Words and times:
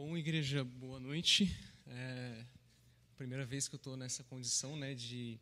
Bom, 0.00 0.16
igreja, 0.16 0.62
boa 0.62 1.00
noite. 1.00 1.52
É 1.88 2.44
a 3.12 3.16
primeira 3.16 3.44
vez 3.44 3.66
que 3.66 3.74
eu 3.74 3.78
estou 3.78 3.96
nessa 3.96 4.22
condição, 4.22 4.76
né, 4.76 4.94
de 4.94 5.40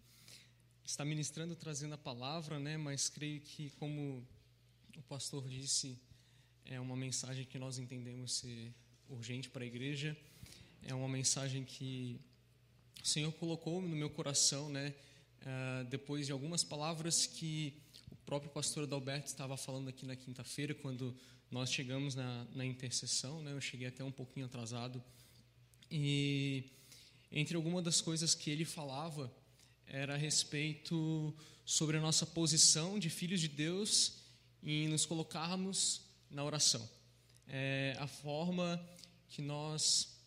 estar 0.83 1.05
ministrando, 1.05 1.55
trazendo 1.55 1.93
a 1.93 1.99
palavra, 1.99 2.59
né, 2.59 2.79
mas 2.79 3.11
creio 3.11 3.39
que, 3.43 3.69
como 3.79 4.27
o 4.97 5.03
pastor 5.03 5.47
disse, 5.47 5.99
é 6.65 6.81
uma 6.81 6.97
mensagem 6.97 7.45
que 7.45 7.59
nós 7.59 7.77
entendemos 7.77 8.37
ser 8.37 8.73
urgente 9.11 9.51
para 9.51 9.63
a 9.63 9.67
igreja. 9.67 10.17
É 10.83 10.95
uma 10.95 11.07
mensagem 11.07 11.63
que 11.63 12.19
o 13.05 13.07
Senhor 13.07 13.33
colocou 13.33 13.83
no 13.83 13.95
meu 13.95 14.09
coração, 14.09 14.71
né, 14.71 14.95
uh, 15.43 15.85
depois 15.85 16.25
de 16.25 16.33
algumas 16.33 16.65
palavras 16.65 17.27
que 17.27 17.75
próprio 18.27 18.51
pastor 18.51 18.83
Adalberto 18.83 19.29
estava 19.29 19.57
falando 19.57 19.89
aqui 19.89 20.05
na 20.05 20.17
quinta-feira, 20.17 20.75
quando 20.75 21.17
nós 21.49 21.73
chegamos 21.73 22.17
na, 22.17 22.45
na 22.53 22.67
intercessão, 22.67 23.41
né? 23.41 23.53
Eu 23.53 23.61
cheguei 23.61 23.87
até 23.87 24.03
um 24.03 24.11
pouquinho 24.11 24.47
atrasado. 24.47 25.01
E 25.89 26.65
entre 27.31 27.55
algumas 27.55 27.85
das 27.85 28.01
coisas 28.01 28.35
que 28.35 28.51
ele 28.51 28.65
falava 28.65 29.33
era 29.87 30.15
a 30.15 30.17
respeito 30.17 31.33
sobre 31.65 31.99
a 31.99 32.01
nossa 32.01 32.27
posição 32.27 32.99
de 32.99 33.09
filhos 33.09 33.41
de 33.41 33.47
Deus 33.47 34.15
e 34.61 34.89
nos 34.89 35.07
colocarmos 35.07 36.03
na 36.29 36.43
oração. 36.43 36.87
É, 37.47 37.97
a 38.01 38.09
forma 38.09 38.85
que 39.29 39.41
nós 39.41 40.19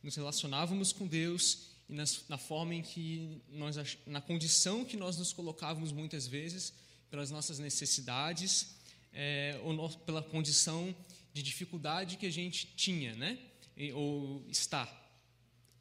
nos 0.00 0.14
relacionávamos 0.14 0.92
com 0.92 1.08
Deus 1.08 1.70
e 1.88 1.94
na 2.28 2.38
forma 2.38 2.76
em 2.76 2.82
que 2.82 3.42
nós 3.48 3.98
na 4.06 4.20
condição 4.20 4.84
que 4.84 4.96
nós 4.96 5.16
nos 5.16 5.32
colocávamos 5.32 5.90
muitas 5.90 6.28
vezes 6.28 6.72
pelas 7.10 7.30
nossas 7.30 7.58
necessidades 7.58 8.76
é, 9.12 9.58
ou 9.64 9.88
pela 10.00 10.22
condição 10.22 10.94
de 11.32 11.42
dificuldade 11.42 12.16
que 12.16 12.26
a 12.26 12.32
gente 12.32 12.66
tinha, 12.76 13.14
né? 13.14 13.38
E, 13.76 13.92
ou 13.92 14.44
está. 14.48 14.88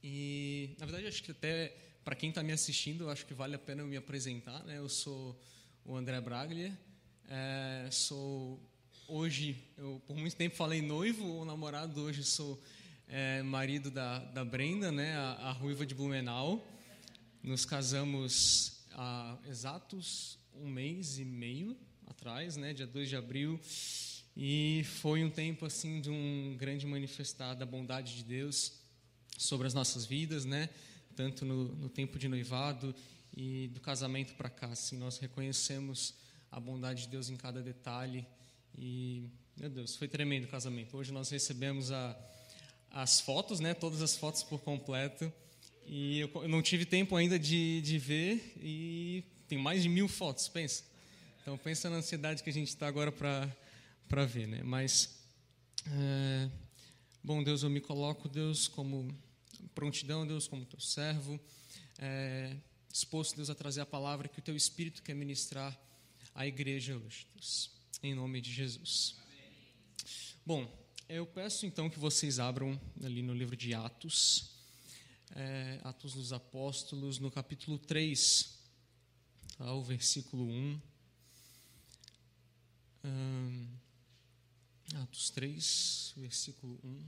E, 0.03 0.75
na 0.79 0.85
verdade, 0.85 1.07
acho 1.07 1.23
que 1.23 1.31
até 1.31 1.75
para 2.03 2.15
quem 2.15 2.29
está 2.29 2.41
me 2.41 2.53
assistindo, 2.53 3.09
acho 3.09 3.25
que 3.25 3.33
vale 3.33 3.55
a 3.55 3.59
pena 3.59 3.81
eu 3.81 3.87
me 3.87 3.97
apresentar. 3.97 4.63
Né? 4.63 4.77
Eu 4.77 4.87
sou 4.87 5.37
o 5.83 5.95
André 5.95 6.21
Braglia, 6.21 6.77
é, 7.27 7.89
sou 7.91 8.59
hoje, 9.07 9.57
eu 9.77 10.01
por 10.05 10.15
muito 10.15 10.35
tempo 10.35 10.55
falei 10.55 10.81
noivo 10.81 11.25
ou 11.25 11.45
namorado, 11.45 12.01
hoje 12.01 12.23
sou 12.23 12.61
é, 13.07 13.41
marido 13.41 13.89
da, 13.89 14.19
da 14.19 14.45
Brenda, 14.45 14.91
né? 14.91 15.15
A, 15.15 15.49
a 15.49 15.51
ruiva 15.51 15.85
de 15.85 15.95
Blumenau. 15.95 16.65
Nos 17.41 17.65
casamos 17.65 18.85
há 18.91 19.37
exatos 19.47 20.37
um 20.61 20.69
mês 20.69 21.19
e 21.19 21.25
meio, 21.25 21.77
atrás, 22.05 22.55
né, 22.55 22.73
dia 22.73 22.87
2 22.87 23.09
de 23.09 23.15
abril, 23.15 23.59
e 24.35 24.83
foi 25.01 25.23
um 25.23 25.29
tempo 25.29 25.65
assim 25.65 25.99
de 26.01 26.09
um 26.09 26.55
grande 26.57 26.85
manifestar 26.85 27.53
da 27.53 27.65
bondade 27.65 28.15
de 28.15 28.23
Deus 28.23 28.73
sobre 29.37 29.67
as 29.67 29.73
nossas 29.73 30.05
vidas, 30.05 30.45
né, 30.45 30.69
tanto 31.15 31.45
no, 31.45 31.75
no 31.75 31.89
tempo 31.89 32.17
de 32.19 32.27
noivado 32.27 32.93
e 33.35 33.67
do 33.69 33.79
casamento 33.79 34.33
para 34.35 34.49
cá, 34.49 34.67
assim, 34.67 34.97
nós 34.97 35.17
reconhecemos 35.17 36.15
a 36.51 36.59
bondade 36.59 37.03
de 37.03 37.09
Deus 37.09 37.29
em 37.29 37.35
cada 37.35 37.61
detalhe 37.61 38.25
e 38.77 39.29
meu 39.59 39.71
Deus, 39.71 39.95
foi 39.95 40.07
tremendo 40.07 40.43
o 40.43 40.47
casamento. 40.47 40.95
Hoje 40.95 41.11
nós 41.11 41.31
recebemos 41.31 41.91
a, 41.91 42.15
as 42.91 43.19
fotos, 43.19 43.59
né, 43.59 43.73
todas 43.73 44.03
as 44.03 44.15
fotos 44.15 44.43
por 44.43 44.61
completo. 44.61 45.33
E 45.83 46.19
eu, 46.19 46.29
eu 46.35 46.47
não 46.47 46.61
tive 46.61 46.85
tempo 46.85 47.15
ainda 47.15 47.39
de, 47.39 47.81
de 47.81 47.97
ver 47.97 48.53
e 48.61 49.23
tem 49.47 49.57
mais 49.57 49.83
de 49.83 49.89
mil 49.89 50.07
fotos, 50.07 50.47
pensa. 50.47 50.83
Então, 51.41 51.57
pensa 51.57 51.89
na 51.89 51.97
ansiedade 51.97 52.43
que 52.43 52.49
a 52.49 52.53
gente 52.53 52.67
está 52.67 52.87
agora 52.87 53.11
para 53.11 54.25
ver, 54.25 54.47
né? 54.47 54.61
Mas, 54.63 55.17
é, 55.85 56.49
bom, 57.23 57.41
Deus, 57.41 57.63
eu 57.63 57.69
me 57.69 57.79
coloco, 57.79 58.27
Deus, 58.27 58.67
como 58.67 59.07
prontidão, 59.73 60.27
Deus, 60.27 60.47
como 60.47 60.65
teu 60.65 60.79
servo, 60.79 61.39
é, 61.97 62.57
disposto, 62.91 63.37
Deus, 63.37 63.49
a 63.49 63.55
trazer 63.55 63.79
a 63.79 63.85
palavra 63.85 64.27
que 64.27 64.39
o 64.39 64.41
teu 64.41 64.55
Espírito 64.55 65.01
quer 65.01 65.13
ministrar 65.13 65.77
à 66.35 66.45
igreja 66.45 66.97
hoje, 66.97 67.27
Deus, 67.33 67.71
em 68.03 68.13
nome 68.13 68.41
de 68.41 68.51
Jesus. 68.51 69.15
Bom, 70.45 70.69
eu 71.07 71.25
peço 71.25 71.65
então 71.65 71.89
que 71.89 71.97
vocês 71.97 72.39
abram 72.39 72.79
ali 73.01 73.21
no 73.21 73.33
livro 73.33 73.55
de 73.55 73.73
Atos, 73.73 74.51
é, 75.33 75.79
Atos 75.83 76.15
dos 76.15 76.33
Apóstolos, 76.33 77.19
no 77.19 77.31
capítulo 77.31 77.79
3, 77.79 78.56
ao 79.59 79.83
versículo 79.83 80.45
1. 80.45 80.81
Atos 84.95 85.29
3, 85.31 86.13
versículo 86.17 86.79
1. 86.83 87.03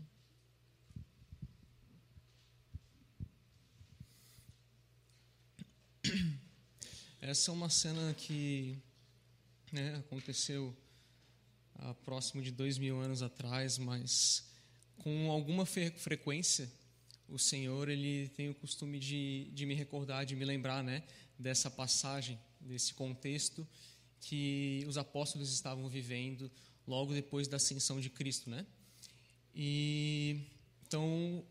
Essa 7.21 7.51
é 7.51 7.53
uma 7.53 7.69
cena 7.69 8.13
que 8.13 8.77
né, 9.71 9.95
aconteceu 9.97 10.75
há 11.75 11.93
próximo 11.93 12.41
de 12.41 12.51
dois 12.51 12.77
mil 12.77 12.99
anos 12.99 13.21
atrás, 13.21 13.77
mas 13.77 14.49
com 14.97 15.29
alguma 15.29 15.65
frequência 15.65 16.71
o 17.31 17.39
Senhor 17.39 17.89
ele 17.89 18.29
tem 18.29 18.49
o 18.49 18.55
costume 18.55 18.99
de, 18.99 19.49
de 19.53 19.65
me 19.65 19.73
recordar, 19.73 20.25
de 20.25 20.35
me 20.35 20.45
lembrar 20.45 20.83
né, 20.83 21.03
dessa 21.37 21.69
passagem, 21.69 22.39
desse 22.59 22.93
contexto 22.93 23.67
que 24.21 24.83
os 24.87 24.97
apóstolos 24.97 25.53
estavam 25.53 25.87
vivendo 25.87 26.51
logo 26.87 27.13
depois 27.13 27.47
da 27.47 27.57
ascensão 27.57 27.99
de 27.99 28.09
Cristo, 28.09 28.49
né? 28.49 28.65
E 29.55 30.41
então 30.85 31.43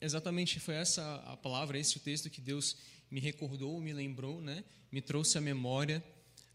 exatamente 0.00 0.58
foi 0.60 0.74
essa 0.74 1.16
a 1.26 1.36
palavra, 1.36 1.78
esse 1.78 1.96
o 1.96 2.00
texto 2.00 2.28
que 2.28 2.40
Deus 2.40 2.76
me 3.10 3.20
recordou, 3.20 3.80
me 3.80 3.92
lembrou, 3.92 4.40
né? 4.40 4.64
Me 4.90 5.00
trouxe 5.00 5.38
à 5.38 5.40
memória 5.40 6.02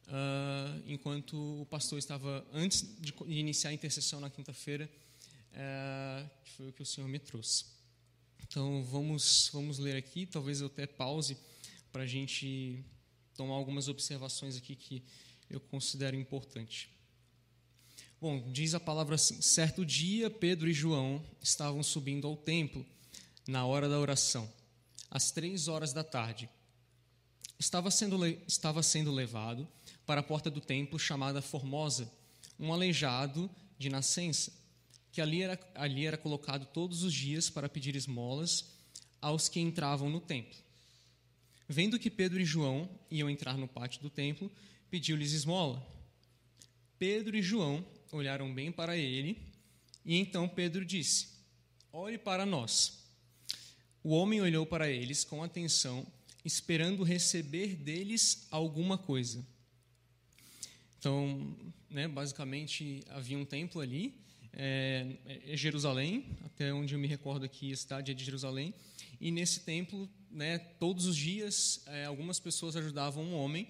uh, 0.07 0.83
enquanto 0.85 1.61
o 1.61 1.65
pastor 1.65 1.97
estava 1.97 2.45
antes 2.53 2.85
de, 2.99 3.13
iniciar 3.27 3.71
a 3.71 3.73
intercessão 3.73 4.19
na 4.19 4.29
quinta-feira, 4.29 4.89
uh, 5.53 6.29
que 6.43 6.51
foi 6.51 6.69
o 6.69 6.73
que 6.73 6.81
o 6.81 6.85
Senhor 6.85 7.07
me 7.07 7.19
trouxe. 7.19 7.76
Então 8.47 8.83
vamos 8.83 9.49
vamos 9.51 9.77
ler 9.77 9.95
aqui, 9.97 10.25
talvez 10.25 10.61
eu 10.61 10.67
até 10.67 10.87
pause 10.87 11.37
para 11.91 12.03
a 12.03 12.07
gente 12.07 12.83
tomar 13.35 13.55
algumas 13.55 13.87
observações 13.87 14.55
aqui 14.55 14.75
que 14.75 15.03
eu 15.49 15.59
considero 15.59 16.15
importante. 16.15 16.89
Bom, 18.19 18.51
diz 18.51 18.73
a 18.73 18.79
palavra 18.79 19.15
assim: 19.15 19.41
certo 19.41 19.85
dia, 19.85 20.29
Pedro 20.29 20.69
e 20.69 20.73
João 20.73 21.23
estavam 21.41 21.83
subindo 21.83 22.25
ao 22.25 22.35
templo 22.35 22.85
na 23.47 23.65
hora 23.65 23.87
da 23.87 23.99
oração, 23.99 24.51
às 25.11 25.29
três 25.29 25.67
horas 25.67 25.93
da 25.93 26.03
tarde. 26.03 26.49
Estava 27.59 27.91
sendo, 27.91 28.25
estava 28.47 28.81
sendo 28.81 29.11
levado 29.11 29.67
para 30.05 30.21
a 30.21 30.23
porta 30.23 30.49
do 30.49 30.61
templo 30.61 30.97
chamada 30.97 31.41
Formosa, 31.41 32.11
um 32.59 32.71
aleijado 32.73 33.49
de 33.77 33.89
nascença, 33.89 34.51
que 35.17 35.21
ali 35.21 35.41
era, 35.41 35.59
ali 35.73 36.05
era 36.05 36.15
colocado 36.15 36.67
todos 36.67 37.01
os 37.01 37.11
dias 37.11 37.49
para 37.49 37.67
pedir 37.67 37.95
esmolas 37.95 38.65
aos 39.19 39.49
que 39.49 39.59
entravam 39.59 40.11
no 40.11 40.21
templo. 40.21 40.55
Vendo 41.67 41.97
que 41.97 42.11
Pedro 42.11 42.39
e 42.39 42.45
João 42.45 42.87
iam 43.09 43.27
entrar 43.27 43.57
no 43.57 43.67
pátio 43.67 43.99
do 43.99 44.11
templo, 44.11 44.51
pediu-lhes 44.91 45.31
esmola. 45.31 45.83
Pedro 46.99 47.35
e 47.35 47.41
João 47.41 47.83
olharam 48.11 48.53
bem 48.53 48.71
para 48.71 48.95
ele, 48.95 49.41
e 50.05 50.17
então 50.17 50.47
Pedro 50.47 50.85
disse: 50.85 51.29
Olhe 51.91 52.19
para 52.19 52.45
nós. 52.45 52.99
O 54.03 54.11
homem 54.11 54.39
olhou 54.39 54.67
para 54.67 54.87
eles 54.87 55.23
com 55.23 55.43
atenção, 55.43 56.05
esperando 56.45 57.01
receber 57.01 57.75
deles 57.75 58.45
alguma 58.51 58.99
coisa. 58.99 59.43
Então, 60.99 61.57
né, 61.89 62.07
basicamente, 62.07 63.03
havia 63.09 63.35
um 63.39 63.45
templo 63.45 63.81
ali, 63.81 64.26
é, 64.57 65.05
é 65.47 65.55
Jerusalém, 65.55 66.25
até 66.43 66.73
onde 66.73 66.93
eu 66.93 66.99
me 66.99 67.07
recordo 67.07 67.45
aqui, 67.45 67.71
a 67.71 67.77
cidade 67.77 68.11
é 68.11 68.13
de 68.13 68.25
Jerusalém, 68.25 68.73
e 69.21 69.31
nesse 69.31 69.61
templo, 69.61 70.09
né, 70.31 70.57
todos 70.57 71.05
os 71.05 71.15
dias, 71.15 71.83
é, 71.85 72.05
algumas 72.05 72.39
pessoas 72.39 72.75
ajudavam 72.75 73.23
um 73.23 73.35
homem 73.35 73.67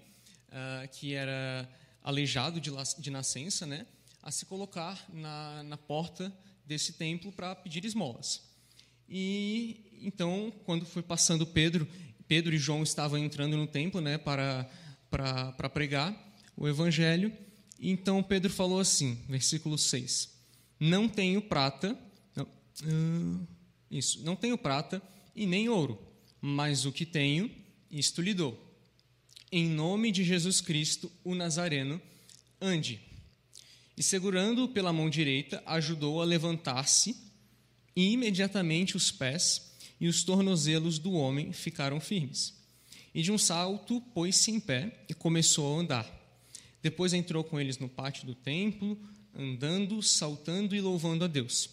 uh, 0.48 0.88
que 0.98 1.14
era 1.14 1.68
aleijado 2.02 2.60
de, 2.60 2.70
de 2.98 3.10
nascença, 3.10 3.66
né, 3.66 3.86
a 4.22 4.30
se 4.30 4.46
colocar 4.46 5.06
na, 5.12 5.62
na 5.62 5.76
porta 5.76 6.32
desse 6.66 6.94
templo 6.94 7.30
para 7.30 7.54
pedir 7.54 7.84
esmolas. 7.84 8.42
E 9.08 10.00
então, 10.02 10.52
quando 10.64 10.84
foi 10.84 11.02
passando 11.02 11.46
Pedro, 11.46 11.88
Pedro 12.26 12.54
e 12.54 12.58
João 12.58 12.82
estavam 12.82 13.18
entrando 13.18 13.56
no 13.56 13.66
templo, 13.66 14.00
né, 14.00 14.18
para 14.18 14.68
para, 15.10 15.52
para 15.52 15.68
pregar 15.68 16.14
o 16.56 16.68
evangelho. 16.68 17.32
Então 17.78 18.22
Pedro 18.22 18.52
falou 18.52 18.80
assim, 18.80 19.18
versículo 19.28 19.78
6: 19.78 20.37
Não 20.78 21.08
tenho 21.08 21.42
prata, 21.42 21.98
não, 22.34 22.44
uh, 22.44 23.48
isso, 23.90 24.24
não 24.24 24.36
tenho 24.36 24.56
prata 24.56 25.02
e 25.34 25.46
nem 25.46 25.68
ouro, 25.68 25.98
mas 26.40 26.84
o 26.84 26.92
que 26.92 27.04
tenho, 27.04 27.50
isto 27.90 28.22
lhe 28.22 28.34
dou 28.34 28.68
em 29.50 29.66
nome 29.66 30.12
de 30.12 30.24
Jesus 30.24 30.60
Cristo, 30.60 31.10
o 31.24 31.34
Nazareno, 31.34 32.00
ande. 32.60 33.00
E 33.96 34.02
segurando-o 34.02 34.68
pela 34.68 34.92
mão 34.92 35.08
direita, 35.08 35.62
ajudou 35.66 36.20
a 36.20 36.24
levantar-se, 36.24 37.16
e 37.96 38.12
imediatamente 38.12 38.96
os 38.96 39.10
pés 39.10 39.72
e 40.00 40.06
os 40.06 40.22
tornozelos 40.22 40.98
do 40.98 41.12
homem 41.12 41.52
ficaram 41.52 41.98
firmes. 41.98 42.54
E 43.12 43.22
de 43.22 43.32
um 43.32 43.38
salto 43.38 44.00
pôs-se 44.14 44.50
em 44.50 44.60
pé 44.60 45.04
e 45.08 45.14
começou 45.14 45.74
a 45.76 45.80
andar. 45.80 46.18
Depois 46.80 47.12
entrou 47.12 47.42
com 47.42 47.58
eles 47.58 47.78
no 47.78 47.88
pátio 47.88 48.24
do 48.24 48.34
templo, 48.34 48.96
andando, 49.38 50.02
saltando 50.02 50.74
e 50.74 50.80
louvando 50.80 51.24
a 51.24 51.28
Deus. 51.28 51.70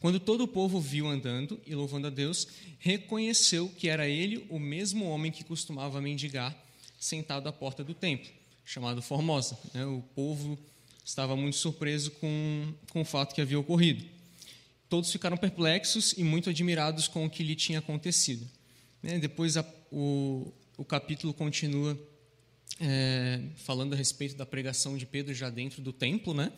Quando 0.00 0.18
todo 0.18 0.44
o 0.44 0.48
povo 0.48 0.80
viu 0.80 1.06
andando 1.06 1.60
e 1.66 1.74
louvando 1.74 2.06
a 2.06 2.10
Deus, 2.10 2.48
reconheceu 2.78 3.68
que 3.68 3.88
era 3.88 4.08
ele 4.08 4.46
o 4.48 4.58
mesmo 4.58 5.04
homem 5.06 5.32
que 5.32 5.44
costumava 5.44 6.00
mendigar 6.00 6.56
sentado 6.98 7.48
à 7.48 7.52
porta 7.52 7.84
do 7.84 7.94
templo, 7.94 8.28
chamado 8.64 9.02
Formosa. 9.02 9.58
Né? 9.72 9.84
O 9.84 10.02
povo 10.14 10.58
estava 11.04 11.36
muito 11.36 11.56
surpreso 11.56 12.10
com, 12.12 12.74
com 12.90 13.02
o 13.02 13.04
fato 13.04 13.34
que 13.34 13.40
havia 13.40 13.58
ocorrido. 13.58 14.04
Todos 14.88 15.10
ficaram 15.10 15.36
perplexos 15.36 16.12
e 16.16 16.22
muito 16.22 16.50
admirados 16.50 17.08
com 17.08 17.24
o 17.24 17.30
que 17.30 17.42
lhe 17.42 17.56
tinha 17.56 17.80
acontecido. 17.80 18.46
Né? 19.02 19.18
Depois 19.18 19.56
o, 19.90 20.52
o 20.76 20.84
capítulo 20.84 21.32
continua 21.32 21.98
é, 22.80 23.40
falando 23.56 23.92
a 23.92 23.96
respeito 23.96 24.36
da 24.36 24.44
pregação 24.44 24.96
de 24.96 25.06
Pedro 25.06 25.32
já 25.34 25.50
dentro 25.50 25.80
do 25.82 25.92
templo, 25.92 26.34
né? 26.34 26.52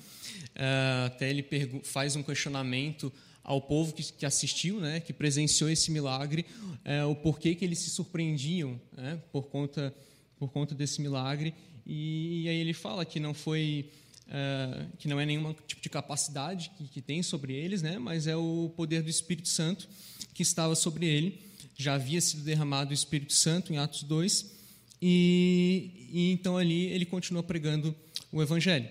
É, 0.55 1.05
até 1.07 1.31
ele 1.31 1.45
faz 1.85 2.17
um 2.17 2.23
questionamento 2.23 3.13
ao 3.43 3.63
povo 3.63 3.95
que, 3.95 4.03
que, 4.13 4.27
assistiu, 4.27 4.79
né, 4.79 5.01
que 5.01 5.13
presenciou 5.13 5.71
esse 5.71 5.91
milagre, 5.91 6.45
é, 6.85 7.03
o 7.05 7.15
porquê 7.15 7.55
que 7.55 7.65
eles 7.65 7.79
se 7.79 7.89
surpreendiam 7.89 8.79
né, 8.95 9.19
por 9.33 9.45
conta 9.49 9.95
por 10.39 10.51
conta 10.51 10.75
desse 10.75 11.01
milagre. 11.01 11.55
E, 11.85 12.43
e 12.43 12.49
aí 12.49 12.57
ele 12.57 12.73
fala 12.73 13.05
que 13.05 13.19
não 13.19 13.35
foi 13.35 13.91
uh, 14.29 14.97
que 14.99 15.09
não 15.09 15.19
é 15.19 15.27
nenhum 15.27 15.53
tipo 15.67 15.81
de 15.81 15.89
capacidade 15.89 16.71
que, 16.77 16.87
que, 16.89 17.03
tem 17.03 17.23
sobre 17.23 17.53
eles, 17.55 17.83
né? 17.83 17.99
mas 17.99 18.27
é 18.27 18.37
o 18.37 18.73
poder 18.77 19.03
do 19.03 19.11
Espírito 19.11 19.49
Santo 19.49 19.89
que 20.33 20.43
estava 20.43 20.75
sobre 20.75 21.07
ele. 21.07 21.41
Já 21.77 21.95
havia 21.95 22.21
sido 22.21 22.43
derramado 22.43 22.91
o 22.91 22.95
Espírito 22.95 23.33
Santo 23.33 23.73
em 23.73 23.79
Atos 23.79 24.03
2, 24.03 24.58
e, 25.01 26.09
e 26.11 26.33
então 26.33 26.57
ali 26.57 26.87
ele 26.87 27.07
continua 27.07 27.43
pregando 27.43 27.95
o 28.33 28.43
Evangelho. 28.43 28.89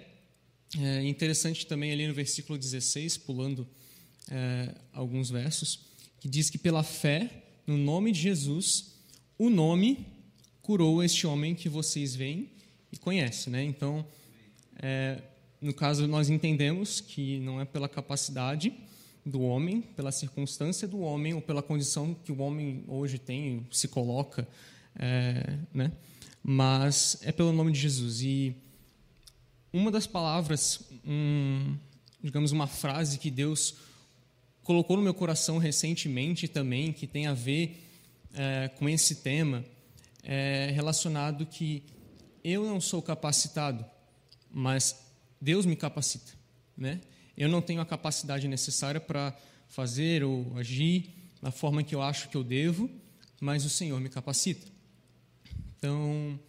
É 0.79 1.03
interessante 1.03 1.65
também 1.65 1.91
ali 1.91 2.07
no 2.07 2.13
versículo 2.13 2.57
16, 2.57 3.17
pulando 3.17 3.67
é, 4.29 4.75
alguns 4.91 5.29
versos, 5.29 5.79
que 6.19 6.27
diz 6.27 6.49
que 6.49 6.57
pela 6.57 6.83
fé 6.83 7.29
no 7.65 7.77
nome 7.77 8.11
de 8.11 8.19
Jesus, 8.19 8.95
o 9.37 9.49
nome 9.49 10.05
curou 10.61 11.03
este 11.03 11.25
homem 11.25 11.55
que 11.55 11.69
vocês 11.69 12.15
veem 12.15 12.49
e 12.91 12.97
conhecem. 12.97 13.51
Né? 13.51 13.63
Então, 13.63 14.05
é, 14.81 15.21
no 15.61 15.73
caso, 15.73 16.07
nós 16.07 16.29
entendemos 16.29 17.01
que 17.01 17.39
não 17.39 17.59
é 17.59 17.65
pela 17.65 17.89
capacidade 17.89 18.73
do 19.25 19.41
homem, 19.41 19.81
pela 19.81 20.11
circunstância 20.11 20.87
do 20.87 20.99
homem 20.99 21.33
ou 21.33 21.41
pela 21.41 21.61
condição 21.61 22.13
que 22.13 22.31
o 22.31 22.39
homem 22.39 22.83
hoje 22.87 23.17
tem, 23.17 23.65
se 23.71 23.87
coloca, 23.87 24.47
é, 24.97 25.57
né? 25.73 25.91
mas 26.43 27.19
é 27.21 27.31
pelo 27.31 27.51
nome 27.51 27.71
de 27.71 27.79
Jesus. 27.79 28.21
E 28.21 28.55
uma 29.71 29.91
das 29.91 30.07
palavras, 30.07 30.81
um, 31.05 31.75
digamos, 32.23 32.51
uma 32.51 32.67
frase 32.67 33.17
que 33.19 33.29
Deus 33.29 33.75
colocou 34.63 34.97
no 34.97 35.03
meu 35.03 35.13
coração 35.13 35.57
recentemente 35.57 36.47
também, 36.47 36.91
que 36.91 37.07
tem 37.07 37.27
a 37.27 37.33
ver 37.33 37.83
é, 38.33 38.69
com 38.69 38.89
esse 38.89 39.15
tema, 39.15 39.63
é 40.23 40.71
relacionado 40.73 41.45
que 41.45 41.83
eu 42.43 42.65
não 42.65 42.81
sou 42.81 43.01
capacitado 43.01 43.85
mas 44.51 44.99
Deus 45.39 45.65
me 45.65 45.75
capacita, 45.75 46.33
né? 46.75 46.99
Eu 47.37 47.49
não 47.49 47.61
tenho 47.61 47.81
a 47.81 47.85
capacidade 47.85 48.47
necessária 48.47 48.99
para 48.99 49.37
fazer 49.67 50.23
ou 50.23 50.57
agir 50.57 51.13
da 51.41 51.51
forma 51.51 51.83
que 51.83 51.93
eu 51.93 52.01
acho 52.01 52.29
que 52.29 52.35
eu 52.35 52.43
devo, 52.43 52.89
mas 53.39 53.63
o 53.65 53.69
Senhor 53.69 53.99
me 53.99 54.09
capacita. 54.09 54.67
Então, 55.77 56.39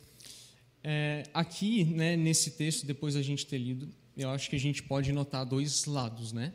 é, 0.82 1.24
aqui, 1.34 1.84
né, 1.84 2.16
nesse 2.16 2.52
texto, 2.52 2.86
depois 2.86 3.14
da 3.14 3.22
gente 3.22 3.46
ter 3.46 3.58
lido, 3.58 3.88
eu 4.16 4.30
acho 4.30 4.48
que 4.48 4.56
a 4.56 4.60
gente 4.60 4.82
pode 4.82 5.12
notar 5.12 5.44
dois 5.44 5.84
lados, 5.84 6.32
né? 6.32 6.52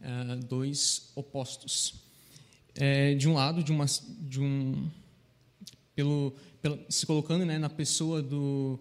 É, 0.00 0.36
dois 0.36 1.10
opostos. 1.14 1.94
É, 2.74 3.14
de 3.14 3.28
um 3.28 3.34
lado, 3.34 3.62
de 3.62 3.72
uma, 3.72 3.86
de 4.20 4.40
um, 4.40 4.90
pelo, 5.94 6.34
pelo, 6.60 6.78
se 6.88 7.06
colocando 7.06 7.44
né, 7.44 7.58
na 7.58 7.68
pessoa 7.68 8.22
do 8.22 8.78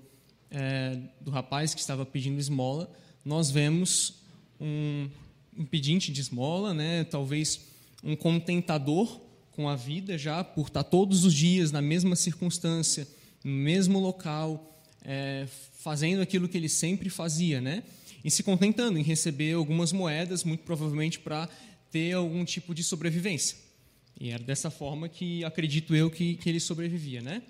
é, 0.49 0.97
do 1.21 1.31
rapaz 1.31 1.73
que 1.73 1.79
estava 1.79 2.05
pedindo 2.05 2.39
esmola, 2.39 2.91
nós 3.23 3.49
vemos 3.49 4.15
um, 4.59 5.09
um 5.57 5.65
pedinte 5.65 6.11
de 6.11 6.19
esmola, 6.19 6.73
né, 6.73 7.05
talvez 7.05 7.61
um 8.03 8.15
contentador 8.15 9.21
com 9.51 9.69
a 9.69 9.75
vida 9.75 10.17
já 10.17 10.43
por 10.43 10.67
estar 10.67 10.83
todos 10.83 11.23
os 11.23 11.33
dias 11.33 11.71
na 11.71 11.81
mesma 11.81 12.15
circunstância, 12.15 13.07
no 13.43 13.51
mesmo 13.51 13.99
local, 13.99 14.79
é, 15.03 15.47
fazendo 15.79 16.21
aquilo 16.21 16.47
que 16.47 16.57
ele 16.57 16.69
sempre 16.69 17.09
fazia, 17.09 17.59
né? 17.59 17.83
E 18.23 18.29
se 18.29 18.43
contentando 18.43 18.99
em 18.99 19.03
receber 19.03 19.53
algumas 19.53 19.91
moedas, 19.91 20.43
muito 20.43 20.63
provavelmente 20.63 21.19
para 21.19 21.49
ter 21.91 22.13
algum 22.13 22.45
tipo 22.45 22.73
de 22.73 22.83
sobrevivência. 22.83 23.57
E 24.19 24.29
era 24.29 24.43
dessa 24.43 24.69
forma 24.69 25.09
que 25.09 25.43
acredito 25.43 25.95
eu 25.95 26.09
que, 26.11 26.35
que 26.35 26.47
ele 26.47 26.59
sobrevivia, 26.59 27.21
né? 27.21 27.41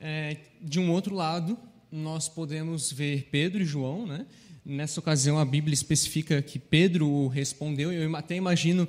É, 0.00 0.36
de 0.60 0.80
um 0.80 0.90
outro 0.90 1.14
lado, 1.14 1.56
nós 1.90 2.28
podemos 2.28 2.92
ver 2.92 3.28
Pedro 3.30 3.62
e 3.62 3.64
João, 3.64 4.06
né? 4.06 4.26
Nessa 4.64 4.98
ocasião, 4.98 5.38
a 5.38 5.44
Bíblia 5.44 5.74
especifica 5.74 6.42
que 6.42 6.58
Pedro 6.58 7.28
respondeu. 7.28 7.92
Eu 7.92 8.14
até 8.16 8.34
imagino 8.34 8.88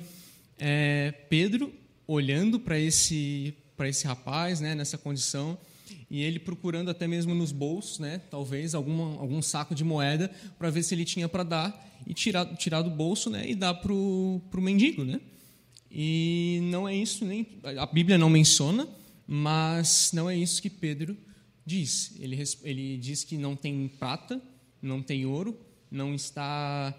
é, 0.58 1.12
Pedro 1.30 1.72
olhando 2.06 2.58
para 2.58 2.78
esse 2.78 3.54
para 3.76 3.88
esse 3.88 4.04
rapaz, 4.08 4.58
né? 4.58 4.74
Nessa 4.74 4.98
condição 4.98 5.56
e 6.10 6.22
ele 6.22 6.38
procurando 6.38 6.90
até 6.90 7.06
mesmo 7.06 7.34
nos 7.34 7.52
bolsos, 7.52 7.98
né? 7.98 8.20
Talvez 8.30 8.74
alguma, 8.74 9.20
algum 9.20 9.42
saco 9.42 9.74
de 9.74 9.84
moeda 9.84 10.30
para 10.58 10.70
ver 10.70 10.82
se 10.82 10.94
ele 10.94 11.04
tinha 11.04 11.28
para 11.28 11.42
dar 11.42 12.00
e 12.06 12.14
tirar 12.14 12.46
tirar 12.56 12.82
do 12.82 12.90
bolso, 12.90 13.28
né? 13.28 13.48
E 13.48 13.54
dar 13.54 13.74
para 13.74 13.92
o 13.92 14.42
mendigo, 14.54 15.04
né? 15.04 15.20
E 15.90 16.60
não 16.64 16.88
é 16.88 16.94
isso 16.94 17.24
nem 17.24 17.46
a 17.78 17.86
Bíblia 17.86 18.18
não 18.18 18.30
menciona, 18.30 18.88
mas 19.26 20.10
não 20.12 20.28
é 20.28 20.36
isso 20.36 20.62
que 20.62 20.70
Pedro 20.70 21.16
diz. 21.64 22.14
Ele, 22.18 22.42
ele 22.62 22.96
diz 22.96 23.24
que 23.24 23.36
não 23.36 23.54
tem 23.54 23.88
prata, 23.98 24.40
não 24.80 25.02
tem 25.02 25.26
ouro, 25.26 25.58
não 25.90 26.14
está, 26.14 26.94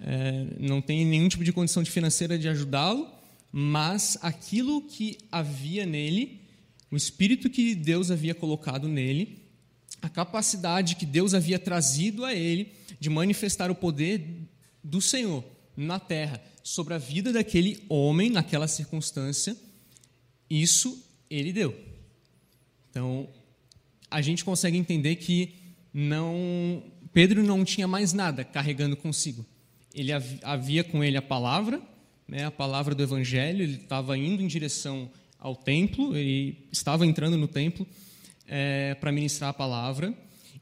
é, 0.00 0.46
não 0.58 0.80
tem 0.80 1.04
nenhum 1.04 1.28
tipo 1.28 1.44
de 1.44 1.52
condição 1.52 1.84
financeira 1.84 2.38
de 2.38 2.48
ajudá-lo, 2.48 3.08
mas 3.52 4.18
aquilo 4.22 4.82
que 4.82 5.18
havia 5.30 5.84
nele, 5.84 6.40
o 6.90 6.96
espírito 6.96 7.50
que 7.50 7.74
Deus 7.74 8.10
havia 8.10 8.34
colocado 8.34 8.88
nele, 8.88 9.42
a 10.00 10.08
capacidade 10.08 10.96
que 10.96 11.06
Deus 11.06 11.34
havia 11.34 11.58
trazido 11.58 12.24
a 12.24 12.34
ele 12.34 12.72
de 13.00 13.10
manifestar 13.10 13.70
o 13.70 13.74
poder 13.74 14.24
do 14.82 15.00
Senhor 15.00 15.44
na 15.76 15.98
terra 15.98 16.42
sobre 16.62 16.94
a 16.94 16.98
vida 16.98 17.32
daquele 17.32 17.82
homem 17.88 18.30
naquela 18.30 18.68
circunstância, 18.68 19.56
isso 20.48 21.04
ele 21.28 21.52
deu. 21.52 21.76
Então, 22.90 23.28
a 24.10 24.22
gente 24.22 24.44
consegue 24.44 24.76
entender 24.76 25.16
que 25.16 25.54
não 25.92 26.82
Pedro 27.12 27.42
não 27.42 27.64
tinha 27.64 27.88
mais 27.88 28.12
nada 28.12 28.44
carregando 28.44 28.96
consigo. 28.96 29.44
Ele 29.94 30.12
havia 30.42 30.84
com 30.84 31.02
ele 31.02 31.16
a 31.16 31.22
palavra, 31.22 31.80
né, 32.28 32.44
a 32.44 32.50
palavra 32.50 32.94
do 32.94 33.02
evangelho, 33.02 33.62
ele 33.62 33.76
estava 33.76 34.16
indo 34.18 34.42
em 34.42 34.46
direção 34.46 35.10
ao 35.46 35.54
templo, 35.54 36.16
ele 36.16 36.66
estava 36.72 37.06
entrando 37.06 37.36
no 37.36 37.46
templo 37.46 37.86
é, 38.48 38.96
para 38.96 39.12
ministrar 39.12 39.50
a 39.50 39.54
palavra 39.54 40.12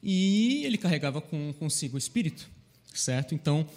e 0.03 0.63
ele 0.63 0.77
carregava 0.77 1.19
com, 1.19 1.51
consigo 1.53 1.95
o 1.95 1.97
Espírito, 1.97 2.47
certo? 2.93 3.33
Então, 3.33 3.67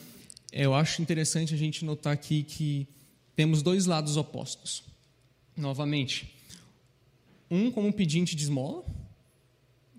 eu 0.52 0.74
acho 0.74 1.00
interessante 1.00 1.54
a 1.54 1.56
gente 1.56 1.82
notar 1.82 2.12
aqui 2.12 2.42
que 2.42 2.86
temos 3.34 3.62
dois 3.62 3.86
lados 3.86 4.18
opostos. 4.18 4.82
Novamente, 5.56 6.34
um 7.50 7.70
como 7.70 7.90
pedinte 7.90 8.36
de 8.36 8.42
esmola, 8.42 8.84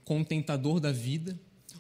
contentador 0.05 0.79
da 0.79 0.91
vida, 0.91 1.39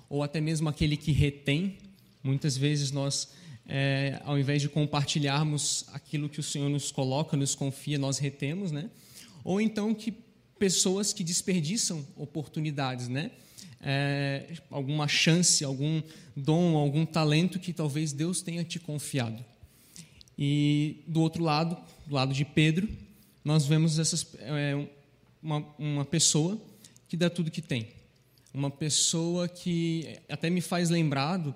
ou 0.09 0.23
até 0.23 0.41
mesmo 0.41 0.67
aquele 0.67 0.97
que 0.97 1.11
retém. 1.11 1.77
Muitas 2.23 2.57
vezes 2.57 2.89
nós, 2.89 3.29
é, 3.67 4.19
ao 4.25 4.39
invés 4.39 4.59
de 4.59 4.69
compartilharmos 4.69 5.85
aquilo 5.93 6.27
que 6.27 6.39
o 6.39 6.43
Senhor 6.43 6.67
nos 6.67 6.91
coloca, 6.91 7.37
nos 7.37 7.53
confia, 7.53 7.99
nós 7.99 8.17
retemos, 8.17 8.71
né? 8.71 8.89
Ou 9.43 9.59
então 9.59 9.93
que 9.93 10.13
pessoas 10.57 11.13
que 11.13 11.23
desperdiçam 11.23 12.05
oportunidades, 12.15 13.07
né? 13.07 13.31
É, 13.81 14.57
alguma 14.69 15.07
chance, 15.07 15.63
algum 15.63 16.01
dom, 16.35 16.75
algum 16.75 17.05
talento 17.05 17.59
que 17.59 17.71
talvez 17.71 18.11
Deus 18.11 18.41
tenha 18.41 18.63
te 18.63 18.79
confiado. 18.79 19.43
E 20.37 21.03
do 21.07 21.21
outro 21.21 21.43
lado, 21.43 21.77
do 22.05 22.15
lado 22.15 22.33
de 22.33 22.43
Pedro, 22.43 22.89
nós 23.43 23.65
vemos 23.65 23.97
essas, 23.99 24.27
é, 24.39 24.87
uma, 25.41 25.65
uma 25.77 26.05
pessoa 26.05 26.61
que 27.07 27.15
dá 27.15 27.29
tudo 27.29 27.49
que 27.49 27.61
tem 27.61 27.87
uma 28.53 28.71
pessoa 28.71 29.47
que 29.47 30.17
até 30.27 30.49
me 30.49 30.61
faz 30.61 30.89
lembrado 30.89 31.53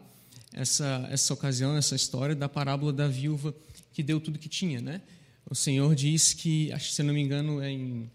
essa, 0.53 1.07
essa 1.11 1.33
ocasião, 1.33 1.75
essa 1.75 1.95
história 1.95 2.35
da 2.35 2.47
parábola 2.47 2.93
da 2.93 3.07
viúva 3.07 3.53
que 3.91 4.03
deu 4.03 4.19
tudo 4.19 4.39
que 4.39 4.49
tinha, 4.49 4.79
né? 4.79 5.01
O 5.49 5.55
Senhor 5.55 5.93
diz 5.93 6.33
que, 6.33 6.71
se 6.79 7.03
não 7.03 7.13
me 7.13 7.21
engano, 7.21 7.61
é 7.61 7.69
em, 7.69 8.09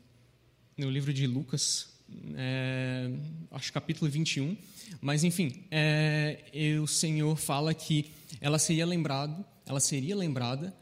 no 0.76 0.90
livro 0.90 1.12
de 1.12 1.26
Lucas, 1.26 1.88
é, 2.35 3.11
acho 3.50 3.73
capítulo 3.73 4.11
21, 4.11 4.56
mas 5.00 5.25
enfim, 5.25 5.64
é, 5.70 6.38
o 6.82 6.87
Senhor 6.87 7.37
fala 7.37 7.75
que 7.75 8.11
ela 8.40 8.58
seria 8.58 8.87
lembrado, 8.87 9.44
ela 9.66 9.80
seria 9.80 10.16
lembrada 10.16 10.75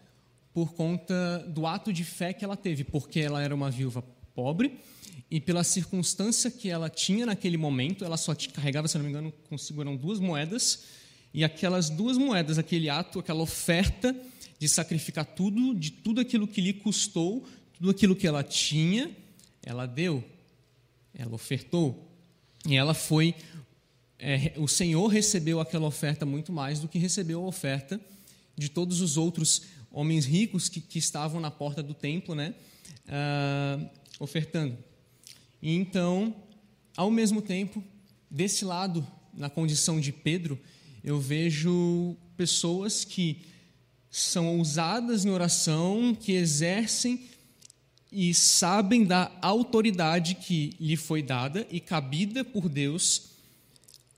por 0.54 0.72
conta 0.72 1.38
do 1.48 1.66
ato 1.66 1.92
de 1.92 2.04
fé 2.04 2.32
que 2.32 2.44
ela 2.44 2.56
teve, 2.56 2.84
porque 2.84 3.20
ela 3.20 3.42
era 3.42 3.54
uma 3.54 3.70
viúva 3.70 4.02
pobre 4.34 4.78
e 5.30 5.40
pela 5.40 5.64
circunstância 5.64 6.50
que 6.50 6.68
ela 6.68 6.88
tinha 6.88 7.26
naquele 7.26 7.56
momento, 7.56 8.04
ela 8.04 8.16
só 8.16 8.34
carregava, 8.52 8.86
se 8.86 8.96
não 8.96 9.04
me 9.04 9.10
engano, 9.10 9.32
consigo 9.48 9.84
duas 9.96 10.20
moedas, 10.20 10.84
e 11.34 11.42
aquelas 11.42 11.90
duas 11.90 12.16
moedas, 12.16 12.56
aquele 12.58 12.88
ato, 12.88 13.18
aquela 13.18 13.42
oferta 13.42 14.16
de 14.58 14.68
sacrificar 14.68 15.25
tudo, 15.25 15.75
de 15.75 15.90
tudo 15.90 16.20
aquilo 16.20 16.46
que 16.46 16.60
lhe 16.60 16.72
custou, 16.72 17.46
tudo 17.75 17.90
aquilo 17.90 18.16
que 18.16 18.26
ela 18.26 18.42
tinha, 18.42 19.10
ela 19.62 19.86
deu, 19.86 20.25
ela 21.14 21.34
ofertou. 21.34 22.10
E 22.66 22.75
ela 22.75 22.94
foi. 22.94 23.34
É, 24.18 24.54
o 24.56 24.66
Senhor 24.66 25.06
recebeu 25.08 25.60
aquela 25.60 25.86
oferta 25.86 26.25
muito 26.25 26.52
mais 26.52 26.80
do 26.80 26.88
que 26.88 26.98
recebeu 26.98 27.42
a 27.42 27.46
oferta 27.46 28.00
de 28.56 28.70
todos 28.70 29.00
os 29.00 29.16
outros 29.16 29.62
homens 29.90 30.25
ricos 30.25 30.68
que, 30.68 30.80
que 30.80 30.98
estavam 30.98 31.40
na 31.40 31.50
porta 31.50 31.82
do 31.82 31.94
templo, 31.94 32.34
né, 32.34 32.54
uh, 33.06 33.88
ofertando. 34.18 34.76
E 35.60 35.75
então, 35.75 36.34
ao 36.96 37.10
mesmo 37.10 37.42
tempo, 37.42 37.84
desse 38.30 38.64
lado, 38.64 39.06
na 39.34 39.50
condição 39.50 40.00
de 40.00 40.12
Pedro, 40.12 40.58
eu 41.04 41.20
vejo 41.20 42.16
pessoas 42.36 43.04
que 43.04 43.42
são 44.16 44.56
ousadas 44.56 45.26
em 45.26 45.30
oração, 45.30 46.16
que 46.18 46.32
exercem 46.32 47.28
e 48.11 48.32
sabem 48.32 49.04
da 49.04 49.30
autoridade 49.42 50.37
que 50.37 50.73
lhe 50.80 50.96
foi 50.96 51.23
dada 51.23 51.66
e 51.70 51.80
cabida 51.80 52.42
por 52.42 52.66
Deus 52.66 53.32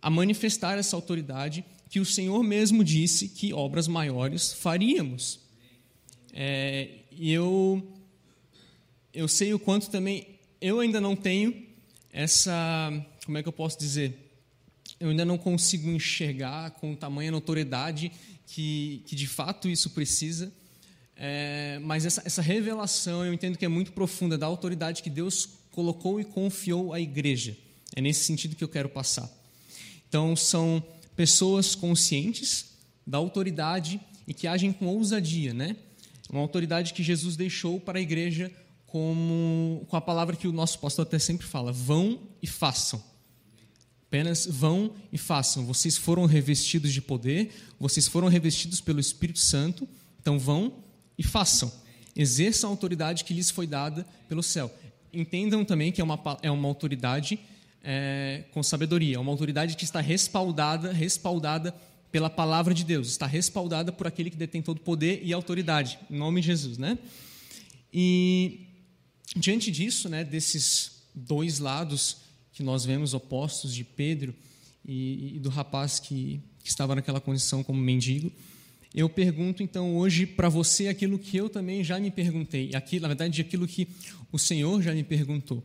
a 0.01 0.09
manifestar 0.09 0.79
essa 0.79 0.95
autoridade 0.95 1.65
que 1.91 1.99
o 1.99 2.05
Senhor 2.05 2.41
mesmo 2.45 2.85
disse 2.85 3.29
que 3.29 3.53
obras 3.53 3.89
maiores 3.89 4.53
faríamos. 4.53 5.41
É, 6.33 6.91
e 7.11 7.33
eu, 7.33 7.85
eu 9.13 9.27
sei 9.27 9.53
o 9.53 9.59
quanto 9.59 9.91
também 9.91 10.29
eu 10.61 10.79
ainda 10.79 11.01
não 11.01 11.17
tenho 11.17 11.67
essa, 12.13 13.05
como 13.27 13.37
é 13.37 13.43
que 13.43 13.49
eu 13.49 13.53
posso 13.53 13.77
dizer? 13.77 14.31
Eu 15.01 15.11
ainda 15.11 15.25
não 15.25 15.37
consigo 15.37 15.91
enxergar 15.91 16.71
com 16.73 16.95
tamanha 16.95 17.33
notoriedade 17.33 18.13
que, 18.49 19.03
que 19.07 19.15
de 19.15 19.27
fato 19.27 19.69
isso 19.69 19.91
precisa. 19.91 20.53
É, 21.17 21.79
mas 21.83 22.07
essa, 22.07 22.23
essa 22.25 22.43
revelação 22.43 23.25
eu 23.25 23.33
entendo 23.33 23.59
que 23.59 23.65
é 23.65 23.69
muito 23.69 23.93
profunda 23.93 24.39
da 24.39 24.47
autoridade 24.47 25.03
que 25.03 25.11
Deus 25.11 25.49
colocou 25.71 26.21
e 26.21 26.25
confiou 26.25 26.93
à 26.93 27.01
igreja. 27.01 27.57
É 27.95 28.01
nesse 28.01 28.25
sentido 28.25 28.57
que 28.57 28.65
eu 28.65 28.69
quero 28.69 28.89
passar. 28.89 29.31
Então, 30.09 30.35
são 30.35 30.83
pessoas 31.15 31.75
conscientes 31.75 32.67
da 33.07 33.19
autoridade 33.19 34.01
e 34.27 34.33
que 34.33 34.47
agem 34.47 34.73
com 34.73 34.87
ousadia, 34.87 35.53
né? 35.53 35.77
Uma 36.31 36.41
autoridade 36.41 36.93
que 36.93 37.03
Jesus 37.03 37.37
deixou 37.37 37.81
para 37.81 37.99
a 37.99 38.03
igreja 38.03 38.53
como 38.87 39.85
com 39.89 39.97
a 39.97 40.01
palavra 40.01 40.37
que 40.37 40.49
o 40.49 40.53
nosso 40.53 40.79
pastor 40.79 41.07
até 41.07 41.19
sempre 41.19 41.47
fala: 41.47 41.73
vão 41.73 42.21
e 42.43 42.47
façam. 42.47 43.03
Apenas 44.09 44.47
vão 44.47 44.93
e 45.13 45.19
façam. 45.19 45.67
Vocês 45.67 45.99
foram 45.99 46.25
revestidos 46.25 46.95
de 46.95 47.03
poder, 47.03 47.51
vocês 47.79 48.09
foram 48.09 48.27
revestidos 48.27 48.81
pelo 48.81 48.99
Espírito 48.99 49.39
Santo, 49.39 49.87
então 50.19 50.39
vão 50.39 50.73
e 51.19 51.23
façam. 51.23 51.71
Exerçam 52.17 52.71
a 52.71 52.73
autoridade 52.73 53.23
que 53.23 53.35
lhes 53.35 53.51
foi 53.51 53.67
dada 53.67 54.07
pelo 54.27 54.43
céu. 54.43 54.75
Entendam 55.13 55.63
também 55.63 55.93
que 55.93 56.01
é 56.01 56.05
uma, 56.05 56.19
é 56.41 56.51
uma 56.51 56.67
autoridade 56.67 57.39
é, 57.85 58.45
com 58.51 58.63
sabedoria, 58.63 59.17
é 59.17 59.19
uma 59.19 59.31
autoridade 59.31 59.77
que 59.77 59.85
está 59.85 60.01
respaldada, 60.01 60.91
respaldada 60.91 61.75
pela 62.11 62.31
palavra 62.31 62.73
de 62.73 62.85
Deus, 62.85 63.09
está 63.09 63.27
respaldada 63.27 63.93
por 63.93 64.07
aquele 64.07 64.31
que 64.31 64.37
detém 64.39 64.63
todo 64.63 64.81
poder 64.81 65.21
e 65.23 65.35
autoridade, 65.35 65.99
em 66.11 66.17
nome 66.17 66.41
de 66.41 66.47
Jesus, 66.47 66.79
né? 66.79 66.99
E 67.93 68.67
diante 69.37 69.71
disso, 69.71 70.09
né, 70.09 70.25
desses 70.25 71.03
dois 71.15 71.59
lados 71.59 72.28
que 72.59 72.63
nós 72.65 72.85
vemos 72.85 73.15
opostos 73.15 73.73
de 73.73 73.85
Pedro 73.85 74.35
e, 74.85 75.37
e 75.37 75.39
do 75.39 75.49
rapaz 75.49 76.01
que, 76.01 76.41
que 76.59 76.69
estava 76.69 76.97
naquela 76.97 77.21
condição 77.21 77.63
como 77.63 77.81
mendigo, 77.81 78.33
eu 78.93 79.09
pergunto 79.09 79.63
então 79.63 79.97
hoje 79.97 80.27
para 80.27 80.49
você 80.49 80.89
aquilo 80.89 81.21
que 81.21 81.37
eu 81.37 81.49
também 81.49 81.85
já 81.85 82.01
me 82.01 82.11
perguntei, 82.11 82.75
aqui, 82.75 82.99
na 82.99 83.07
verdade, 83.07 83.41
aquilo 83.41 83.65
que 83.65 83.87
o 84.33 84.41
Senhor 84.41 84.83
já 84.83 84.93
me 84.93 85.05
perguntou. 85.05 85.63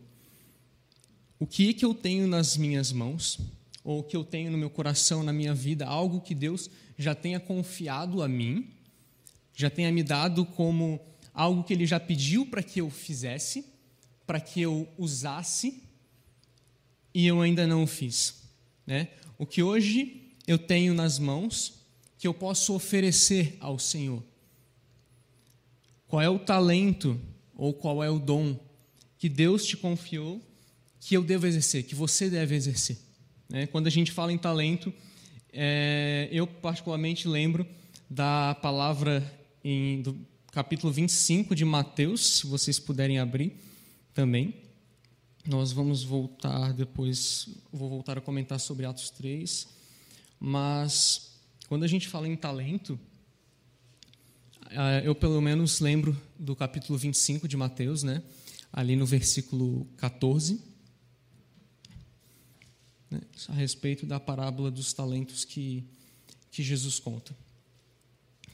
O 1.36 1.48
que 1.48 1.74
que 1.74 1.84
eu 1.84 1.94
tenho 1.94 2.28
nas 2.28 2.56
minhas 2.56 2.92
mãos, 2.92 3.40
ou 3.82 3.98
o 3.98 4.04
que 4.04 4.16
eu 4.16 4.22
tenho 4.22 4.52
no 4.52 4.56
meu 4.56 4.70
coração, 4.70 5.24
na 5.24 5.32
minha 5.32 5.52
vida, 5.52 5.84
algo 5.86 6.20
que 6.20 6.32
Deus 6.32 6.70
já 6.96 7.12
tenha 7.12 7.40
confiado 7.40 8.22
a 8.22 8.28
mim, 8.28 8.68
já 9.52 9.68
tenha 9.68 9.90
me 9.90 10.04
dado 10.04 10.46
como 10.46 11.00
algo 11.32 11.64
que 11.64 11.72
Ele 11.72 11.86
já 11.86 11.98
pediu 11.98 12.46
para 12.46 12.62
que 12.62 12.80
eu 12.80 12.88
fizesse, 12.88 13.64
para 14.24 14.38
que 14.38 14.60
eu 14.60 14.86
usasse, 14.96 15.82
e 17.14 17.26
eu 17.26 17.40
ainda 17.40 17.66
não 17.66 17.84
o 17.84 17.86
fiz. 17.86 18.42
Né? 18.86 19.08
O 19.38 19.46
que 19.46 19.62
hoje 19.62 20.32
eu 20.46 20.58
tenho 20.58 20.92
nas 20.92 21.18
mãos, 21.18 21.74
que 22.18 22.26
eu 22.26 22.34
posso 22.34 22.74
oferecer 22.74 23.56
ao 23.60 23.78
Senhor? 23.78 24.22
Qual 26.08 26.20
é 26.20 26.28
o 26.28 26.38
talento 26.38 27.18
ou 27.54 27.72
qual 27.72 28.02
é 28.02 28.10
o 28.10 28.18
dom 28.18 28.58
que 29.16 29.28
Deus 29.28 29.64
te 29.64 29.76
confiou 29.76 30.40
que 31.00 31.16
eu 31.16 31.22
devo 31.22 31.46
exercer, 31.46 31.84
que 31.84 31.94
você 31.94 32.28
deve 32.28 32.54
exercer? 32.54 32.98
Né? 33.48 33.66
Quando 33.66 33.86
a 33.86 33.90
gente 33.90 34.10
fala 34.10 34.32
em 34.32 34.38
talento, 34.38 34.92
é, 35.52 36.28
eu 36.32 36.46
particularmente 36.46 37.28
lembro 37.28 37.66
da 38.10 38.54
palavra 38.56 39.22
em, 39.62 40.02
do 40.02 40.18
capítulo 40.50 40.92
25 40.92 41.54
de 41.54 41.64
Mateus, 41.64 42.38
se 42.38 42.46
vocês 42.46 42.78
puderem 42.78 43.18
abrir 43.18 43.52
também. 44.12 44.63
Nós 45.46 45.72
vamos 45.72 46.02
voltar 46.02 46.72
depois, 46.72 47.48
vou 47.70 47.90
voltar 47.90 48.16
a 48.16 48.20
comentar 48.22 48.58
sobre 48.58 48.86
Atos 48.86 49.10
3, 49.10 49.68
mas 50.40 51.38
quando 51.68 51.84
a 51.84 51.86
gente 51.86 52.08
fala 52.08 52.26
em 52.26 52.34
talento, 52.34 52.98
ah, 54.70 55.00
eu 55.04 55.14
pelo 55.14 55.42
menos 55.42 55.80
lembro 55.80 56.18
do 56.38 56.56
capítulo 56.56 56.98
25 56.98 57.46
de 57.46 57.58
Mateus, 57.58 58.02
né? 58.02 58.22
ali 58.72 58.96
no 58.96 59.04
versículo 59.04 59.86
14, 59.98 60.62
né? 63.10 63.20
a 63.48 63.52
respeito 63.52 64.06
da 64.06 64.18
parábola 64.18 64.70
dos 64.70 64.94
talentos 64.94 65.44
que, 65.44 65.84
que 66.50 66.62
Jesus 66.62 66.98
conta. 66.98 67.36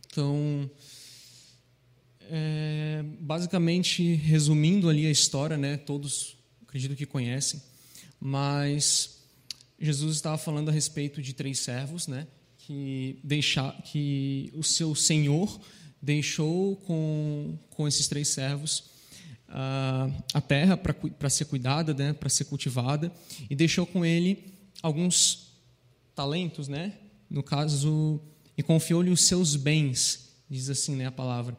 Então, 0.06 0.68
é, 2.22 3.04
basicamente, 3.20 4.12
resumindo 4.14 4.88
ali 4.88 5.06
a 5.06 5.10
história, 5.10 5.56
né? 5.56 5.76
todos 5.76 6.39
acredito 6.70 6.94
que 6.94 7.04
conhecem, 7.04 7.60
mas 8.20 9.18
Jesus 9.78 10.16
estava 10.16 10.38
falando 10.38 10.68
a 10.68 10.72
respeito 10.72 11.20
de 11.20 11.32
três 11.32 11.58
servos, 11.58 12.06
né? 12.06 12.26
que, 12.70 13.18
deixar, 13.24 13.72
que 13.82 14.52
o 14.54 14.62
seu 14.62 14.94
senhor 14.94 15.60
deixou 16.00 16.76
com, 16.76 17.58
com 17.70 17.88
esses 17.88 18.06
três 18.06 18.28
servos 18.28 18.84
uh, 19.48 20.22
a 20.32 20.40
terra 20.40 20.76
para 20.76 21.28
ser 21.28 21.46
cuidada, 21.46 21.92
né, 21.92 22.12
para 22.12 22.28
ser 22.28 22.44
cultivada, 22.44 23.12
e 23.50 23.56
deixou 23.56 23.84
com 23.84 24.06
ele 24.06 24.54
alguns 24.80 25.48
talentos, 26.14 26.68
né, 26.68 26.94
no 27.28 27.42
caso, 27.42 28.20
e 28.56 28.62
confiou-lhe 28.62 29.10
os 29.10 29.22
seus 29.22 29.56
bens, 29.56 30.30
diz 30.48 30.70
assim 30.70 30.94
né, 30.94 31.06
a 31.06 31.12
palavra. 31.12 31.58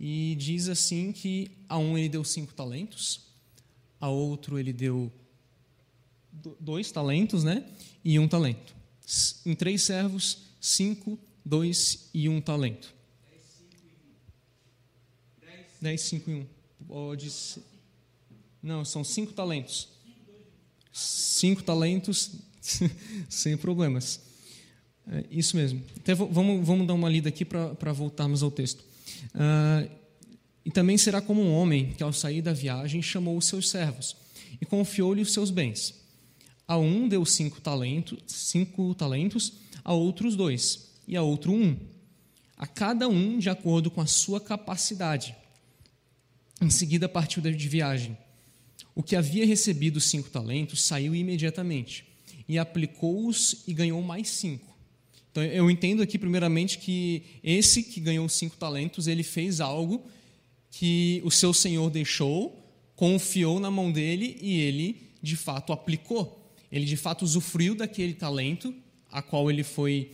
E 0.00 0.36
diz 0.38 0.70
assim 0.70 1.12
que 1.12 1.50
a 1.68 1.76
um 1.76 1.98
ele 1.98 2.08
deu 2.08 2.24
cinco 2.24 2.54
talentos, 2.54 3.25
a 4.00 4.08
outro 4.08 4.58
ele 4.58 4.72
deu 4.72 5.10
dois 6.60 6.90
talentos, 6.92 7.44
né, 7.44 7.64
e 8.04 8.18
um 8.18 8.28
talento. 8.28 8.74
Em 9.44 9.54
três 9.54 9.82
servos 9.82 10.46
cinco, 10.60 11.18
dois 11.44 12.10
e 12.12 12.28
um 12.28 12.40
talento. 12.40 12.94
Dez, 15.80 16.00
cinco 16.00 16.30
e 16.30 16.34
um. 16.34 16.46
Pode 16.86 17.30
ser. 17.30 17.62
Não, 18.62 18.84
são 18.84 19.04
cinco 19.04 19.32
talentos. 19.32 19.88
Cinco 20.92 21.62
talentos, 21.62 22.32
sem 23.28 23.56
problemas. 23.56 24.20
É 25.06 25.24
isso 25.30 25.56
mesmo. 25.56 25.84
Então, 25.96 26.16
vamos, 26.16 26.66
vamos 26.66 26.86
dar 26.86 26.94
uma 26.94 27.08
lida 27.08 27.28
aqui 27.28 27.44
para 27.44 27.92
voltarmos 27.92 28.42
ao 28.42 28.50
texto. 28.50 28.84
Uh, 29.34 29.88
e 30.66 30.70
também 30.72 30.98
será 30.98 31.20
como 31.20 31.40
um 31.40 31.54
homem 31.54 31.92
que, 31.92 32.02
ao 32.02 32.12
sair 32.12 32.42
da 32.42 32.52
viagem, 32.52 33.00
chamou 33.00 33.38
os 33.38 33.46
seus 33.46 33.70
servos 33.70 34.16
e 34.60 34.66
confiou-lhe 34.66 35.22
os 35.22 35.32
seus 35.32 35.48
bens. 35.48 35.94
A 36.66 36.76
um 36.76 37.06
deu 37.06 37.24
cinco 37.24 37.60
talentos, 37.60 38.18
cinco 38.26 38.92
talentos 38.96 39.52
a 39.84 39.92
outros 39.92 40.34
dois, 40.34 40.88
e 41.06 41.16
a 41.16 41.22
outro 41.22 41.52
um, 41.52 41.76
a 42.58 42.66
cada 42.66 43.08
um 43.08 43.38
de 43.38 43.48
acordo 43.48 43.92
com 43.92 44.00
a 44.00 44.06
sua 44.06 44.40
capacidade. 44.40 45.36
Em 46.60 46.68
seguida, 46.68 47.08
partiu 47.08 47.40
de 47.40 47.68
viagem. 47.68 48.18
O 48.92 49.04
que 49.04 49.14
havia 49.14 49.46
recebido 49.46 50.00
cinco 50.00 50.30
talentos 50.30 50.82
saiu 50.82 51.14
imediatamente 51.14 52.04
e 52.48 52.58
aplicou-os 52.58 53.62
e 53.68 53.72
ganhou 53.72 54.02
mais 54.02 54.30
cinco. 54.30 54.76
Então, 55.30 55.44
eu 55.44 55.70
entendo 55.70 56.02
aqui, 56.02 56.18
primeiramente, 56.18 56.78
que 56.78 57.22
esse 57.44 57.84
que 57.84 58.00
ganhou 58.00 58.28
cinco 58.28 58.56
talentos, 58.56 59.06
ele 59.06 59.22
fez 59.22 59.60
algo 59.60 60.10
que 60.70 61.20
o 61.24 61.30
seu 61.30 61.52
senhor 61.52 61.90
deixou, 61.90 62.62
confiou 62.94 63.60
na 63.60 63.70
mão 63.70 63.90
dele 63.90 64.36
e 64.40 64.60
ele, 64.60 65.10
de 65.22 65.36
fato, 65.36 65.72
aplicou. 65.72 66.52
Ele, 66.70 66.84
de 66.84 66.96
fato, 66.96 67.22
usufruiu 67.22 67.74
daquele 67.74 68.14
talento 68.14 68.74
a 69.10 69.22
qual 69.22 69.50
ele 69.50 69.62
foi, 69.62 70.10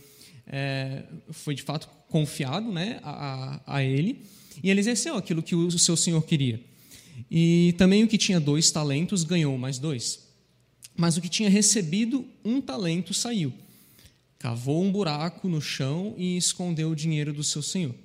é, 0.47 1.03
foi 1.31 1.55
de 1.55 1.63
fato, 1.63 1.89
confiado 2.07 2.71
né, 2.71 2.99
a, 3.03 3.61
a 3.65 3.83
ele, 3.83 4.21
e 4.63 4.69
ele 4.69 4.79
exerceu 4.79 5.15
aquilo 5.15 5.41
que 5.41 5.55
o 5.55 5.71
seu 5.79 5.97
senhor 5.97 6.21
queria. 6.23 6.61
E 7.29 7.73
também 7.77 8.03
o 8.03 8.07
que 8.07 8.17
tinha 8.17 8.39
dois 8.39 8.71
talentos 8.71 9.23
ganhou 9.23 9.57
mais 9.57 9.79
dois. 9.79 10.27
Mas 10.95 11.17
o 11.17 11.21
que 11.21 11.29
tinha 11.29 11.49
recebido 11.49 12.25
um 12.45 12.61
talento 12.61 13.13
saiu, 13.13 13.51
cavou 14.37 14.83
um 14.83 14.91
buraco 14.91 15.49
no 15.49 15.59
chão 15.59 16.13
e 16.17 16.37
escondeu 16.37 16.91
o 16.91 16.95
dinheiro 16.95 17.33
do 17.33 17.43
seu 17.43 17.61
senhor. 17.61 17.95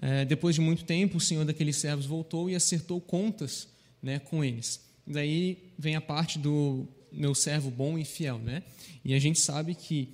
É, 0.00 0.24
depois 0.24 0.54
de 0.54 0.60
muito 0.60 0.84
tempo, 0.84 1.16
o 1.16 1.20
senhor 1.20 1.44
daqueles 1.44 1.76
servos 1.76 2.06
voltou 2.06 2.48
e 2.48 2.54
acertou 2.54 3.00
contas 3.00 3.68
né, 4.02 4.18
com 4.18 4.44
eles. 4.44 4.80
Daí 5.06 5.72
vem 5.78 5.96
a 5.96 6.00
parte 6.00 6.38
do 6.38 6.86
meu 7.10 7.34
servo 7.34 7.70
bom 7.70 7.98
e 7.98 8.04
fiel. 8.04 8.38
Né? 8.38 8.62
E 9.04 9.14
a 9.14 9.18
gente 9.18 9.40
sabe 9.40 9.74
que 9.74 10.10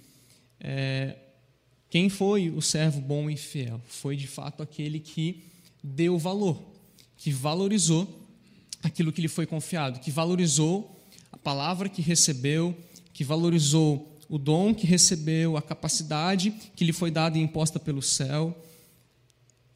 é, 0.60 1.16
quem 1.90 2.08
foi 2.08 2.50
o 2.50 2.62
servo 2.62 3.00
bom 3.00 3.28
e 3.28 3.36
fiel? 3.36 3.80
Foi 3.86 4.16
de 4.16 4.26
fato 4.26 4.62
aquele 4.62 4.98
que 4.98 5.44
deu 5.82 6.18
valor, 6.18 6.62
que 7.16 7.30
valorizou 7.30 8.22
aquilo 8.82 9.12
que 9.12 9.20
lhe 9.20 9.28
foi 9.28 9.46
confiado, 9.46 10.00
que 10.00 10.10
valorizou 10.10 10.98
a 11.30 11.36
palavra 11.36 11.88
que 11.88 12.00
recebeu, 12.00 12.76
que 13.12 13.24
valorizou 13.24 14.18
o 14.28 14.38
dom 14.38 14.74
que 14.74 14.86
recebeu, 14.86 15.56
a 15.56 15.62
capacidade 15.62 16.50
que 16.74 16.84
lhe 16.84 16.92
foi 16.92 17.10
dada 17.10 17.38
e 17.38 17.42
imposta 17.42 17.78
pelo 17.78 18.02
céu, 18.02 18.58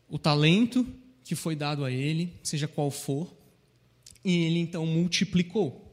o 0.08 0.18
talento 0.18 0.86
que 1.24 1.34
foi 1.34 1.54
dado 1.54 1.84
a 1.84 1.90
ele, 1.90 2.32
seja 2.42 2.66
qual 2.66 2.90
for, 2.90 3.34
e 4.24 4.44
ele 4.44 4.58
então 4.58 4.86
multiplicou. 4.86 5.84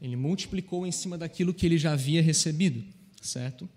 Ele 0.00 0.16
multiplicou 0.16 0.86
em 0.86 0.92
cima 0.92 1.16
daquilo 1.16 1.54
que 1.54 1.64
ele 1.64 1.78
já 1.78 1.92
havia 1.92 2.22
recebido, 2.22 2.84
certo? 3.20 3.68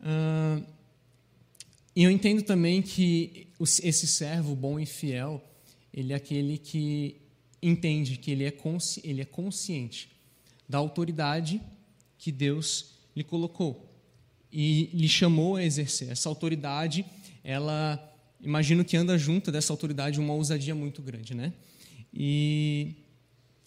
Uh, 0.00 0.64
e 1.94 2.02
eu 2.04 2.10
entendo 2.10 2.42
também 2.42 2.80
que 2.80 3.48
esse 3.60 4.06
servo 4.06 4.56
bom 4.56 4.80
e 4.80 4.86
fiel, 4.86 5.42
ele 5.92 6.14
é 6.14 6.16
aquele 6.16 6.56
que 6.56 7.20
entende 7.62 8.16
que 8.16 8.30
ele 8.30 8.44
é, 8.44 8.50
consci, 8.50 9.00
ele 9.04 9.20
é 9.20 9.24
consciente 9.26 10.08
da 10.68 10.78
autoridade 10.78 11.60
que 12.16 12.32
Deus 12.32 12.94
lhe 13.14 13.22
colocou 13.22 13.88
e 14.50 14.90
lhe 14.92 15.08
chamou 15.08 15.56
a 15.56 15.64
exercer. 15.64 16.10
Essa 16.10 16.28
autoridade, 16.28 17.04
ela, 17.44 18.11
imagino 18.42 18.84
que 18.84 18.96
anda 18.96 19.16
junto 19.16 19.52
dessa 19.52 19.72
autoridade 19.72 20.18
uma 20.18 20.34
ousadia 20.34 20.74
muito 20.74 21.00
grande, 21.00 21.34
né? 21.34 21.52
E 22.12 22.94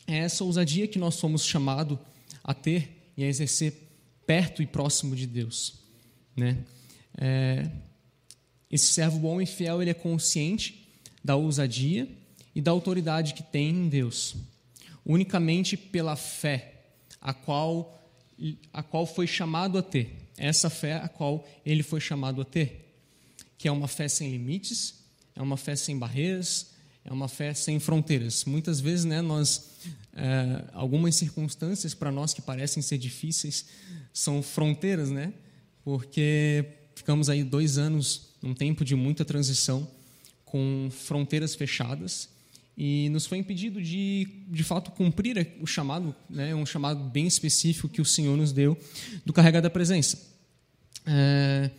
é 0.06 0.18
essa 0.18 0.44
ousadia 0.44 0.88
que 0.88 1.00
nós 1.00 1.16
somos 1.16 1.44
chamados 1.44 1.98
a 2.44 2.54
ter 2.54 3.10
e 3.18 3.24
a 3.24 3.28
exercer 3.28 3.74
perto 4.26 4.62
e 4.62 4.68
próximo 4.68 5.16
de 5.16 5.26
Deus. 5.26 5.80
Né? 6.36 6.58
É, 7.18 7.70
esse 8.70 8.88
servo 8.88 9.20
bom 9.20 9.42
e 9.42 9.46
fiel 9.46 9.82
ele 9.82 9.92
é 9.92 9.96
consciente 9.96 10.88
da 11.24 11.36
ousadia 11.36 12.08
e 12.54 12.62
da 12.62 12.72
autoridade 12.72 13.34
que 13.34 13.44
tem 13.44 13.70
em 13.70 13.90
Deus, 13.90 14.36
unicamente 15.06 15.76
pela 15.76 16.16
fé 16.16 16.74
a 17.20 17.34
qual 17.34 17.94
a 18.74 18.84
qual 18.84 19.06
foi 19.06 19.26
chamado 19.26 19.78
a 19.78 19.82
ter. 19.82 20.14
Essa 20.38 20.70
fé 20.70 20.96
a 20.96 21.08
qual 21.08 21.48
ele 21.66 21.82
foi 21.82 22.02
chamado 22.02 22.42
a 22.42 22.46
ter, 22.46 22.85
que 23.58 23.68
é 23.68 23.72
uma 23.72 23.88
fé 23.88 24.08
sem 24.08 24.32
limites, 24.32 24.96
é 25.36 25.42
uma 25.42 25.58
fé 25.58 25.76
sem 25.76 25.98
barreiras, 25.98 26.72
é 27.04 27.12
uma 27.12 27.28
fé 27.28 27.54
sem 27.54 27.80
fronteiras. 27.80 28.46
Muitas 28.46 28.80
vezes, 28.80 29.06
né, 29.06 29.22
nós 29.22 29.72
é, 30.14 30.64
algumas 30.74 31.16
circunstâncias 31.16 31.94
para 31.94 32.12
nós 32.12 32.34
que 32.34 32.42
parecem 32.42 32.82
ser 32.82 32.98
difíceis 32.98 33.66
são 34.14 34.42
fronteiras, 34.42 35.10
né? 35.12 35.34
porque 35.86 36.66
ficamos 36.96 37.30
aí 37.30 37.44
dois 37.44 37.78
anos 37.78 38.30
num 38.42 38.56
tempo 38.56 38.84
de 38.84 38.96
muita 38.96 39.24
transição, 39.24 39.88
com 40.44 40.90
fronteiras 40.90 41.54
fechadas, 41.54 42.28
e 42.78 43.08
nos 43.10 43.26
foi 43.26 43.38
impedido 43.38 43.82
de, 43.82 44.28
de 44.48 44.64
fato, 44.64 44.92
cumprir 44.92 45.56
o 45.62 45.68
chamado, 45.68 46.14
né, 46.30 46.54
um 46.56 46.66
chamado 46.66 47.04
bem 47.10 47.26
específico 47.28 47.88
que 47.88 48.02
o 48.02 48.06
Senhor 48.06 48.36
nos 48.36 48.52
deu 48.52 48.78
do 49.24 49.32
carregar 49.32 49.62
da 49.62 49.70
presença. 49.70 50.20
É, 51.06 51.70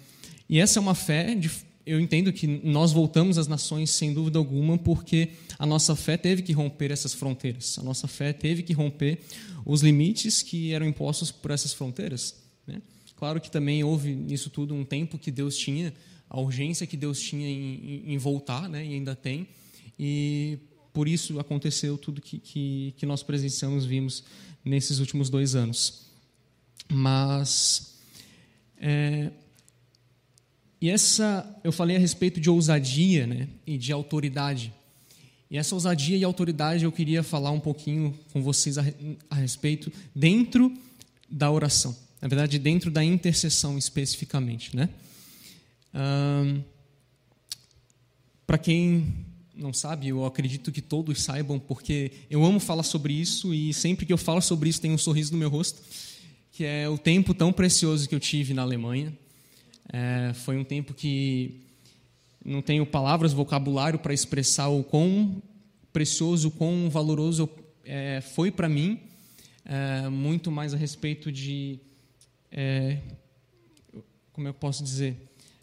e 0.49 0.61
essa 0.61 0.79
é 0.79 0.81
uma 0.81 0.95
fé, 0.95 1.35
de, 1.35 1.51
eu 1.85 2.01
entendo 2.01 2.33
que 2.33 2.47
nós 2.47 2.93
voltamos 2.93 3.39
às 3.39 3.47
nações 3.47 3.91
sem 3.91 4.13
dúvida 4.13 4.39
alguma, 4.39 4.79
porque 4.79 5.31
a 5.59 5.67
nossa 5.67 5.95
fé 5.95 6.17
teve 6.17 6.43
que 6.43 6.53
romper 6.53 6.91
essas 6.91 7.15
fronteiras, 7.15 7.79
a 7.79 7.83
nossa 7.83 8.07
fé 8.07 8.33
teve 8.33 8.63
que 8.63 8.73
romper 8.73 9.21
os 9.65 9.83
limites 9.83 10.43
que 10.43 10.73
eram 10.73 10.87
impostos 10.87 11.31
por 11.31 11.51
essas 11.51 11.73
fronteiras. 11.73 12.37
Né? 12.67 12.81
Claro 13.17 13.41
que 13.41 13.51
também 13.51 13.83
houve 13.83 14.15
nisso 14.15 14.51
tudo 14.51 14.75
um 14.75 14.85
tempo 14.85 15.19
que 15.19 15.31
Deus 15.31 15.57
tinha, 15.57 15.93
a 16.29 16.41
urgência 16.41 16.87
que 16.87 16.97
Deus 16.97 17.21
tinha 17.21 17.49
em, 17.49 18.13
em 18.13 18.19
voltar, 18.19 18.69
né, 18.69 18.85
e 18.85 18.95
ainda 18.95 19.15
tem, 19.15 19.49
e 19.99 20.59
por 20.93 21.07
isso 21.07 21.39
aconteceu 21.39 21.99
tudo 21.99 22.21
que, 22.21 22.39
que, 22.39 22.95
que 22.97 23.07
nós 23.07 23.23
presenciamos, 23.23 23.85
vimos 23.85 24.25
nesses 24.65 24.99
últimos 24.99 25.31
dois 25.31 25.55
anos. 25.55 26.07
Mas. 26.91 27.99
É, 28.79 29.31
e 30.81 30.91
essa, 30.91 31.59
eu 31.65 31.73
falei 31.73 31.97
a 31.97 31.99
respeito 31.99 32.41
de 32.41 32.51
ousadia 32.51 33.27
né, 33.27 33.49
e 33.67 33.79
de 33.79 33.93
autoridade. 33.93 34.73
E 35.51 35.57
essa 35.57 35.75
ousadia 35.75 36.17
e 36.17 36.25
autoridade 36.25 36.85
eu 36.85 36.93
queria 36.93 37.23
falar 37.23 37.51
um 37.51 37.61
pouquinho 37.61 38.19
com 38.33 38.43
vocês 38.43 38.77
a, 38.79 38.85
a 39.31 39.35
respeito 39.37 39.93
dentro 40.15 40.73
da 41.31 41.51
oração 41.51 41.97
na 42.21 42.29
verdade, 42.29 42.59
dentro 42.59 42.91
da 42.91 43.05
intercessão 43.05 43.77
especificamente. 43.79 44.75
Né? 44.75 44.89
Para 48.47 48.59
quem 48.59 49.25
não 49.55 49.73
sabe, 49.73 50.09
eu 50.09 50.25
acredito 50.25 50.73
que 50.73 50.83
todos 50.83 51.23
saibam, 51.23 51.59
porque 51.59 52.13
eu 52.29 52.45
amo 52.45 52.61
falar 52.61 52.83
sobre 52.83 53.13
isso 53.13 53.55
e 53.55 53.73
sempre 53.73 54.05
que 54.05 54.13
eu 54.13 54.19
falo 54.19 54.41
sobre 54.41 54.69
isso 54.69 54.81
tem 54.81 54.91
um 54.91 54.99
sorriso 54.99 55.33
no 55.33 55.39
meu 55.39 55.49
rosto, 55.49 55.81
que 56.53 56.65
é 56.65 56.89
o 56.89 56.99
tempo 56.99 57.33
tão 57.33 57.53
precioso 57.53 58.09
que 58.09 58.15
eu 58.15 58.21
tive 58.21 58.53
na 58.55 58.63
Alemanha. 58.63 59.13
É, 59.93 60.33
foi 60.35 60.57
um 60.57 60.65
tempo 60.65 60.95
que 60.95 61.61
não 62.45 62.63
tenho 62.63 62.87
palavras, 62.87 63.33
vocabulário 63.33 63.99
para 63.99 64.15
expressar 64.15 64.69
o 64.69 64.85
quão 64.85 65.43
precioso, 65.93 66.49
o 66.49 66.51
quão 66.51 66.89
valoroso 66.91 67.49
é, 67.85 68.21
foi 68.21 68.51
para 68.51 68.69
mim, 68.69 69.01
é, 69.65 70.09
muito 70.09 70.51
mais 70.51 70.75
a 70.75 70.77
respeito 70.77 71.33
de 71.33 71.79
é, 72.53 72.99
como 74.37 74.47
eu 74.47 74.55
posso 74.55 74.85
dizer, 74.85 75.17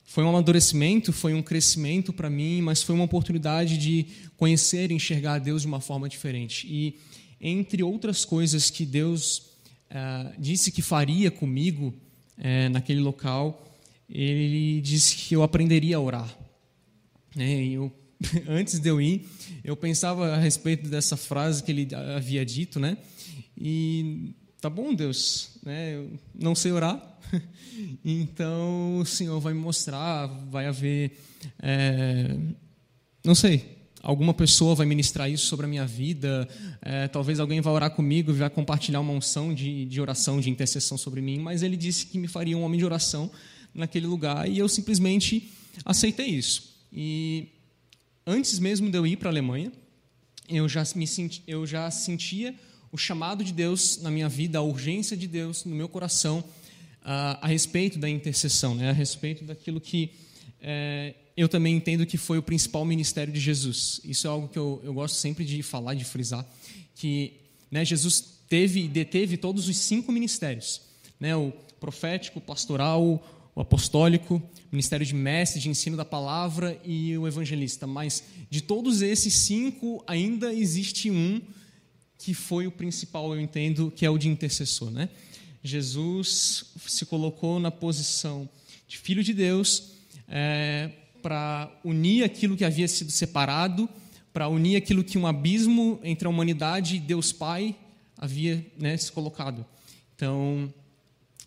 foi 0.03 0.23
um 0.23 0.29
amadurecimento, 0.29 1.13
foi 1.13 1.33
um 1.33 1.43
crescimento 1.43 2.11
para 2.11 2.29
mim, 2.29 2.59
mas 2.61 2.81
foi 2.81 2.95
uma 2.95 3.03
oportunidade 3.03 3.77
de 3.77 4.07
conhecer 4.35 4.91
e 4.91 4.95
enxergar 4.95 5.37
Deus 5.39 5.61
de 5.61 5.67
uma 5.67 5.79
forma 5.79 6.09
diferente. 6.09 6.67
E 6.67 6.99
entre 7.39 7.83
outras 7.83 8.25
coisas 8.25 8.69
que 8.69 8.83
Deus 8.85 9.51
é, 9.89 10.33
disse 10.39 10.71
que 10.71 10.81
faria 10.81 11.29
comigo 11.29 11.93
é, 12.37 12.67
naquele 12.69 12.99
local, 12.99 13.72
Ele 14.13 14.79
disse 14.79 15.15
que 15.15 15.35
eu 15.35 15.41
aprenderia 15.41 15.97
a 15.97 15.99
orar. 15.99 16.37
É, 17.35 17.63
eu, 17.65 17.91
antes 18.47 18.77
de 18.77 18.87
eu 18.87 19.01
ir, 19.01 19.27
eu 19.63 19.75
pensava 19.75 20.35
a 20.35 20.37
respeito 20.37 20.87
dessa 20.87 21.17
frase 21.17 21.63
que 21.63 21.71
Ele 21.71 21.87
havia 22.15 22.45
dito, 22.45 22.79
né? 22.79 22.95
E 23.57 24.35
tá 24.61 24.69
bom, 24.69 24.93
Deus, 24.93 25.57
né? 25.63 25.95
Eu 25.95 26.11
não 26.35 26.53
sei 26.53 26.71
orar, 26.71 27.01
então 28.05 28.99
o 28.99 29.05
Senhor 29.05 29.39
vai 29.39 29.51
me 29.51 29.59
mostrar, 29.59 30.27
vai 30.27 30.67
haver, 30.67 31.17
é, 31.59 32.37
não 33.25 33.33
sei, 33.33 33.79
alguma 34.03 34.33
pessoa 34.33 34.75
vai 34.75 34.85
ministrar 34.85 35.27
isso 35.27 35.47
sobre 35.47 35.65
a 35.65 35.69
minha 35.69 35.87
vida, 35.87 36.47
é, 36.83 37.07
talvez 37.07 37.39
alguém 37.39 37.61
vai 37.61 37.73
orar 37.73 37.89
comigo 37.89 38.29
e 38.29 38.35
vai 38.35 38.49
compartilhar 38.49 38.99
uma 38.99 39.13
unção 39.13 39.55
de, 39.55 39.85
de 39.85 39.99
oração, 39.99 40.39
de 40.39 40.51
intercessão 40.51 40.99
sobre 40.99 41.19
mim, 41.19 41.39
mas 41.39 41.63
ele 41.63 41.75
disse 41.75 42.05
que 42.05 42.19
me 42.19 42.27
faria 42.27 42.55
um 42.55 42.63
homem 42.63 42.77
de 42.77 42.85
oração 42.85 43.31
naquele 43.73 44.07
lugar 44.07 44.49
e 44.49 44.57
eu 44.57 44.67
simplesmente 44.67 45.51
aceitei 45.83 46.27
isso. 46.27 46.73
E 46.91 47.47
antes 48.25 48.59
mesmo 48.59 48.89
de 48.89 48.97
eu 48.97 49.07
ir 49.07 49.17
para 49.17 49.29
a 49.29 49.31
Alemanha, 49.31 49.71
eu 50.47 50.67
já, 50.69 50.83
me 50.95 51.07
senti, 51.07 51.41
eu 51.47 51.65
já 51.65 51.89
sentia 51.89 52.53
o 52.91 52.97
chamado 52.97 53.43
de 53.43 53.51
Deus 53.51 53.97
na 54.01 54.11
minha 54.11 54.29
vida, 54.29 54.59
a 54.59 54.61
urgência 54.61 55.17
de 55.17 55.27
Deus 55.27 55.65
no 55.65 55.75
meu 55.75 55.89
coração 55.89 56.43
a, 57.03 57.45
a 57.45 57.47
respeito 57.47 57.99
da 57.99 58.09
intercessão, 58.09 58.75
né? 58.75 58.89
a 58.89 58.93
respeito 58.93 59.43
daquilo 59.43 59.81
que 59.81 60.11
é, 60.61 61.15
eu 61.35 61.49
também 61.49 61.75
entendo 61.75 62.05
que 62.05 62.17
foi 62.17 62.37
o 62.37 62.43
principal 62.43 62.85
ministério 62.85 63.33
de 63.33 63.39
Jesus. 63.39 63.99
Isso 64.03 64.27
é 64.27 64.29
algo 64.29 64.47
que 64.47 64.57
eu, 64.57 64.81
eu 64.83 64.93
gosto 64.93 65.15
sempre 65.15 65.43
de 65.43 65.61
falar, 65.61 65.93
de 65.95 66.05
frisar, 66.05 66.45
que 66.95 67.33
né, 67.69 67.83
Jesus 67.83 68.23
teve 68.47 68.81
e 68.81 68.87
deteve 68.87 69.35
todos 69.35 69.67
os 69.67 69.77
cinco 69.77 70.11
ministérios, 70.11 70.81
né, 71.19 71.35
o 71.35 71.51
profético, 71.79 72.39
o 72.39 72.41
pastoral, 72.41 73.42
o 73.55 73.61
apostólico, 73.61 74.41
ministério 74.71 75.05
de 75.05 75.13
mestre, 75.13 75.61
de 75.61 75.69
ensino 75.69 75.95
da 75.95 76.05
palavra 76.05 76.79
e 76.83 77.15
o 77.17 77.27
evangelista. 77.27 77.85
Mas 77.85 78.23
de 78.49 78.61
todos 78.61 79.01
esses 79.01 79.33
cinco, 79.33 80.03
ainda 80.07 80.53
existe 80.53 81.11
um 81.11 81.41
que 82.17 82.33
foi 82.33 82.65
o 82.65 82.71
principal, 82.71 83.33
eu 83.33 83.41
entendo, 83.41 83.91
que 83.95 84.05
é 84.05 84.09
o 84.09 84.17
de 84.17 84.29
intercessor. 84.29 84.89
Né? 84.89 85.09
Jesus 85.63 86.65
se 86.87 87.05
colocou 87.05 87.59
na 87.59 87.69
posição 87.69 88.49
de 88.87 88.97
filho 88.97 89.23
de 89.23 89.33
Deus 89.33 89.91
é, 90.27 90.89
para 91.21 91.69
unir 91.83 92.23
aquilo 92.23 92.55
que 92.55 92.65
havia 92.65 92.87
sido 92.87 93.11
separado, 93.11 93.89
para 94.31 94.47
unir 94.47 94.75
aquilo 94.75 95.03
que 95.03 95.17
um 95.17 95.27
abismo 95.27 95.99
entre 96.03 96.27
a 96.27 96.29
humanidade 96.29 96.95
e 96.95 96.99
Deus 96.99 97.31
Pai 97.31 97.75
havia 98.17 98.65
né, 98.77 98.95
se 98.97 99.11
colocado. 99.11 99.65
Então, 100.15 100.73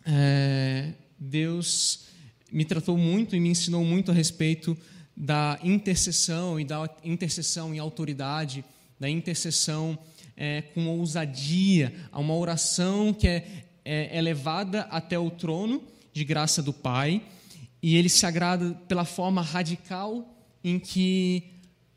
é, 0.05 0.93
Deus 1.19 2.07
me 2.53 2.65
tratou 2.65 2.97
muito 2.97 3.35
e 3.35 3.41
me 3.41 3.49
ensinou 3.49 3.85
muito 3.85 4.11
a 4.11 4.15
respeito 4.15 4.77
da 5.17 5.59
intercessão 5.63 6.61
e 6.61 6.65
da 6.65 6.89
intercessão 7.03 7.75
em 7.75 7.79
autoridade, 7.79 8.65
da 9.01 9.09
intercessão 9.09 9.99
é, 10.37 10.63
com 10.63 10.87
ousadia, 10.87 11.93
a 12.13 12.21
uma 12.21 12.35
oração 12.35 13.15
que 13.15 13.27
é, 13.27 13.65
é, 13.85 14.19
é 14.19 14.35
até 14.91 15.19
o 15.19 15.31
trono 15.31 15.83
de 16.13 16.25
graça 16.25 16.63
do 16.63 16.73
Pai 16.73 17.23
e 17.83 17.97
ele 17.97 18.09
se 18.09 18.27
agrada 18.27 18.75
pela 18.89 19.05
forma 19.05 19.41
radical 19.41 20.35
em 20.63 20.79
que 20.79 21.45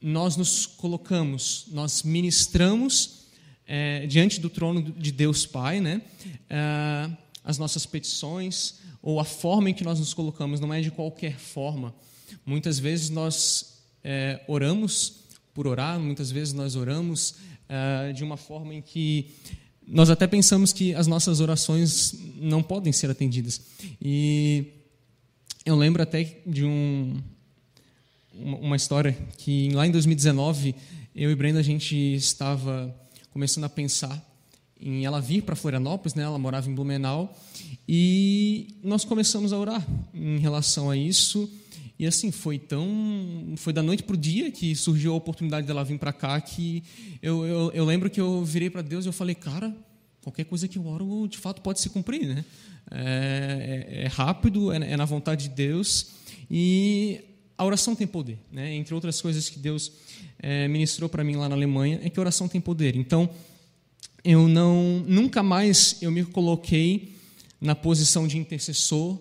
nós 0.02 0.38
nos 0.38 0.66
colocamos, 0.66 1.66
nós 1.72 2.04
ministramos 2.04 3.26
é, 3.66 4.06
diante 4.08 4.40
do 4.40 4.50
trono 4.50 4.82
de 4.82 5.12
Deus 5.12 5.46
Pai, 5.46 5.82
né? 5.82 6.02
É, 6.50 7.10
as 7.50 7.58
nossas 7.58 7.84
petições 7.84 8.76
ou 9.02 9.20
a 9.20 9.24
forma 9.24 9.72
em 9.72 9.74
que 9.74 9.84
nós 9.84 9.98
nos 9.98 10.14
colocamos 10.14 10.60
não 10.60 10.72
é 10.72 10.82
de 10.82 10.92
qualquer 10.92 11.36
forma. 11.40 11.96
Muitas 12.46 12.78
vezes 12.78 13.10
nós 13.10 13.82
é, 14.04 14.40
oramos 14.48 15.22
por 15.52 15.66
orar, 15.66 16.00
muitas 16.00 16.30
vezes 16.30 16.54
nós 16.54 16.76
oramos 16.76 17.38
é, 17.68 18.14
de 18.14 18.24
uma 18.24 18.38
forma 18.38 18.76
em 18.76 18.84
que 18.84 19.32
nós 19.88 20.12
até 20.12 20.28
pensamos 20.28 20.72
que 20.72 20.94
as 20.94 21.08
nossas 21.08 21.40
orações 21.40 22.14
não 22.36 22.62
podem 22.62 22.94
ser 22.94 23.10
atendidas. 23.10 23.60
E 24.00 24.68
eu 25.66 25.76
lembro 25.76 26.04
até 26.04 26.40
de 26.46 26.64
um, 26.64 27.20
uma 28.32 28.76
história 28.76 29.18
que 29.40 29.72
lá 29.72 29.88
em 29.88 29.92
2019 29.92 30.76
eu 31.16 31.32
e 31.32 31.36
Brenda 31.36 31.62
a 31.62 31.64
gente 31.64 31.96
estava 31.96 32.96
começando 33.32 33.64
a 33.64 33.70
pensar 33.70 34.29
em 34.80 35.06
ela 35.06 35.20
vir 35.20 35.44
para 35.44 35.56
Florianópolis, 35.56 36.16
né? 36.16 36.24
Ela 36.24 36.38
morava 36.38 36.70
em 36.70 36.74
Blumenau 36.74 37.38
e 37.88 38.76
nós 38.84 39.04
começamos 39.04 39.52
a 39.52 39.58
orar 39.58 39.86
em 40.14 40.38
relação 40.40 40.90
a 40.90 40.96
isso. 40.96 41.50
E 41.98 42.08
assim, 42.08 42.32
foi 42.32 42.58
tão. 42.58 42.88
Foi 43.58 43.74
da 43.74 43.84
noite 43.84 44.04
para 44.04 44.14
o 44.14 44.18
dia 44.18 44.50
que 44.52 44.74
surgiu 44.74 45.12
a 45.14 45.16
oportunidade 45.18 45.68
dela 45.68 45.84
vir 45.84 46.00
para 46.00 46.14
cá 46.14 46.40
que 46.40 46.82
eu, 47.22 47.46
eu, 47.46 47.72
eu, 47.74 47.84
lembro 47.84 48.10
que 48.10 48.22
eu 48.22 48.44
virei 48.46 48.70
para 48.70 48.82
Deus 48.82 49.04
e 49.04 49.10
eu 49.10 49.14
falei, 49.14 49.36
cara, 49.36 49.76
qualquer 50.22 50.46
coisa 50.46 50.66
que 50.66 50.78
eu 50.78 50.88
oro 50.88 51.28
de 51.28 51.38
fato 51.38 51.62
pode 51.62 51.82
se 51.82 51.90
cumprir, 51.90 52.26
né? 52.26 52.46
É, 52.90 53.88
é, 53.92 54.04
é 54.04 54.08
rápido, 54.08 54.72
é, 54.72 54.78
é, 54.78 54.98
na 54.98 55.06
vontade 55.06 55.50
de 55.50 55.56
Deus 55.56 56.12
e 56.50 57.20
a 57.58 57.66
oração 57.66 57.94
tem 57.94 58.08
poder, 58.08 58.40
né? 58.50 58.74
Entre 58.74 58.96
outras 58.96 59.22
coisas 59.22 59.50
que 59.50 59.60
Deus 59.60 59.92
é, 60.40 60.70
ministrou 60.70 61.10
para 61.10 61.22
mim 61.22 61.36
lá 61.36 61.50
na 61.50 61.56
Alemanha 61.56 62.00
é 62.02 62.10
que 62.10 62.18
a 62.18 62.22
oração 62.22 62.48
tem 62.48 62.62
poder. 62.62 62.96
Então, 62.96 63.30
eu 64.24 64.48
não 64.48 65.04
nunca 65.08 65.42
mais 65.42 65.98
eu 66.02 66.12
me 66.12 66.24
coloquei 66.26 67.16
na 67.60 67.76
posição 67.76 68.28
de 68.28 68.38
intercessor, 68.38 69.20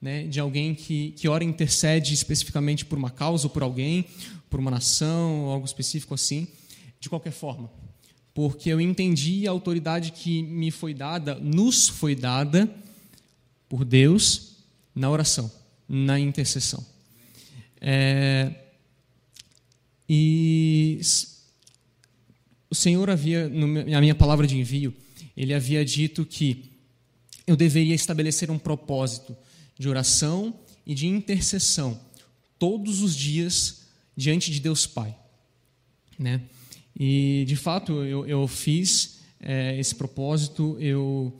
né, 0.00 0.24
de 0.24 0.38
alguém 0.38 0.74
que, 0.74 1.12
que 1.12 1.28
ora 1.28 1.42
intercede 1.42 2.14
especificamente 2.14 2.84
por 2.84 2.98
uma 2.98 3.10
causa 3.10 3.46
ou 3.46 3.50
por 3.50 3.62
alguém, 3.62 4.04
por 4.48 4.60
uma 4.60 4.70
nação, 4.70 5.46
algo 5.46 5.66
específico 5.66 6.14
assim, 6.14 6.46
de 7.00 7.08
qualquer 7.08 7.32
forma. 7.32 7.70
Porque 8.32 8.68
eu 8.68 8.80
entendi 8.80 9.48
a 9.48 9.50
autoridade 9.50 10.12
que 10.12 10.42
me 10.42 10.70
foi 10.70 10.94
dada, 10.94 11.34
nos 11.36 11.88
foi 11.88 12.14
dada 12.14 12.72
por 13.68 13.84
Deus 13.84 14.56
na 14.94 15.10
oração, 15.10 15.50
na 15.88 16.18
intercessão. 16.18 16.84
É, 17.80 18.52
e 20.08 21.00
o 22.70 22.74
Senhor 22.74 23.08
havia, 23.08 23.48
na 23.48 24.00
minha 24.00 24.14
palavra 24.14 24.46
de 24.46 24.58
envio, 24.58 24.94
ele 25.36 25.54
havia 25.54 25.84
dito 25.84 26.24
que 26.24 26.70
eu 27.46 27.56
deveria 27.56 27.94
estabelecer 27.94 28.50
um 28.50 28.58
propósito 28.58 29.36
de 29.78 29.88
oração 29.88 30.54
e 30.86 30.94
de 30.94 31.06
intercessão 31.06 31.98
todos 32.58 33.00
os 33.00 33.14
dias 33.14 33.86
diante 34.16 34.50
de 34.50 34.60
Deus 34.60 34.86
Pai. 34.86 35.16
Né? 36.18 36.42
E, 36.98 37.44
de 37.46 37.56
fato, 37.56 38.04
eu, 38.04 38.26
eu 38.26 38.46
fiz 38.48 39.20
é, 39.40 39.78
esse 39.78 39.94
propósito, 39.94 40.76
eu 40.80 41.32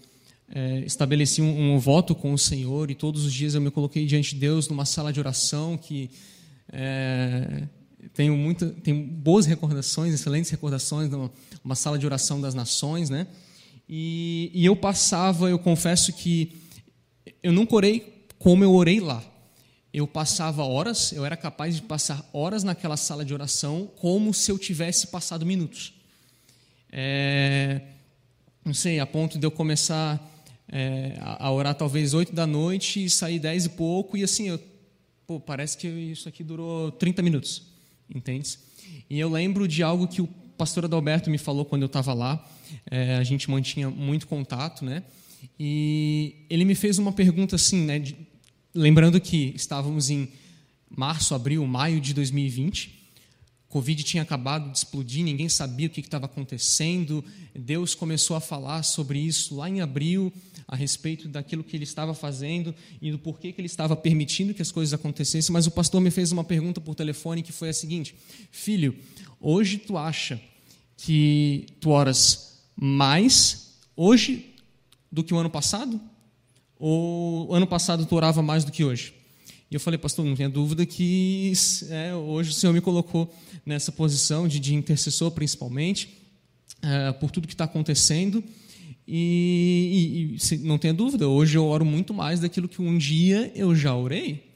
é, 0.54 0.80
estabeleci 0.86 1.42
um, 1.42 1.74
um, 1.74 1.78
voto 1.78 2.14
com 2.14 2.32
o 2.32 2.38
Senhor 2.38 2.90
e 2.90 2.94
todos 2.94 3.24
os 3.24 3.34
dias 3.34 3.54
eu 3.54 3.60
me 3.60 3.70
coloquei 3.70 4.06
diante 4.06 4.34
de 4.34 4.40
Deus 4.40 4.68
numa 4.68 4.84
sala 4.84 5.12
de 5.12 5.20
oração 5.20 5.76
que 5.76 6.10
é, 6.72 7.64
tenho, 8.14 8.36
muita, 8.36 8.68
tenho 8.68 9.04
boas 9.04 9.46
recordações, 9.46 10.14
excelentes 10.14 10.50
recordações, 10.50 11.10
numa 11.10 11.74
sala 11.74 11.98
de 11.98 12.06
oração 12.06 12.40
das 12.40 12.54
nações, 12.54 13.10
né? 13.10 13.26
E, 13.88 14.50
e 14.54 14.64
eu 14.64 14.76
passava, 14.76 15.48
eu 15.48 15.58
confesso 15.58 16.12
que 16.12 16.56
eu 17.42 17.52
nunca 17.52 17.74
orei 17.74 18.26
como 18.38 18.62
eu 18.62 18.72
orei 18.72 19.00
lá. 19.00 19.22
Eu 19.92 20.06
passava 20.06 20.62
horas, 20.64 21.12
eu 21.12 21.24
era 21.24 21.36
capaz 21.36 21.76
de 21.76 21.82
passar 21.82 22.28
horas 22.32 22.62
naquela 22.62 22.96
sala 22.96 23.24
de 23.24 23.32
oração 23.32 23.90
como 23.96 24.32
se 24.34 24.52
eu 24.52 24.58
tivesse 24.58 25.06
passado 25.08 25.46
minutos. 25.46 25.94
É, 26.92 27.80
não 28.64 28.74
sei, 28.74 29.00
a 29.00 29.06
ponto 29.06 29.38
de 29.38 29.46
eu 29.46 29.50
começar 29.50 30.22
é, 30.70 31.16
a 31.20 31.50
orar 31.50 31.74
talvez 31.74 32.14
oito 32.14 32.32
da 32.32 32.46
noite 32.46 33.04
e 33.04 33.10
sair 33.10 33.38
dez 33.38 33.64
e 33.64 33.70
pouco, 33.70 34.16
e 34.16 34.22
assim, 34.22 34.48
eu, 34.48 34.60
pô, 35.26 35.40
parece 35.40 35.76
que 35.76 35.88
isso 35.88 36.28
aqui 36.28 36.44
durou 36.44 36.92
30 36.92 37.22
minutos 37.22 37.77
entende? 38.14 38.58
E 39.08 39.18
eu 39.18 39.30
lembro 39.30 39.66
de 39.66 39.82
algo 39.82 40.06
que 40.06 40.20
o 40.20 40.26
pastor 40.56 40.84
Adalberto 40.84 41.30
me 41.30 41.38
falou 41.38 41.64
quando 41.64 41.82
eu 41.82 41.86
estava 41.86 42.12
lá, 42.12 42.44
é, 42.90 43.16
a 43.16 43.24
gente 43.24 43.50
mantinha 43.50 43.88
muito 43.88 44.26
contato, 44.26 44.84
né? 44.84 45.02
E 45.58 46.34
ele 46.50 46.64
me 46.64 46.74
fez 46.74 46.98
uma 46.98 47.12
pergunta 47.12 47.56
assim, 47.56 47.84
né? 47.84 47.98
De, 47.98 48.16
lembrando 48.74 49.20
que 49.20 49.52
estávamos 49.54 50.10
em 50.10 50.28
março, 50.90 51.34
abril, 51.34 51.66
maio 51.66 52.00
de 52.00 52.12
2020, 52.12 52.97
Covid 53.68 54.02
tinha 54.02 54.22
acabado 54.22 54.70
de 54.72 54.78
explodir, 54.78 55.22
ninguém 55.22 55.48
sabia 55.48 55.88
o 55.88 55.90
que 55.90 56.00
estava 56.00 56.24
acontecendo. 56.24 57.22
Deus 57.54 57.94
começou 57.94 58.34
a 58.34 58.40
falar 58.40 58.82
sobre 58.82 59.18
isso 59.18 59.54
lá 59.56 59.68
em 59.68 59.82
abril, 59.82 60.32
a 60.66 60.74
respeito 60.74 61.28
daquilo 61.28 61.62
que 61.62 61.76
ele 61.76 61.84
estava 61.84 62.14
fazendo 62.14 62.74
e 63.00 63.10
do 63.10 63.18
porquê 63.18 63.52
que 63.52 63.60
ele 63.60 63.66
estava 63.66 63.94
permitindo 63.94 64.54
que 64.54 64.62
as 64.62 64.72
coisas 64.72 64.94
acontecessem. 64.94 65.52
Mas 65.52 65.66
o 65.66 65.70
pastor 65.70 66.00
me 66.00 66.10
fez 66.10 66.32
uma 66.32 66.44
pergunta 66.44 66.80
por 66.80 66.94
telefone 66.94 67.42
que 67.42 67.52
foi 67.52 67.68
a 67.68 67.74
seguinte: 67.74 68.14
Filho, 68.50 68.96
hoje 69.38 69.76
tu 69.76 69.98
acha 69.98 70.40
que 70.96 71.66
tu 71.78 71.90
oras 71.90 72.60
mais 72.74 73.74
hoje 73.94 74.54
do 75.12 75.22
que 75.22 75.34
o 75.34 75.38
ano 75.38 75.50
passado? 75.50 76.00
Ou 76.78 77.54
ano 77.54 77.66
passado 77.66 78.06
tu 78.06 78.14
orava 78.14 78.40
mais 78.40 78.64
do 78.64 78.72
que 78.72 78.82
hoje? 78.82 79.17
E 79.70 79.74
eu 79.74 79.80
falei, 79.80 79.98
pastor, 79.98 80.24
não 80.24 80.34
tenha 80.34 80.48
dúvida 80.48 80.86
que 80.86 81.52
é, 81.90 82.14
hoje 82.14 82.50
o 82.50 82.52
Senhor 82.54 82.72
me 82.72 82.80
colocou 82.80 83.32
nessa 83.66 83.92
posição 83.92 84.48
de, 84.48 84.58
de 84.58 84.74
intercessor, 84.74 85.30
principalmente, 85.30 86.08
é, 86.80 87.12
por 87.12 87.30
tudo 87.30 87.46
que 87.46 87.52
está 87.52 87.64
acontecendo. 87.64 88.42
E, 89.06 90.36
e, 90.40 90.54
e, 90.54 90.58
não 90.58 90.78
tenha 90.78 90.94
dúvida, 90.94 91.28
hoje 91.28 91.56
eu 91.56 91.64
oro 91.66 91.84
muito 91.84 92.14
mais 92.14 92.40
daquilo 92.40 92.68
que 92.68 92.80
um 92.80 92.96
dia 92.96 93.52
eu 93.54 93.74
já 93.74 93.94
orei. 93.94 94.52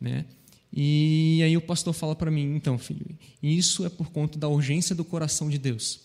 Né? 0.00 0.24
E 0.72 1.40
aí 1.44 1.56
o 1.56 1.60
pastor 1.60 1.94
fala 1.94 2.16
para 2.16 2.30
mim, 2.30 2.54
então, 2.54 2.76
filho, 2.78 3.06
isso 3.42 3.86
é 3.86 3.88
por 3.88 4.10
conta 4.10 4.38
da 4.38 4.48
urgência 4.48 4.94
do 4.94 5.04
coração 5.04 5.48
de 5.48 5.58
Deus. 5.58 6.00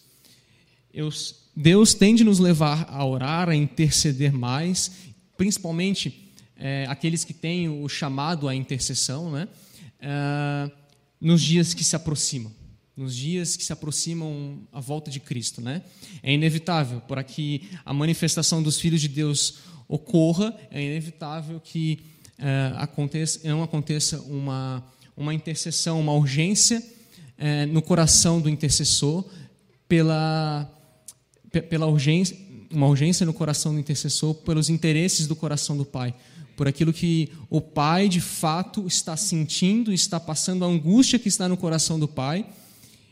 Eu, 0.94 1.10
Deus 1.56 1.96
tem 1.96 2.14
de 2.14 2.24
nos 2.24 2.38
levar 2.38 2.88
a 2.88 3.04
orar, 3.04 3.50
a 3.50 3.56
interceder 3.56 4.32
mais, 4.32 4.92
principalmente 5.36 6.33
é, 6.66 6.86
aqueles 6.88 7.26
que 7.26 7.34
têm 7.34 7.68
o 7.68 7.90
chamado 7.90 8.48
à 8.48 8.56
intercessão, 8.56 9.30
né? 9.30 9.50
É, 10.00 10.72
nos 11.20 11.42
dias 11.42 11.74
que 11.74 11.84
se 11.84 11.94
aproximam, 11.94 12.54
nos 12.96 13.14
dias 13.14 13.58
que 13.58 13.66
se 13.66 13.74
aproximam 13.74 14.60
a 14.72 14.80
volta 14.80 15.12
de 15.12 15.20
Cristo, 15.20 15.60
né? 15.60 15.82
É 16.24 16.32
inevitável 16.34 17.02
para 17.02 17.22
que 17.22 17.70
a 17.84 17.94
manifestação 17.94 18.64
dos 18.64 18.80
filhos 18.80 19.02
de 19.02 19.10
Deus 19.10 19.56
ocorra, 19.90 20.56
é 20.72 20.82
inevitável 20.82 21.60
que 21.60 22.00
é, 22.38 22.72
aconteça, 22.78 23.46
não 23.46 23.62
aconteça 23.62 24.22
uma, 24.22 24.82
uma 25.18 25.34
intercessão, 25.34 26.00
uma 26.00 26.14
urgência 26.14 26.82
é, 27.38 27.66
no 27.66 27.82
coração 27.82 28.40
do 28.40 28.50
intercessor 28.50 29.26
pela, 29.86 30.72
pela 31.70 31.88
urgência, 31.88 32.38
uma 32.72 32.88
urgência 32.88 33.26
no 33.26 33.34
coração 33.34 33.74
do 33.74 33.80
intercessor 33.82 34.34
pelos 34.34 34.70
interesses 34.70 35.28
do 35.28 35.36
coração 35.36 35.76
do 35.76 35.84
Pai, 35.84 36.16
por 36.56 36.68
aquilo 36.68 36.94
que 36.94 37.30
o 37.50 37.60
Pai 37.60 38.08
de 38.08 38.22
fato 38.22 38.86
está 38.88 39.18
sentindo, 39.18 39.92
está 39.92 40.20
passando 40.20 40.64
a 40.64 40.68
angústia 40.68 41.20
que 41.20 41.28
está 41.28 41.48
no 41.48 41.58
coração 41.58 42.00
do 42.00 42.08
Pai, 42.08 42.46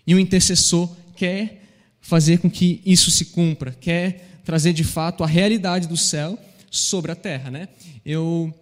e 0.06 0.14
o 0.14 0.20
intercessor 0.20 0.90
quer 1.16 1.64
fazer 2.02 2.40
com 2.40 2.50
que 2.50 2.82
isso 2.86 3.12
se 3.12 3.26
cumpra, 3.26 3.72
quer 3.72 4.40
trazer 4.44 4.74
de 4.74 4.84
fato 4.84 5.24
a 5.24 5.28
realidade 5.28 5.88
do 5.88 5.98
céu 5.98 6.38
sobre 6.70 7.12
a 7.12 7.16
terra, 7.16 7.52
né? 7.52 7.70
Eu 8.06 8.54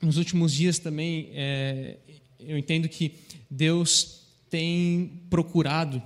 nos 0.00 0.16
últimos 0.16 0.52
dias 0.52 0.78
também 0.78 1.30
é, 1.32 1.96
eu 2.38 2.58
entendo 2.58 2.88
que 2.88 3.14
Deus 3.50 4.22
tem 4.50 5.22
procurado 5.30 6.02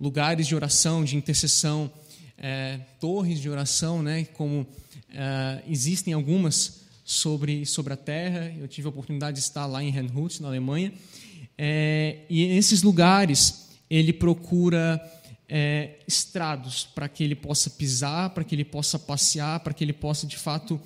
lugares 0.00 0.46
de 0.46 0.54
oração, 0.54 1.04
de 1.04 1.16
intercessão, 1.16 1.90
é, 2.38 2.80
torres 3.00 3.40
de 3.40 3.48
oração, 3.48 4.02
né? 4.02 4.24
Como 4.24 4.66
é, 5.12 5.62
existem 5.68 6.12
algumas 6.12 6.85
sobre 7.06 7.64
sobre 7.64 7.92
a 7.92 7.96
terra. 7.96 8.52
Eu 8.58 8.66
tive 8.66 8.88
a 8.88 8.90
oportunidade 8.90 9.36
de 9.36 9.42
estar 9.42 9.64
lá 9.64 9.82
em 9.82 9.90
Rennhut, 9.90 10.42
na 10.42 10.48
Alemanha, 10.48 10.92
é, 11.56 12.18
e 12.28 12.48
nesses 12.48 12.82
lugares 12.82 13.68
ele 13.88 14.12
procura 14.12 15.00
é, 15.48 16.00
estrados 16.08 16.84
para 16.92 17.08
que 17.08 17.22
ele 17.22 17.36
possa 17.36 17.70
pisar, 17.70 18.30
para 18.30 18.42
que 18.42 18.56
ele 18.56 18.64
possa 18.64 18.98
passear, 18.98 19.60
para 19.60 19.72
que 19.72 19.84
ele 19.84 19.92
possa 19.92 20.26
de 20.26 20.36
fato 20.36 20.80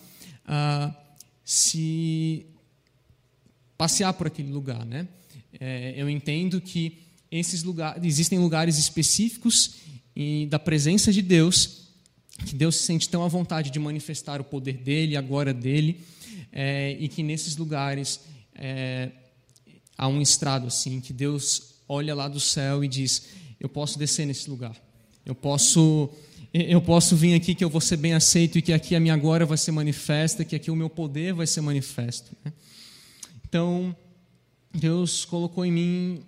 ah, 0.46 0.94
se 1.42 2.44
passear 3.78 4.12
por 4.12 4.26
aquele 4.26 4.52
lugar, 4.52 4.84
né? 4.84 5.08
É, 5.58 5.94
eu 5.96 6.10
entendo 6.10 6.60
que 6.60 6.98
esses 7.30 7.62
lugares 7.62 8.04
existem 8.04 8.38
lugares 8.38 8.76
específicos 8.76 9.76
da 10.50 10.58
presença 10.58 11.10
de 11.10 11.22
Deus 11.22 11.89
que 12.46 12.54
Deus 12.54 12.76
se 12.76 12.84
sente 12.84 13.08
tão 13.08 13.22
à 13.22 13.28
vontade 13.28 13.70
de 13.70 13.78
manifestar 13.78 14.40
o 14.40 14.44
poder 14.44 14.78
dele, 14.78 15.16
a 15.16 15.20
glória 15.20 15.52
dele, 15.52 16.00
é, 16.52 16.96
e 16.98 17.08
que 17.08 17.22
nesses 17.22 17.56
lugares 17.56 18.20
é, 18.54 19.10
há 19.96 20.08
um 20.08 20.20
estrado 20.20 20.66
assim 20.66 21.00
que 21.00 21.12
Deus 21.12 21.74
olha 21.88 22.14
lá 22.14 22.28
do 22.28 22.40
céu 22.40 22.82
e 22.84 22.88
diz: 22.88 23.28
eu 23.58 23.68
posso 23.68 23.98
descer 23.98 24.26
nesse 24.26 24.48
lugar. 24.48 24.76
Eu 25.24 25.34
posso 25.34 26.10
eu 26.52 26.80
posso 26.80 27.14
vir 27.14 27.34
aqui 27.34 27.54
que 27.54 27.62
eu 27.62 27.70
vou 27.70 27.80
ser 27.80 27.96
bem 27.96 28.12
aceito 28.12 28.58
e 28.58 28.62
que 28.62 28.72
aqui 28.72 28.96
a 28.96 29.00
minha 29.00 29.16
glória 29.16 29.46
vai 29.46 29.56
ser 29.56 29.70
manifesta, 29.70 30.44
que 30.44 30.56
aqui 30.56 30.68
o 30.68 30.74
meu 30.74 30.90
poder 30.90 31.32
vai 31.32 31.46
ser 31.46 31.60
manifesto. 31.60 32.36
Né? 32.44 32.52
Então, 33.48 33.94
Deus 34.74 35.24
colocou 35.24 35.64
em 35.64 35.70
mim 35.70 36.22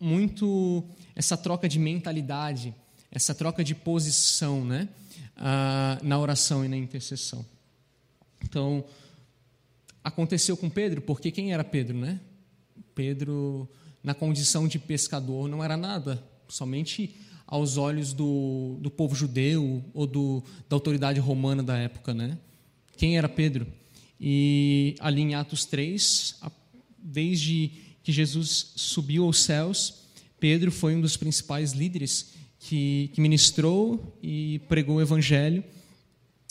muito 0.00 0.82
essa 1.14 1.36
troca 1.36 1.68
de 1.68 1.78
mentalidade, 1.78 2.74
essa 3.10 3.34
troca 3.34 3.64
de 3.64 3.74
posição, 3.74 4.64
né? 4.64 4.88
Ah, 5.36 5.98
na 6.02 6.18
oração 6.18 6.64
e 6.64 6.68
na 6.68 6.76
intercessão. 6.76 7.44
Então, 8.42 8.84
aconteceu 10.02 10.56
com 10.56 10.68
Pedro, 10.68 11.00
porque 11.00 11.30
quem 11.30 11.52
era 11.52 11.64
Pedro, 11.64 11.96
né? 11.96 12.20
Pedro, 12.94 13.68
na 14.02 14.14
condição 14.14 14.66
de 14.66 14.78
pescador, 14.78 15.48
não 15.48 15.62
era 15.62 15.76
nada 15.76 16.22
somente 16.48 17.14
aos 17.46 17.76
olhos 17.76 18.12
do, 18.12 18.76
do 18.80 18.90
povo 18.90 19.14
judeu 19.14 19.82
ou 19.94 20.06
do, 20.06 20.42
da 20.68 20.76
autoridade 20.76 21.20
romana 21.20 21.62
da 21.62 21.76
época. 21.78 22.12
Né? 22.12 22.36
Quem 22.96 23.16
era 23.16 23.28
Pedro? 23.28 23.66
E 24.20 24.96
ali 24.98 25.22
em 25.22 25.34
Atos 25.34 25.64
3, 25.64 26.40
desde 26.98 27.70
que 28.02 28.12
Jesus 28.12 28.72
subiu 28.76 29.24
aos 29.24 29.42
céus, 29.42 30.02
Pedro 30.40 30.70
foi 30.70 30.94
um 30.94 31.00
dos 31.00 31.16
principais 31.16 31.72
líderes 31.72 32.32
que, 32.60 33.10
que 33.12 33.20
ministrou 33.20 34.16
e 34.22 34.60
pregou 34.68 34.96
o 34.96 35.00
evangelho. 35.00 35.62